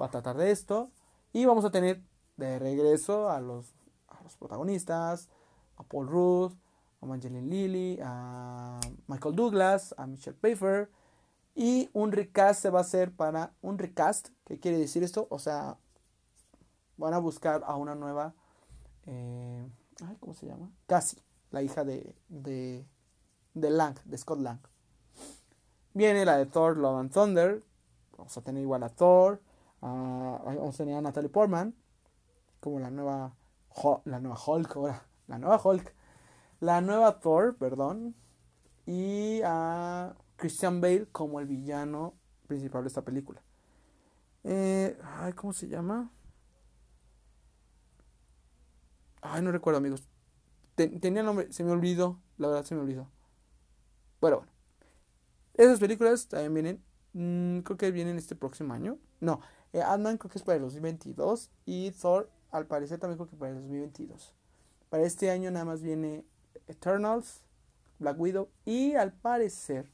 va 0.00 0.06
a 0.06 0.10
tratar 0.10 0.36
de 0.36 0.50
esto. 0.50 0.90
Y 1.32 1.44
vamos 1.44 1.64
a 1.64 1.70
tener 1.70 2.02
de 2.36 2.58
regreso 2.58 3.30
a 3.30 3.40
los, 3.40 3.74
a 4.08 4.22
los 4.22 4.36
protagonistas, 4.36 5.28
a 5.76 5.82
Paul 5.82 6.08
Rudd, 6.08 6.52
a 7.00 7.06
Angelina 7.06 7.40
Lilly, 7.40 7.98
a 8.02 8.80
Michael 9.06 9.36
Douglas, 9.36 9.94
a 9.96 10.06
Michelle 10.06 10.36
Pfeiffer. 10.36 10.90
Y 11.54 11.90
un 11.92 12.12
recast 12.12 12.62
se 12.62 12.70
va 12.70 12.78
a 12.78 12.82
hacer 12.82 13.12
para 13.14 13.52
un 13.60 13.78
recast. 13.78 14.28
¿Qué 14.44 14.58
quiere 14.58 14.78
decir 14.78 15.02
esto? 15.02 15.26
O 15.30 15.38
sea, 15.38 15.78
van 16.96 17.14
a 17.14 17.18
buscar 17.18 17.62
a 17.66 17.76
una 17.76 17.94
nueva. 17.94 18.34
Eh, 19.06 19.66
¿Cómo 20.20 20.34
se 20.34 20.46
llama? 20.46 20.70
Cassie, 20.86 21.22
la 21.50 21.62
hija 21.62 21.84
de, 21.84 22.14
de, 22.28 22.86
de 23.54 23.70
Lang, 23.70 23.98
de 24.04 24.16
Scott 24.16 24.40
Lang. 24.40 24.60
Viene 25.92 26.24
la 26.24 26.36
de 26.36 26.46
Thor, 26.46 26.76
Love 26.76 27.00
and 27.00 27.12
Thunder. 27.12 27.62
Vamos 28.16 28.36
a 28.36 28.42
tener 28.42 28.62
igual 28.62 28.82
a 28.82 28.88
Thor, 28.90 29.40
vamos 29.80 30.74
a 30.74 30.78
tener 30.78 30.96
a 30.96 31.00
Natalie 31.00 31.30
Portman 31.30 31.74
como 32.60 32.78
la 32.78 32.90
nueva 32.90 33.34
la 34.04 34.20
nueva 34.20 34.38
Hulk 34.46 34.76
ahora 34.76 35.06
la 35.26 35.38
nueva 35.38 35.60
Hulk. 35.62 35.94
La 36.60 36.80
nueva 36.80 37.20
Thor 37.20 37.56
perdón. 37.56 38.14
Y 38.84 39.40
a 39.44 40.14
Christian 40.36 40.80
Bale 40.80 41.06
como 41.12 41.38
el 41.40 41.46
villano 41.46 42.14
principal 42.46 42.82
de 42.82 42.88
esta 42.88 43.02
película. 43.02 43.40
Eh, 44.42 44.98
ay 45.18 45.32
cómo 45.34 45.52
se 45.52 45.68
llama 45.68 46.10
ay 49.22 49.42
no 49.42 49.52
recuerdo 49.52 49.78
amigos. 49.78 50.08
Tenía 50.74 51.20
el 51.20 51.26
nombre 51.26 51.52
se 51.52 51.62
me 51.62 51.70
olvidó 51.70 52.18
la 52.36 52.48
verdad 52.48 52.64
se 52.64 52.74
me 52.74 52.80
olvidó. 52.80 53.08
Bueno 54.20 54.38
bueno 54.38 54.49
esas 55.64 55.80
películas 55.80 56.28
también 56.28 56.54
vienen 56.54 56.82
mm, 57.12 57.60
creo 57.60 57.76
que 57.76 57.90
vienen 57.90 58.18
este 58.18 58.34
próximo 58.34 58.74
año 58.74 58.98
no 59.20 59.40
eh, 59.72 59.82
Ant-Man 59.82 60.18
creo 60.18 60.30
que 60.30 60.38
es 60.38 60.44
para 60.44 60.56
el 60.56 60.62
2022 60.62 61.50
y 61.64 61.92
Thor 61.92 62.30
al 62.50 62.66
parecer 62.66 62.98
también 62.98 63.18
creo 63.18 63.28
que 63.28 63.36
para 63.36 63.50
el 63.52 63.58
2022. 63.58 64.32
Para 64.88 65.04
este 65.04 65.30
año 65.30 65.50
nada 65.50 65.64
más 65.64 65.82
viene 65.82 66.24
Eternals, 66.66 67.42
Black 67.98 68.18
Widow 68.18 68.48
y 68.64 68.94
al 68.94 69.12
parecer 69.12 69.88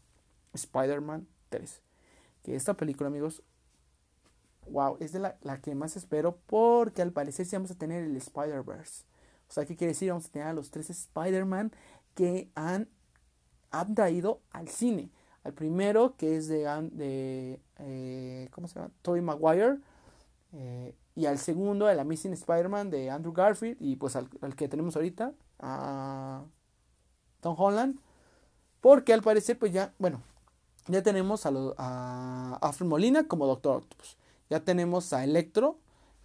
Spider-Man 0.54 1.28
3. 1.50 1.82
Que 2.42 2.56
esta 2.56 2.74
película 2.74 3.08
amigos, 3.08 3.42
wow, 4.70 4.96
es 5.00 5.12
de 5.12 5.18
la, 5.18 5.36
la 5.42 5.60
que 5.60 5.74
más 5.74 5.96
espero 5.96 6.38
porque 6.46 7.02
al 7.02 7.12
parecer 7.12 7.44
sí 7.44 7.56
vamos 7.56 7.70
a 7.70 7.74
tener 7.74 8.04
el 8.04 8.16
Spider-Verse. 8.16 9.04
O 9.48 9.52
sea, 9.52 9.66
¿qué 9.66 9.76
quiere 9.76 9.92
decir? 9.92 10.08
Vamos 10.08 10.26
a 10.26 10.30
tener 10.30 10.48
a 10.48 10.54
los 10.54 10.70
tres 10.70 10.88
Spider-Man 10.88 11.72
que 12.14 12.50
han, 12.54 12.88
han 13.70 13.94
traído 13.94 14.40
al 14.50 14.68
cine. 14.68 15.10
Al 15.46 15.52
primero, 15.52 16.16
que 16.16 16.36
es 16.36 16.48
de, 16.48 16.64
de 16.90 17.60
eh, 17.78 18.48
¿cómo 18.50 18.66
se 18.66 18.80
llama? 18.80 18.90
Tobey 19.02 19.22
Maguire. 19.22 19.78
Eh, 20.52 20.92
y 21.14 21.26
al 21.26 21.38
segundo, 21.38 21.88
el 21.88 22.00
Amazing 22.00 22.32
Spider-Man 22.32 22.90
de 22.90 23.10
Andrew 23.10 23.32
Garfield. 23.32 23.76
Y 23.78 23.94
pues 23.94 24.16
al, 24.16 24.28
que 24.56 24.66
tenemos 24.66 24.96
ahorita, 24.96 25.34
a 25.60 26.42
Tom 27.40 27.54
Holland. 27.56 28.00
Porque 28.80 29.12
al 29.12 29.22
parecer, 29.22 29.56
pues 29.56 29.72
ya, 29.72 29.94
bueno, 30.00 30.20
ya 30.88 31.04
tenemos 31.04 31.46
a, 31.46 31.52
a 31.78 32.58
Alfred 32.60 32.88
Molina 32.88 33.28
como 33.28 33.46
Doctor 33.46 33.76
Octopus. 33.76 34.16
Ya 34.50 34.64
tenemos 34.64 35.12
a 35.12 35.22
Electro, 35.22 35.78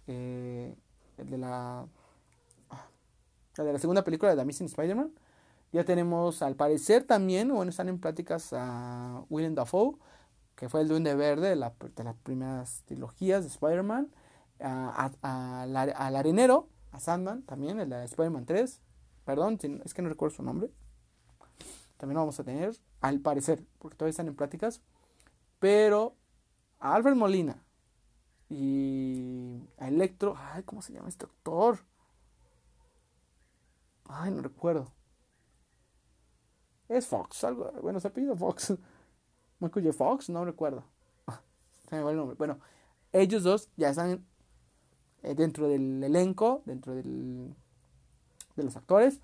eh, 0.08 0.74
el 1.16 1.30
de 1.30 1.38
la, 1.38 1.86
ah, 2.70 2.86
de 3.56 3.72
la 3.72 3.78
segunda 3.78 4.02
película 4.02 4.30
de 4.30 4.36
The 4.36 4.42
Amazing 4.42 4.66
Spider-Man. 4.66 5.12
Ya 5.72 5.84
tenemos 5.84 6.42
al 6.42 6.54
parecer 6.54 7.04
también, 7.04 7.48
bueno, 7.48 7.70
están 7.70 7.88
en 7.88 7.98
pláticas 7.98 8.52
a 8.52 9.24
Willem 9.30 9.54
Dafoe, 9.54 9.96
que 10.54 10.68
fue 10.68 10.82
el 10.82 10.88
Duende 10.88 11.14
Verde 11.14 11.48
de, 11.48 11.56
las 11.56 11.72
primeras 12.22 12.82
trilogías 12.84 13.42
de 13.42 13.48
Spider-Man. 13.48 14.10
al 14.60 16.16
arenero, 16.16 16.68
a 16.90 17.00
Sandman 17.00 17.42
también, 17.42 17.80
el 17.80 17.88
de 17.88 18.04
Spider-Man 18.04 18.44
3. 18.44 18.82
Perdón, 19.24 19.58
es 19.84 19.94
que 19.94 20.02
no 20.02 20.10
recuerdo 20.10 20.36
su 20.36 20.42
nombre. 20.42 20.70
También 21.96 22.16
lo 22.16 22.20
vamos 22.20 22.38
a 22.38 22.44
tener, 22.44 22.76
al 23.00 23.20
parecer, 23.20 23.64
porque 23.78 23.96
todavía 23.96 24.10
están 24.10 24.28
en 24.28 24.36
pláticas. 24.36 24.82
Pero 25.58 26.16
a 26.80 26.94
Alfred 26.94 27.14
Molina 27.14 27.64
y 28.50 29.70
a 29.78 29.88
Electro. 29.88 30.34
Ay, 30.36 30.64
¿cómo 30.64 30.82
se 30.82 30.92
llama 30.92 31.08
este 31.08 31.24
actor? 31.24 31.78
Ay, 34.04 34.32
no 34.32 34.42
recuerdo. 34.42 34.92
Es 36.92 37.06
Fox, 37.06 37.42
algo, 37.44 37.72
bueno, 37.80 38.00
se 38.00 38.10
pide 38.10 38.36
Fox. 38.36 38.74
Michael. 39.60 39.92
Fox, 39.94 40.28
no 40.28 40.44
recuerdo. 40.44 40.84
Se 41.88 41.96
el 41.96 42.16
nombre. 42.16 42.36
Bueno, 42.36 42.58
ellos 43.12 43.44
dos 43.44 43.70
ya 43.78 43.88
están 43.88 44.22
eh, 45.22 45.34
dentro 45.34 45.68
del 45.68 46.04
elenco, 46.04 46.62
dentro 46.66 46.94
del, 46.94 47.54
de 48.56 48.62
los 48.62 48.76
actores. 48.76 49.20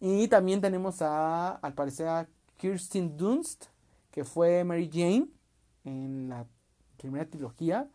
Y 0.00 0.26
también 0.26 0.60
tenemos 0.60 1.00
a, 1.00 1.54
al 1.54 1.74
parecer, 1.74 2.08
a 2.08 2.28
Kirsten 2.56 3.16
Dunst, 3.16 3.66
que 4.10 4.24
fue 4.24 4.64
Mary 4.64 4.90
Jane 4.92 5.28
en 5.84 6.28
la 6.28 6.44
primera 6.96 7.24
trilogía. 7.24 7.88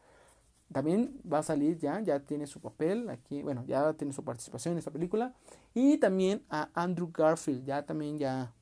También 0.71 1.19
va 1.29 1.39
a 1.39 1.43
salir 1.43 1.77
ya, 1.79 1.99
ya 1.99 2.21
tiene 2.21 2.47
su 2.47 2.61
papel 2.61 3.09
aquí, 3.09 3.43
bueno, 3.43 3.65
ya 3.65 3.91
tiene 3.93 4.13
su 4.13 4.23
participación 4.23 4.71
en 4.71 4.77
esta 4.77 4.91
película. 4.91 5.33
Y 5.73 5.97
también 5.97 6.45
a 6.49 6.69
Andrew 6.73 7.11
Garfield, 7.11 7.65
ya 7.65 7.85
también 7.85 8.17
ya 8.17 8.53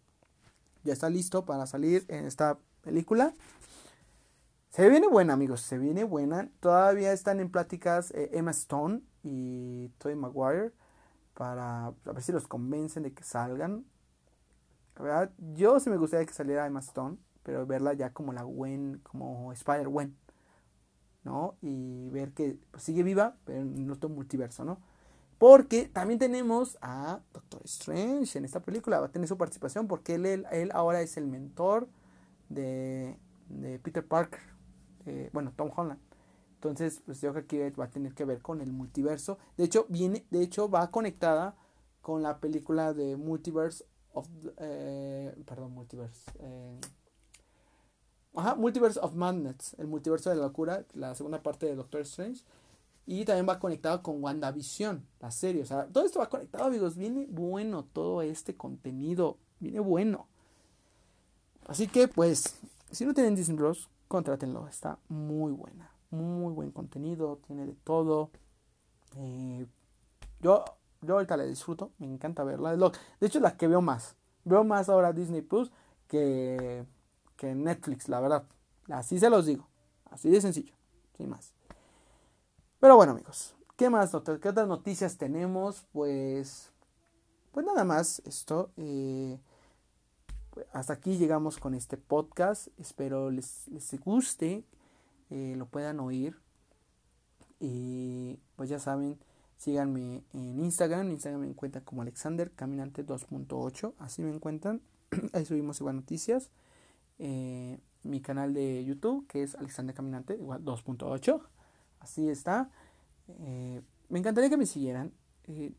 ya 0.90 0.94
está 0.94 1.10
listo 1.10 1.46
para 1.46 1.66
salir 1.66 2.06
en 2.08 2.26
esta 2.26 2.58
película. 2.82 3.34
Se 4.70 4.90
viene 4.90 5.08
buena, 5.08 5.34
amigos, 5.34 5.62
se 5.62 5.78
viene 5.78 6.04
buena. 6.04 6.50
Todavía 6.60 7.14
están 7.14 7.40
en 7.40 7.52
pláticas 7.52 8.12
eh, 8.12 8.32
Emma 8.34 8.52
Stone 8.52 9.02
y 9.24 9.90
Tobey 9.98 10.16
Maguire 10.16 10.72
para 11.34 11.94
ver 12.06 12.22
si 12.22 12.32
los 12.32 12.48
convencen 12.48 13.04
de 13.04 13.14
que 13.14 13.24
salgan. 13.24 13.86
Verdad, 14.98 15.32
yo 15.38 15.80
sí 15.80 15.90
me 15.90 15.98
gustaría 15.98 16.26
que 16.26 16.34
saliera 16.34 16.66
Emma 16.68 16.82
Stone, 16.82 17.18
pero 17.44 17.66
verla 17.66 17.94
ya 17.94 18.12
como 18.12 18.34
la 18.34 18.44
Gwen, 18.44 19.00
como 19.04 19.54
Spider-Gwen. 19.54 20.18
¿no? 21.24 21.58
Y 21.62 22.10
ver 22.10 22.34
que 22.34 22.58
pues, 22.72 22.84
sigue 22.84 23.04
viva, 23.04 23.38
pero 23.46 23.60
en 23.60 23.90
otro 23.92 24.10
multiverso, 24.10 24.66
¿no? 24.66 24.80
Porque 25.40 25.86
también 25.88 26.20
tenemos 26.20 26.78
a 26.82 27.22
Doctor 27.34 27.62
Strange 27.64 28.38
en 28.38 28.46
esta 28.46 28.60
película, 28.60 29.00
va 29.00 29.08
a 29.08 29.12
tener 29.12 29.28
su 29.28 29.38
participación 29.38 29.88
porque 29.88 30.16
él, 30.16 30.46
él, 30.52 30.70
ahora 30.74 31.02
es 31.02 31.18
el 31.18 31.26
mentor 31.26 31.88
de, 32.50 33.18
de 33.48 33.80
Peter 33.80 34.06
Parker, 34.06 34.42
bueno, 35.34 35.52
Tom 35.56 35.72
Holland. 35.76 36.00
Entonces, 36.56 37.02
pues 37.06 37.22
yo 37.22 37.32
creo 37.32 37.48
que 37.48 37.72
va 37.72 37.86
a 37.86 37.90
tener 37.90 38.14
que 38.14 38.26
ver 38.26 38.42
con 38.42 38.60
el 38.60 38.74
multiverso. 38.74 39.38
De 39.56 39.64
hecho, 39.64 39.86
viene, 39.88 40.26
de 40.30 40.44
hecho, 40.44 40.70
va 40.70 40.92
conectada 40.92 41.56
con 42.02 42.22
la 42.22 42.40
película 42.40 42.94
de 42.94 43.16
Multiverse 43.16 43.86
of 44.12 44.28
eh, 44.58 45.34
perdón, 45.46 45.72
Multiverse. 45.72 46.30
Eh, 46.40 46.80
ajá, 48.36 48.56
Multiverse 48.56 49.00
of 49.00 49.14
Madness, 49.14 49.74
el 49.78 49.88
multiverso 49.88 50.30
de 50.30 50.36
la 50.36 50.44
locura, 50.44 50.86
la 50.94 51.16
segunda 51.16 51.42
parte 51.42 51.66
de 51.66 51.76
Doctor 51.76 52.02
Strange. 52.02 52.44
Y 53.12 53.26
también 53.26 53.50
va 53.50 53.58
conectado 53.58 54.04
con 54.04 54.24
WandaVision, 54.24 55.04
la 55.20 55.32
serie. 55.32 55.64
O 55.64 55.66
sea, 55.66 55.88
todo 55.88 56.06
esto 56.06 56.20
va 56.20 56.30
conectado, 56.30 56.66
amigos. 56.66 56.96
Viene 56.96 57.26
bueno 57.28 57.84
todo 57.92 58.22
este 58.22 58.56
contenido. 58.56 59.40
Viene 59.60 59.80
bueno. 59.80 60.28
Así 61.66 61.88
que, 61.88 62.08
pues, 62.08 62.60
si 62.92 63.06
no 63.06 63.16
tienen 63.16 63.34
Disney 63.34 63.58
Plus, 63.58 63.90
contrátenlo. 64.08 64.68
Está 64.68 65.00
muy 65.08 65.52
buena. 65.52 65.92
Muy 66.12 66.54
buen 66.54 66.70
contenido. 66.70 67.40
Tiene 67.48 67.66
de 67.66 67.74
todo. 67.74 68.30
Eh, 69.16 69.66
yo, 70.40 70.64
yo 71.02 71.16
ahorita 71.16 71.36
la 71.36 71.46
disfruto. 71.46 71.92
Me 71.98 72.06
encanta 72.06 72.44
verla. 72.44 72.78
De 72.78 73.26
hecho, 73.26 73.40
es 73.40 73.42
la 73.42 73.58
que 73.58 73.68
veo 73.68 73.82
más. 73.82 74.18
Veo 74.44 74.64
más 74.64 74.88
ahora 74.88 75.14
Disney 75.14 75.42
Plus 75.42 75.72
que, 76.08 76.86
que 77.38 77.56
Netflix, 77.56 78.08
la 78.08 78.20
verdad. 78.20 78.44
Así 78.88 79.18
se 79.18 79.32
los 79.32 79.48
digo. 79.48 79.68
Así 80.12 80.30
de 80.30 80.42
sencillo. 80.42 80.76
Sin 81.18 81.30
más. 81.30 81.56
Pero 82.80 82.96
bueno, 82.96 83.12
amigos, 83.12 83.56
¿qué 83.76 83.90
más? 83.90 84.12
¿Qué 84.42 84.50
otras 84.50 84.68
noticias 84.68 85.18
tenemos? 85.18 85.86
Pues, 85.92 86.72
pues 87.52 87.66
nada 87.66 87.84
más 87.84 88.22
esto. 88.26 88.72
Eh, 88.78 89.38
hasta 90.72 90.94
aquí 90.94 91.18
llegamos 91.18 91.58
con 91.58 91.74
este 91.74 91.98
podcast. 91.98 92.70
Espero 92.80 93.32
les, 93.32 93.68
les 93.68 94.00
guste, 94.00 94.64
eh, 95.30 95.56
lo 95.58 95.66
puedan 95.66 96.00
oír. 96.00 96.40
Y 97.60 98.40
pues 98.56 98.70
ya 98.70 98.80
saben, 98.80 99.20
síganme 99.58 100.24
en 100.32 100.60
Instagram. 100.62 101.12
Instagram 101.12 101.42
me 101.42 101.48
encuentran 101.48 101.84
como 101.84 102.02
Alexander 102.02 102.50
Caminante 102.50 103.06
2.8. 103.06 103.94
Así 104.00 104.22
me 104.22 104.34
encuentran. 104.34 104.82
Ahí 105.34 105.44
subimos 105.44 105.82
igual 105.82 105.98
noticias. 105.98 106.50
Eh, 107.18 107.78
mi 108.04 108.22
canal 108.22 108.54
de 108.54 108.86
YouTube, 108.86 109.28
que 109.28 109.44
es 109.44 109.56
Alexander 109.56 109.94
Caminante, 109.94 110.36
igual 110.36 110.64
2.8 110.64 111.42
así 112.00 112.30
está. 112.30 112.70
Eh, 113.28 113.82
me 114.10 114.20
encantaría 114.20 114.50
que 114.50 114.58
me 114.58 114.66
siguieran. 114.66 115.14
Eh, 115.48 115.74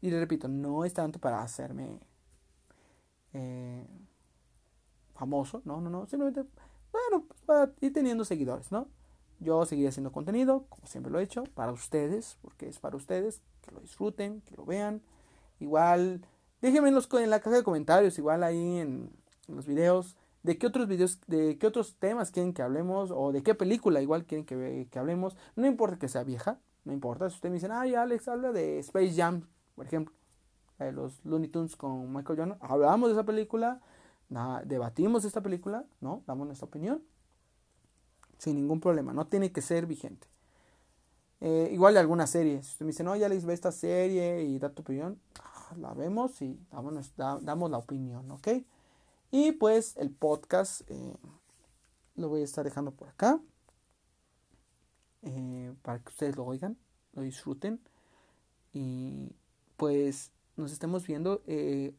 y 0.00 0.10
le 0.10 0.20
repito, 0.20 0.48
no 0.48 0.84
es 0.84 0.94
tanto 0.94 1.18
para 1.18 1.42
hacerme 1.42 2.00
eh, 3.32 3.84
famoso, 5.14 5.62
no, 5.64 5.80
no, 5.80 5.90
no, 5.90 6.06
simplemente, 6.06 6.44
bueno, 6.92 7.24
pues 7.26 7.40
para 7.42 7.72
ir 7.80 7.92
teniendo 7.92 8.24
seguidores, 8.24 8.70
¿no? 8.70 8.88
Yo 9.40 9.64
seguiré 9.66 9.88
haciendo 9.88 10.12
contenido, 10.12 10.66
como 10.68 10.86
siempre 10.86 11.10
lo 11.10 11.18
he 11.18 11.22
hecho, 11.22 11.44
para 11.54 11.72
ustedes, 11.72 12.38
porque 12.40 12.68
es 12.68 12.78
para 12.78 12.96
ustedes, 12.96 13.42
que 13.62 13.72
lo 13.72 13.80
disfruten, 13.80 14.40
que 14.42 14.56
lo 14.56 14.64
vean. 14.64 15.02
Igual, 15.60 16.24
déjenme 16.62 16.88
en, 16.88 16.94
los, 16.94 17.12
en 17.12 17.30
la 17.30 17.40
caja 17.40 17.56
de 17.56 17.64
comentarios, 17.64 18.18
igual 18.18 18.42
ahí 18.42 18.78
en 18.78 19.10
los 19.48 19.66
videos, 19.66 20.16
de 20.46 20.58
qué 20.58 20.68
otros 20.68 20.86
videos, 20.86 21.20
de 21.26 21.58
qué 21.58 21.66
otros 21.66 21.96
temas 21.96 22.30
quieren 22.30 22.54
que 22.54 22.62
hablemos 22.62 23.10
o 23.12 23.32
de 23.32 23.42
qué 23.42 23.56
película 23.56 24.00
igual 24.00 24.24
quieren 24.26 24.46
que, 24.46 24.86
que 24.88 24.98
hablemos. 24.98 25.36
No 25.56 25.66
importa 25.66 25.98
que 25.98 26.06
sea 26.06 26.22
vieja, 26.22 26.60
no 26.84 26.92
importa. 26.92 27.28
Si 27.28 27.34
ustedes 27.34 27.50
me 27.50 27.56
dicen, 27.56 27.72
ay, 27.72 27.96
Alex, 27.96 28.28
habla 28.28 28.52
de 28.52 28.78
Space 28.78 29.12
Jam, 29.12 29.42
por 29.74 29.86
ejemplo, 29.86 30.14
de 30.78 30.92
los 30.92 31.24
Looney 31.24 31.48
Tunes 31.48 31.74
con 31.74 32.12
Michael 32.12 32.38
Jordan. 32.38 32.58
Hablamos 32.60 33.08
de 33.08 33.14
esa 33.14 33.24
película, 33.24 33.80
debatimos 34.64 35.24
esta 35.24 35.40
película, 35.40 35.84
¿no? 36.00 36.22
Damos 36.28 36.46
nuestra 36.46 36.68
opinión. 36.68 37.02
Sin 38.38 38.54
ningún 38.54 38.80
problema, 38.80 39.12
no 39.12 39.26
tiene 39.26 39.50
que 39.50 39.62
ser 39.62 39.86
vigente. 39.86 40.28
Eh, 41.40 41.70
igual 41.72 41.94
de 41.94 42.00
alguna 42.00 42.28
serie. 42.28 42.62
Si 42.62 42.70
usted 42.70 42.86
me 42.86 42.92
dice, 42.92 43.02
no, 43.02 43.16
ya 43.16 43.28
les 43.28 43.44
ve 43.44 43.52
esta 43.52 43.72
serie 43.72 44.44
y 44.44 44.60
da 44.60 44.70
tu 44.70 44.82
opinión, 44.82 45.18
ah, 45.42 45.74
la 45.76 45.92
vemos 45.92 46.40
y 46.40 46.56
damos, 46.70 47.12
damos 47.16 47.68
la 47.68 47.78
opinión, 47.78 48.30
¿ok? 48.30 48.48
Y 49.38 49.52
pues 49.52 49.98
el 49.98 50.10
podcast 50.12 50.80
eh, 50.88 51.14
lo 52.14 52.30
voy 52.30 52.40
a 52.40 52.44
estar 52.44 52.64
dejando 52.64 52.92
por 52.92 53.08
acá. 53.08 53.38
Eh, 55.20 55.74
para 55.82 55.98
que 55.98 56.08
ustedes 56.08 56.36
lo 56.36 56.46
oigan, 56.46 56.78
lo 57.12 57.20
disfruten. 57.20 57.78
Y 58.72 59.36
pues 59.76 60.32
nos 60.56 60.72
estemos 60.72 61.06
viendo. 61.06 61.42
Eh, 61.46 61.94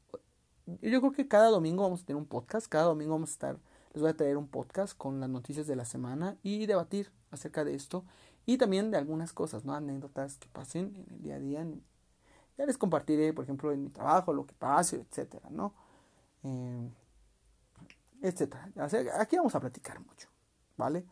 yo 0.82 1.00
creo 1.00 1.12
que 1.12 1.28
cada 1.28 1.50
domingo 1.50 1.84
vamos 1.84 2.02
a 2.02 2.06
tener 2.08 2.20
un 2.20 2.26
podcast. 2.26 2.66
Cada 2.66 2.86
domingo 2.86 3.12
vamos 3.12 3.30
a 3.30 3.34
estar. 3.34 3.60
Les 3.94 4.02
voy 4.02 4.10
a 4.10 4.18
traer 4.18 4.36
un 4.36 4.48
podcast 4.48 4.98
con 4.98 5.20
las 5.20 5.30
noticias 5.30 5.68
de 5.68 5.76
la 5.76 5.86
semana 5.86 6.38
y 6.42 6.66
debatir 6.66 7.12
acerca 7.30 7.64
de 7.64 7.76
esto. 7.76 8.04
Y 8.48 8.58
también 8.58 8.90
de 8.90 8.98
algunas 8.98 9.32
cosas, 9.32 9.64
¿no? 9.64 9.76
Anécdotas 9.76 10.40
que 10.40 10.48
pasen 10.48 10.96
en 10.96 11.14
el 11.14 11.22
día 11.22 11.36
a 11.36 11.40
día. 11.40 11.68
Ya 12.58 12.66
les 12.66 12.80
compartiré, 12.80 13.32
por 13.32 13.44
ejemplo, 13.44 13.72
en 13.72 13.84
mi 13.84 13.90
trabajo, 13.92 14.34
lo 14.34 14.48
que 14.48 14.56
pase, 14.56 15.06
etcétera, 15.08 15.52
¿no? 15.52 15.76
Etcétera. 18.22 18.72
Aquí 19.20 19.38
vamos 19.38 19.56
a 19.56 19.60
platicar 19.60 20.00
mucho, 20.00 20.30
¿vale? 20.76 21.06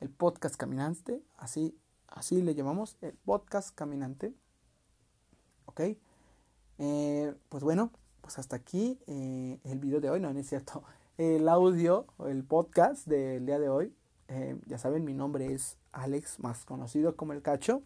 El 0.00 0.10
podcast 0.10 0.56
caminante, 0.56 1.22
así, 1.36 1.78
así 2.08 2.42
le 2.42 2.54
llamamos, 2.54 2.96
el 3.00 3.14
podcast 3.14 3.74
caminante, 3.74 4.34
¿ok? 5.66 5.80
Eh, 6.78 7.34
pues 7.48 7.62
bueno, 7.62 7.92
pues 8.20 8.38
hasta 8.38 8.56
aquí 8.56 8.98
eh, 9.06 9.60
el 9.64 9.78
video 9.78 10.00
de 10.00 10.10
hoy, 10.10 10.20
no, 10.20 10.32
no 10.32 10.40
es 10.40 10.48
cierto, 10.48 10.82
el 11.18 11.48
audio, 11.48 12.06
el 12.26 12.44
podcast 12.44 13.06
del 13.06 13.44
día 13.46 13.58
de 13.58 13.68
hoy. 13.68 13.94
Eh, 14.28 14.58
ya 14.66 14.78
saben, 14.78 15.04
mi 15.04 15.12
nombre 15.12 15.52
es 15.52 15.76
Alex, 15.92 16.38
más 16.38 16.64
conocido 16.64 17.16
como 17.16 17.32
el 17.32 17.42
Cacho. 17.42 17.82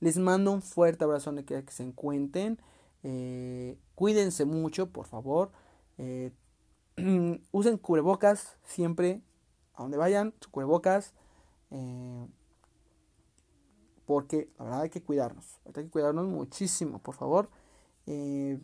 Les 0.00 0.18
mando 0.18 0.52
un 0.52 0.62
fuerte 0.62 1.04
abrazo 1.04 1.30
donde 1.32 1.44
que 1.44 1.64
se 1.72 1.82
encuentren. 1.82 2.58
cuídense 3.94 4.44
mucho, 4.44 4.90
por 4.90 5.06
favor. 5.06 5.50
Usen 7.52 7.78
cubrebocas 7.78 8.56
siempre, 8.64 9.22
a 9.74 9.82
donde 9.82 9.96
vayan, 9.96 10.34
su 10.40 10.50
cubrebocas. 10.50 11.14
Eh, 11.70 12.26
porque 14.06 14.50
la 14.58 14.64
verdad 14.64 14.80
hay 14.82 14.90
que 14.90 15.02
cuidarnos. 15.02 15.60
Hay 15.64 15.72
que 15.72 15.88
cuidarnos 15.88 16.26
muchísimo, 16.26 16.98
por 16.98 17.14
favor. 17.14 17.48
Eh, 18.06 18.60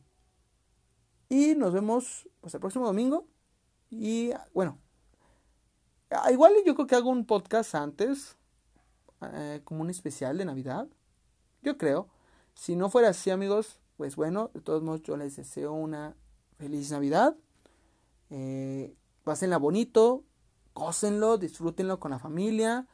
y 1.28 1.54
nos 1.54 1.72
vemos 1.72 2.28
pues, 2.40 2.54
el 2.54 2.60
próximo 2.60 2.86
domingo. 2.86 3.26
Y 3.90 4.30
bueno, 4.52 4.78
igual 6.30 6.52
yo 6.66 6.74
creo 6.74 6.86
que 6.86 6.96
hago 6.96 7.10
un 7.10 7.24
podcast 7.24 7.74
antes, 7.74 8.36
eh, 9.22 9.60
como 9.64 9.82
un 9.82 9.90
especial 9.90 10.36
de 10.38 10.44
Navidad. 10.44 10.86
Yo 11.62 11.78
creo. 11.78 12.08
Si 12.54 12.76
no 12.76 12.90
fuera 12.90 13.10
así, 13.10 13.30
amigos, 13.30 13.80
pues 13.96 14.16
bueno, 14.16 14.50
de 14.52 14.60
todos 14.60 14.82
modos 14.82 15.02
yo 15.02 15.16
les 15.16 15.36
deseo 15.36 15.72
una 15.72 16.16
feliz 16.58 16.90
Navidad. 16.90 17.36
Eh, 18.30 18.94
pásenla 19.24 19.58
bonito, 19.58 20.24
cósenlo, 20.72 21.38
disfrútenlo 21.38 22.00
con 22.00 22.10
la 22.10 22.18
familia. 22.18 22.86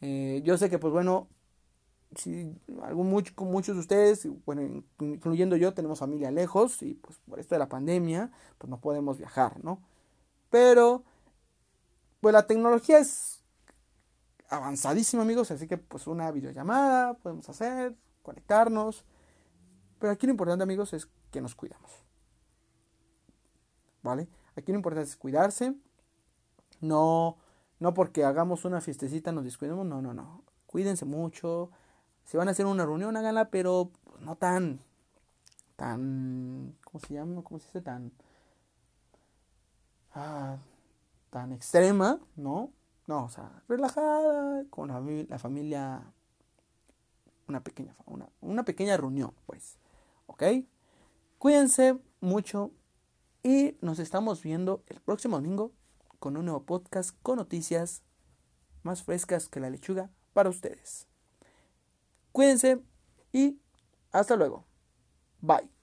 Eh, 0.00 0.42
yo 0.44 0.56
sé 0.56 0.70
que, 0.70 0.78
pues 0.78 0.92
bueno, 0.92 1.28
si 2.16 2.54
algún 2.82 3.08
mucho, 3.08 3.32
muchos 3.44 3.76
de 3.76 3.80
ustedes, 3.80 4.28
bueno, 4.44 4.82
incluyendo 5.00 5.56
yo, 5.56 5.74
tenemos 5.74 6.00
familia 6.00 6.30
lejos 6.30 6.82
y 6.82 6.94
pues 6.94 7.18
por 7.28 7.38
esto 7.38 7.54
de 7.54 7.60
la 7.60 7.68
pandemia, 7.68 8.30
pues 8.58 8.68
no 8.70 8.80
podemos 8.80 9.18
viajar, 9.18 9.62
¿no? 9.62 9.82
Pero, 10.50 11.04
pues 12.20 12.32
la 12.32 12.46
tecnología 12.46 12.98
es 12.98 13.44
avanzadísima, 14.48 15.22
amigos, 15.22 15.50
así 15.50 15.68
que 15.68 15.78
pues 15.78 16.06
una 16.06 16.30
videollamada 16.32 17.14
podemos 17.14 17.48
hacer, 17.48 17.94
conectarnos. 18.22 19.04
Pero 19.98 20.12
aquí 20.12 20.26
lo 20.26 20.32
importante, 20.32 20.62
amigos, 20.64 20.92
es 20.92 21.08
que 21.30 21.40
nos 21.40 21.54
cuidamos. 21.54 21.92
¿Vale? 24.02 24.28
Aquí 24.56 24.72
lo 24.72 24.78
importante 24.78 25.08
es 25.08 25.16
cuidarse. 25.16 25.74
No, 26.80 27.36
no 27.78 27.94
porque 27.94 28.24
hagamos 28.24 28.64
una 28.64 28.80
fiestecita 28.80 29.32
nos 29.32 29.44
descuidemos. 29.44 29.86
No, 29.86 30.00
no, 30.02 30.14
no. 30.14 30.44
Cuídense 30.66 31.04
mucho. 31.04 31.70
Si 32.24 32.36
van 32.36 32.48
a 32.48 32.52
hacer 32.52 32.66
una 32.66 32.84
reunión, 32.86 33.16
háganla, 33.16 33.50
pero 33.50 33.90
no 34.20 34.36
tan, 34.36 34.80
tan, 35.76 36.76
¿cómo 36.84 37.00
se 37.00 37.14
llama? 37.14 37.42
¿Cómo 37.42 37.58
se 37.58 37.66
dice? 37.66 37.80
Tan, 37.80 38.12
ah, 40.14 40.58
tan 41.30 41.52
extrema, 41.52 42.20
¿no? 42.36 42.72
No, 43.06 43.24
o 43.24 43.28
sea, 43.28 43.62
relajada, 43.68 44.64
con 44.70 44.88
la, 44.88 45.00
la 45.00 45.38
familia, 45.38 46.02
una 47.48 47.60
pequeña, 47.64 47.96
una, 48.06 48.28
una 48.40 48.64
pequeña 48.64 48.96
reunión, 48.96 49.32
pues, 49.46 49.78
¿ok? 50.26 50.44
Cuídense 51.38 51.98
mucho, 52.20 52.70
y 53.42 53.76
nos 53.80 53.98
estamos 53.98 54.42
viendo 54.42 54.82
el 54.86 55.00
próximo 55.00 55.36
domingo 55.36 55.72
con 56.18 56.36
un 56.36 56.44
nuevo 56.46 56.64
podcast 56.64 57.16
con 57.22 57.36
noticias 57.36 58.02
más 58.82 59.02
frescas 59.02 59.48
que 59.48 59.60
la 59.60 59.70
lechuga 59.70 60.10
para 60.32 60.50
ustedes. 60.50 61.06
Cuídense 62.32 62.82
y 63.32 63.60
hasta 64.12 64.36
luego. 64.36 64.66
Bye. 65.40 65.79